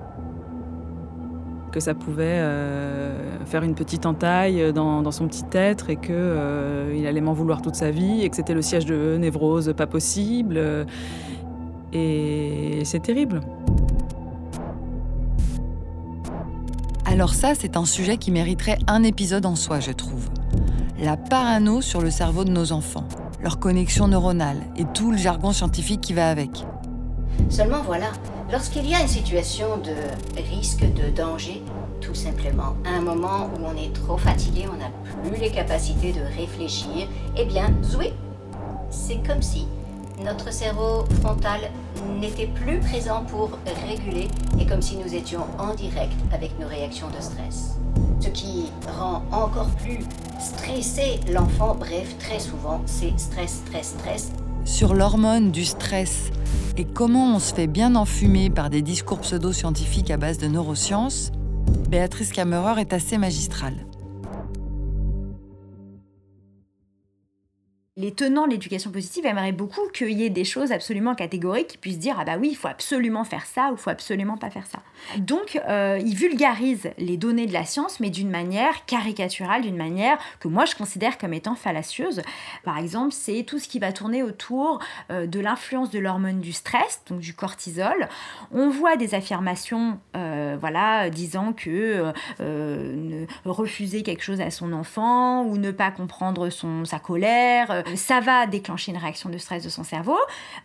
Que 1.72 1.80
ça 1.80 1.94
pouvait 1.94 2.24
euh, 2.40 3.44
faire 3.44 3.62
une 3.62 3.74
petite 3.74 4.06
entaille 4.06 4.72
dans, 4.72 5.10
son 5.10 5.28
petit 5.28 5.44
être 5.52 5.90
et 5.90 5.96
qu'il 5.96 6.14
euh, 6.14 7.08
allait 7.08 7.20
m'en 7.20 7.34
vouloir 7.34 7.60
toute 7.60 7.74
sa 7.74 7.90
vie 7.90 8.22
et 8.22 8.30
que 8.30 8.36
c'était 8.36 8.54
le 8.54 8.62
siège 8.62 8.86
de 8.86 9.16
névrose 9.18 9.74
pas 9.76 9.86
possible. 9.86 10.58
et 11.92 12.80
c'est 12.84 13.00
terrible. 13.00 13.40
Alors 17.10 17.34
ça, 17.34 17.54
c'est 17.54 17.78
un 17.78 17.86
sujet 17.86 18.18
qui 18.18 18.30
mériterait 18.30 18.78
un 18.86 19.02
épisode 19.02 19.46
en 19.46 19.56
soi, 19.56 19.80
je 19.80 19.92
trouve. 19.92 20.28
La 21.00 21.16
parano 21.16 21.80
sur 21.80 22.02
le 22.02 22.10
cerveau 22.10 22.44
de 22.44 22.50
nos 22.50 22.70
enfants, 22.70 23.08
leur 23.42 23.58
connexion 23.58 24.08
neuronale 24.08 24.60
et 24.76 24.84
tout 24.94 25.10
le 25.10 25.16
jargon 25.16 25.52
scientifique 25.52 26.02
qui 26.02 26.12
va 26.12 26.28
avec. 26.28 26.66
Seulement 27.48 27.82
voilà, 27.82 28.12
lorsqu'il 28.52 28.88
y 28.88 28.94
a 28.94 29.00
une 29.00 29.08
situation 29.08 29.78
de 29.78 29.94
risque, 30.50 30.84
de 30.92 31.10
danger, 31.10 31.62
tout 32.00 32.14
simplement, 32.14 32.76
à 32.84 32.96
un 32.96 33.00
moment 33.00 33.50
où 33.54 33.64
on 33.64 33.76
est 33.76 33.92
trop 33.92 34.16
fatigué, 34.16 34.66
on 34.72 34.76
n'a 34.76 34.90
plus 35.28 35.40
les 35.40 35.50
capacités 35.50 36.12
de 36.12 36.20
réfléchir, 36.36 37.08
eh 37.36 37.44
bien, 37.44 37.72
zoué, 37.82 38.12
c'est 38.90 39.26
comme 39.26 39.42
si 39.42 39.66
notre 40.24 40.52
cerveau 40.52 41.04
frontal 41.20 41.60
n'était 42.20 42.46
plus 42.48 42.80
présent 42.80 43.24
pour 43.24 43.50
réguler 43.86 44.28
et 44.58 44.66
comme 44.66 44.82
si 44.82 44.96
nous 44.96 45.14
étions 45.14 45.44
en 45.58 45.74
direct 45.74 46.14
avec 46.32 46.58
nos 46.58 46.66
réactions 46.66 47.08
de 47.08 47.20
stress. 47.20 47.76
Ce 48.20 48.28
qui 48.28 48.72
rend 48.98 49.22
encore 49.30 49.70
plus 49.82 50.00
stressé 50.40 51.20
l'enfant, 51.32 51.76
bref, 51.78 52.16
très 52.18 52.40
souvent, 52.40 52.80
c'est 52.86 53.18
stress, 53.18 53.62
stress, 53.66 53.94
stress. 53.98 54.32
Sur 54.64 54.94
l'hormone 54.94 55.50
du 55.50 55.64
stress, 55.64 56.30
et 56.76 56.84
comment 56.84 57.34
on 57.34 57.38
se 57.38 57.54
fait 57.54 57.66
bien 57.66 57.96
enfumer 57.96 58.50
par 58.50 58.70
des 58.70 58.82
discours 58.82 59.20
pseudo-scientifiques 59.20 60.10
à 60.10 60.16
base 60.16 60.38
de 60.38 60.46
neurosciences, 60.46 61.32
Béatrice 61.88 62.32
Kammerer 62.32 62.80
est 62.80 62.92
assez 62.92 63.18
magistrale. 63.18 63.74
Les 68.08 68.14
tenants 68.14 68.46
de 68.46 68.52
l'éducation 68.52 68.90
positive 68.90 69.26
aimeraient 69.26 69.52
beaucoup 69.52 69.86
qu'il 69.92 70.12
y 70.12 70.24
ait 70.24 70.30
des 70.30 70.46
choses 70.46 70.72
absolument 70.72 71.14
catégoriques 71.14 71.68
qui 71.68 71.76
puissent 71.76 71.98
dire 71.98 72.16
ah 72.18 72.24
bah 72.24 72.36
oui 72.40 72.48
il 72.52 72.56
faut 72.56 72.68
absolument 72.68 73.22
faire 73.22 73.44
ça 73.44 73.68
ou 73.68 73.72
il 73.72 73.78
faut 73.78 73.90
absolument 73.90 74.38
pas 74.38 74.48
faire 74.48 74.64
ça. 74.66 74.78
Donc 75.18 75.60
euh, 75.68 76.00
ils 76.02 76.14
vulgarisent 76.14 76.90
les 76.96 77.18
données 77.18 77.44
de 77.44 77.52
la 77.52 77.66
science 77.66 78.00
mais 78.00 78.08
d'une 78.08 78.30
manière 78.30 78.86
caricaturale, 78.86 79.60
d'une 79.60 79.76
manière 79.76 80.16
que 80.40 80.48
moi 80.48 80.64
je 80.64 80.74
considère 80.74 81.18
comme 81.18 81.34
étant 81.34 81.54
fallacieuse. 81.54 82.22
Par 82.64 82.78
exemple 82.78 83.12
c'est 83.12 83.42
tout 83.42 83.58
ce 83.58 83.68
qui 83.68 83.78
va 83.78 83.92
tourner 83.92 84.22
autour 84.22 84.78
euh, 85.10 85.26
de 85.26 85.38
l'influence 85.38 85.90
de 85.90 85.98
l'hormone 85.98 86.40
du 86.40 86.54
stress, 86.54 87.02
donc 87.10 87.20
du 87.20 87.34
cortisol. 87.34 88.08
On 88.52 88.70
voit 88.70 88.96
des 88.96 89.14
affirmations 89.14 90.00
euh, 90.16 90.56
voilà 90.58 91.10
disant 91.10 91.52
que 91.52 92.14
refuser 93.44 94.02
quelque 94.02 94.22
chose 94.22 94.40
à 94.40 94.50
son 94.50 94.72
enfant 94.72 95.42
ou 95.42 95.58
ne 95.58 95.72
pas 95.72 95.90
comprendre 95.90 96.48
son, 96.48 96.86
sa 96.86 96.98
colère 96.98 97.84
ça 97.98 98.20
va 98.20 98.46
déclencher 98.46 98.92
une 98.92 98.98
réaction 98.98 99.28
de 99.28 99.36
stress 99.36 99.62
de 99.62 99.68
son 99.68 99.84
cerveau 99.84 100.16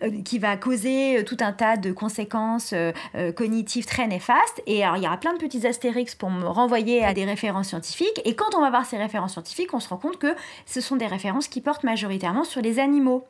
euh, 0.02 0.22
qui 0.24 0.40
va 0.40 0.56
causer 0.56 1.18
euh, 1.18 1.24
tout 1.24 1.38
un 1.42 1.52
tas 1.52 1.76
de 1.76 1.92
conséquences 1.92 2.74
euh, 2.74 2.94
cognitives 3.36 3.86
très 3.86 4.08
néfastes. 4.08 4.62
Et 4.68 4.84
alors, 4.84 4.98
il 4.98 5.04
y 5.04 5.08
aura 5.08 5.18
plein 5.18 5.34
de 5.34 5.40
petits 5.40 5.68
astérix 5.68 6.16
pour 6.16 6.30
me 6.30 6.46
renvoyer 6.46 7.04
à 7.04 7.14
des 7.14 7.26
références 7.26 7.70
scientifiques. 7.70 8.22
Et 8.24 8.36
quand 8.36 8.56
on 8.56 8.62
va 8.62 8.70
voir 8.70 8.86
ces 8.86 8.98
références 8.98 9.34
scientifiques, 9.34 9.74
on 9.74 9.80
se 9.80 9.90
rend 9.90 9.98
compte 9.98 10.18
que 10.18 10.36
ce 10.66 10.80
sont 10.80 10.96
des 10.96 11.08
références 11.08 11.48
qui 11.48 11.62
portent 11.62 11.84
majoritairement 11.84 12.44
sur 12.44 12.62
les 12.62 12.80
animaux. 12.80 13.26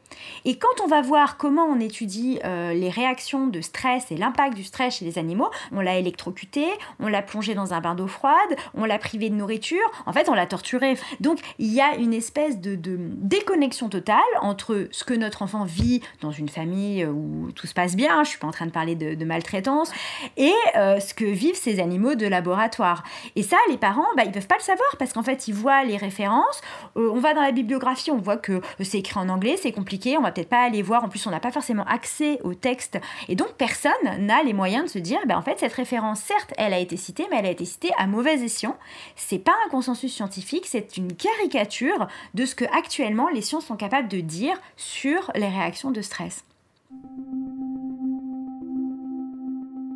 Et 0.46 0.58
quand 0.58 0.82
on 0.84 0.88
va 0.88 1.02
voir 1.02 1.38
comment 1.38 1.66
on 1.66 1.80
étudie 1.80 2.40
les 2.44 2.90
réactions 2.90 3.48
de 3.48 3.62
stress 3.62 4.12
et 4.12 4.18
l'impact 4.18 4.56
du 4.56 4.64
stress 4.64 4.98
chez 4.98 5.06
les 5.06 5.18
animaux, 5.18 5.50
on 5.72 5.80
l'a 5.80 5.98
électrocuté, 5.98 6.66
on 7.00 7.08
l'a 7.08 7.22
plongé 7.22 7.56
dans 7.56 7.74
un 7.74 7.82
bain 7.82 7.96
d'eau 7.96 8.08
froide, 8.08 8.34
on 8.74 8.86
l'a 8.86 9.00
privé 9.00 9.30
de 9.30 9.36
nourriture, 9.36 9.80
en 10.06 10.14
fait 10.14 10.30
on 10.30 10.34
l'a 10.34 10.46
torturé. 10.46 10.98
Donc 11.20 11.40
il 11.60 11.74
y 11.74 11.82
a 11.82 11.96
une 11.96 12.14
espèce 12.14 12.60
de, 12.60 12.76
de 12.76 12.98
déconnexion 13.00 13.90
totale 13.94 14.18
entre 14.42 14.88
ce 14.92 15.04
que 15.04 15.14
notre 15.14 15.44
enfant 15.44 15.66
vit 15.66 16.02
dans 16.22 16.32
une 16.32 16.50
famille 16.50 17.06
où 17.06 17.52
tout 17.52 17.68
se 17.68 17.76
passe 17.76 17.96
bien, 17.96 18.24
je 18.24 18.30
suis 18.30 18.40
pas 18.40 18.48
en 18.48 18.52
train 18.52 18.66
de 18.66 18.72
parler 18.72 18.96
de, 18.96 19.24
maltraitance, 19.24 19.92
et 20.36 20.52
euh, 20.76 21.00
ce 21.00 21.14
que 21.14 21.26
vivent 21.26 21.56
ces 21.56 21.80
animaux 21.80 22.16
de 22.16 22.26
laboratoire. 22.26 23.04
Et 23.36 23.44
ça, 23.44 23.58
les 23.70 23.78
parents, 23.78 24.08
bah, 24.18 24.24
ils 24.26 24.32
peuvent 24.32 24.48
pas 24.48 24.58
le 24.58 24.64
savoir 24.64 24.98
parce 24.98 25.14
qu'en 25.14 25.22
fait, 25.22 25.48
ils 25.48 25.54
voient 25.54 25.84
les 25.84 25.96
références. 25.96 26.62
Euh, 26.98 27.12
on 27.14 27.20
va 27.20 27.36
dans 27.36 27.42
la 27.42 27.52
bibliographie, 27.52 28.10
on 28.10 28.18
voit 28.18 28.38
que 28.38 28.62
c'est 28.82 28.98
écrit 28.98 29.20
en 29.20 29.30
anglais, 29.30 29.58
c'est 29.62 29.72
compliqué, 29.72 30.18
on 30.18 30.22
va 30.22 30.32
peut-être 30.32 30.50
pas 30.50 30.64
aller 30.64 30.82
voir. 30.82 31.04
En 31.04 31.10
plus, 31.10 31.26
on 31.28 31.32
n'a 31.32 31.40
pas 31.40 31.52
forcément 31.52 31.86
accès 31.86 32.40
au 32.44 32.56
texte, 32.56 33.00
et 33.30 33.36
donc 33.36 33.54
personne 33.58 33.92
n'a 34.20 34.42
les 34.42 34.54
moyens 34.54 34.86
de 34.86 34.90
se 34.90 35.00
dire, 35.00 35.20
bah, 35.28 35.38
en 35.38 35.44
fait, 35.44 35.60
cette 35.60 35.74
référence, 35.74 36.20
certes, 36.20 36.52
elle 36.58 36.74
a 36.74 36.80
été 36.80 36.98
citée, 36.98 37.28
mais 37.30 37.38
elle 37.38 37.46
a 37.46 37.52
été 37.52 37.66
citée 37.66 37.92
à 37.98 38.08
mauvais 38.08 38.44
escient. 38.44 38.76
C'est 39.16 39.40
pas 39.40 39.56
un 39.66 39.70
consensus 39.70 40.12
scientifique, 40.12 40.66
c'est 40.66 40.98
une 40.98 41.14
caricature 41.14 42.08
de 42.34 42.46
ce 42.46 42.56
que 42.56 42.66
actuellement 42.76 43.30
les 43.30 43.42
sciences 43.42 43.68
sont 43.68 43.78
de 43.90 44.22
dire 44.22 44.58
sur 44.78 45.32
les 45.36 45.48
réactions 45.48 45.92
de 45.92 46.02
stress. 46.02 46.44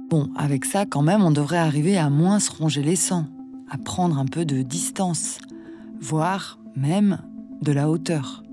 Bon, 0.10 0.30
avec 0.36 0.66
ça, 0.66 0.86
quand 0.86 1.02
même, 1.02 1.22
on 1.22 1.32
devrait 1.32 1.58
arriver 1.58 1.98
à 1.98 2.10
moins 2.10 2.40
se 2.40 2.52
ronger 2.52 2.82
les 2.82 2.96
sangs, 2.96 3.28
à 3.70 3.78
prendre 3.78 4.18
un 4.18 4.26
peu 4.26 4.46
de 4.46 4.62
distance, 4.62 5.40
voire 6.00 6.60
même 6.76 7.20
de 7.62 7.72
la 7.72 7.90
hauteur. 7.90 8.44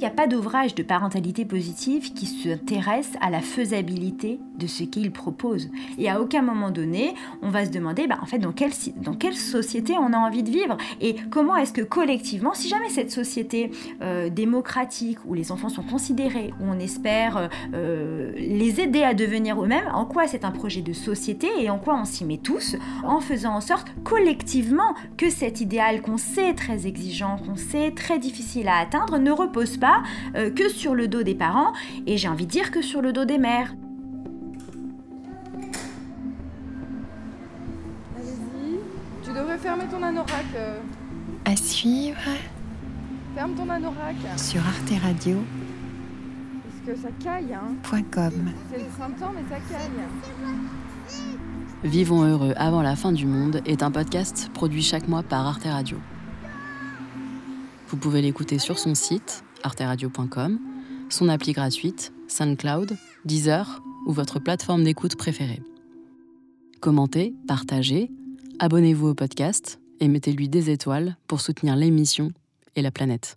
Il 0.00 0.04
n'y 0.04 0.08
a 0.08 0.14
pas 0.14 0.26
d'ouvrage 0.26 0.74
de 0.74 0.82
parentalité 0.82 1.44
positive 1.44 2.14
qui 2.14 2.24
s'intéresse 2.24 3.12
à 3.20 3.28
la 3.28 3.42
faisabilité 3.42 4.40
de 4.56 4.66
ce 4.66 4.82
qu'il 4.84 5.12
propose. 5.12 5.68
Et 5.98 6.08
à 6.08 6.22
aucun 6.22 6.40
moment 6.40 6.70
donné, 6.70 7.14
on 7.42 7.50
va 7.50 7.66
se 7.66 7.70
demander, 7.70 8.06
bah, 8.06 8.18
en 8.22 8.24
fait, 8.24 8.38
dans 8.38 8.52
quelle, 8.52 8.72
dans 8.96 9.12
quelle 9.12 9.36
société 9.36 9.96
on 9.98 10.14
a 10.14 10.16
envie 10.16 10.42
de 10.42 10.50
vivre 10.50 10.78
et 11.02 11.16
comment 11.30 11.54
est-ce 11.54 11.74
que 11.74 11.82
collectivement, 11.82 12.54
si 12.54 12.70
jamais 12.70 12.88
cette 12.88 13.10
société 13.10 13.72
euh, 14.00 14.30
démocratique 14.30 15.18
où 15.26 15.34
les 15.34 15.52
enfants 15.52 15.68
sont 15.68 15.82
considérés, 15.82 16.54
où 16.60 16.64
on 16.64 16.78
espère 16.78 17.50
euh, 17.74 18.32
les 18.36 18.80
aider 18.80 19.02
à 19.02 19.12
devenir 19.12 19.62
eux-mêmes, 19.62 19.90
en 19.92 20.06
quoi 20.06 20.26
c'est 20.26 20.46
un 20.46 20.50
projet 20.50 20.80
de 20.80 20.94
société 20.94 21.48
et 21.58 21.68
en 21.68 21.78
quoi 21.78 21.94
on 22.00 22.06
s'y 22.06 22.24
met 22.24 22.38
tous, 22.38 22.74
en 23.04 23.20
faisant 23.20 23.54
en 23.54 23.60
sorte 23.60 23.88
collectivement 24.02 24.94
que 25.18 25.28
cet 25.28 25.60
idéal 25.60 26.00
qu'on 26.00 26.16
sait 26.16 26.54
très 26.54 26.86
exigeant, 26.86 27.36
qu'on 27.36 27.56
sait 27.56 27.90
très 27.90 28.18
difficile 28.18 28.66
à 28.68 28.78
atteindre, 28.78 29.18
ne 29.18 29.30
repose 29.30 29.76
pas 29.76 29.89
euh, 30.36 30.50
que 30.50 30.68
sur 30.68 30.94
le 30.94 31.08
dos 31.08 31.22
des 31.22 31.34
parents 31.34 31.72
et 32.06 32.16
j'ai 32.16 32.28
envie 32.28 32.46
de 32.46 32.50
dire 32.50 32.70
que 32.70 32.82
sur 32.82 33.02
le 33.02 33.12
dos 33.12 33.24
des 33.24 33.38
mères. 33.38 33.74
Allez-y. 38.16 38.78
Tu 39.24 39.30
devrais 39.32 39.58
fermer 39.58 39.84
ton 39.90 40.02
anorak. 40.02 40.44
euh. 40.56 40.78
À 41.44 41.56
suivre 41.56 42.18
Ferme 43.34 43.54
ton 43.54 43.68
anorak. 43.70 44.16
sur 44.36 44.60
arteradio.com. 44.66 45.44
Parce 46.84 46.96
que 46.96 47.02
ça 47.02 47.08
caille, 47.22 47.54
hein. 47.54 47.74
C'est 48.70 48.78
le 48.78 48.84
printemps, 48.98 49.32
mais 49.34 49.42
ça 49.48 49.56
caille. 49.72 49.90
Vivons 51.84 52.22
heureux 52.24 52.52
avant 52.56 52.82
la 52.82 52.94
fin 52.96 53.12
du 53.12 53.26
monde 53.26 53.62
est 53.64 53.82
un 53.82 53.90
podcast 53.90 54.50
produit 54.52 54.82
chaque 54.82 55.08
mois 55.08 55.22
par 55.22 55.46
Arte 55.46 55.64
Radio. 55.64 55.96
Vous 57.88 57.96
pouvez 57.96 58.20
l'écouter 58.22 58.58
sur 58.58 58.78
son 58.78 58.94
site 58.94 59.42
arteradio.com, 59.62 60.58
son 61.08 61.28
appli 61.28 61.52
gratuite, 61.52 62.12
SoundCloud, 62.28 62.96
Deezer 63.24 63.82
ou 64.06 64.12
votre 64.12 64.38
plateforme 64.38 64.84
d'écoute 64.84 65.16
préférée. 65.16 65.62
Commentez, 66.80 67.34
partagez, 67.46 68.10
abonnez-vous 68.58 69.08
au 69.08 69.14
podcast 69.14 69.80
et 70.00 70.08
mettez-lui 70.08 70.48
des 70.48 70.70
étoiles 70.70 71.16
pour 71.26 71.40
soutenir 71.40 71.76
l'émission 71.76 72.32
et 72.76 72.82
la 72.82 72.90
planète. 72.90 73.36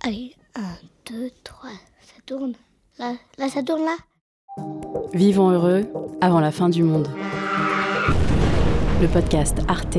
Allez, 0.00 0.34
1, 0.54 0.62
2, 1.10 1.30
3, 1.42 1.70
ça 1.70 2.22
tourne. 2.24 2.52
Là, 2.98 3.14
là, 3.38 3.48
ça 3.48 3.62
tourne 3.62 3.82
là. 3.82 3.96
Vivons 5.14 5.50
heureux 5.50 5.86
avant 6.20 6.40
la 6.40 6.50
fin 6.50 6.68
du 6.68 6.82
monde. 6.82 7.08
Le 9.00 9.06
podcast 9.06 9.58
Arte 9.68 9.98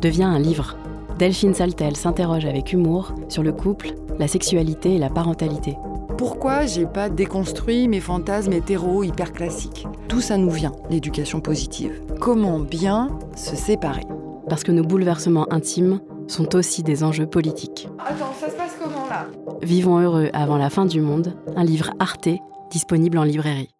devient 0.00 0.24
un 0.24 0.38
livre. 0.38 0.76
Delphine 1.20 1.52
Saltel 1.52 1.96
s'interroge 1.96 2.46
avec 2.46 2.72
humour 2.72 3.12
sur 3.28 3.42
le 3.42 3.52
couple, 3.52 3.92
la 4.18 4.26
sexualité 4.26 4.94
et 4.94 4.98
la 4.98 5.10
parentalité. 5.10 5.76
Pourquoi 6.16 6.64
j'ai 6.64 6.86
pas 6.86 7.10
déconstruit 7.10 7.88
mes 7.88 8.00
fantasmes 8.00 8.54
hétéro 8.54 9.02
hyper 9.02 9.32
classiques? 9.32 9.86
Tout 10.08 10.22
ça 10.22 10.38
nous 10.38 10.48
vient, 10.48 10.72
l'éducation 10.88 11.42
positive? 11.42 12.00
Comment 12.20 12.58
bien 12.58 13.10
se 13.36 13.54
séparer? 13.54 14.06
Parce 14.48 14.64
que 14.64 14.72
nos 14.72 14.82
bouleversements 14.82 15.46
intimes 15.52 16.00
sont 16.26 16.56
aussi 16.56 16.82
des 16.82 17.04
enjeux 17.04 17.26
politiques. 17.26 17.90
Attends, 17.98 18.32
ça 18.40 18.48
se 18.48 18.56
passe 18.56 18.78
comment 18.82 19.06
là? 19.06 19.26
Vivons 19.60 19.98
heureux 19.98 20.30
avant 20.32 20.56
la 20.56 20.70
fin 20.70 20.86
du 20.86 21.02
monde, 21.02 21.36
un 21.54 21.64
livre 21.64 21.90
Arte 21.98 22.30
disponible 22.70 23.18
en 23.18 23.24
librairie. 23.24 23.74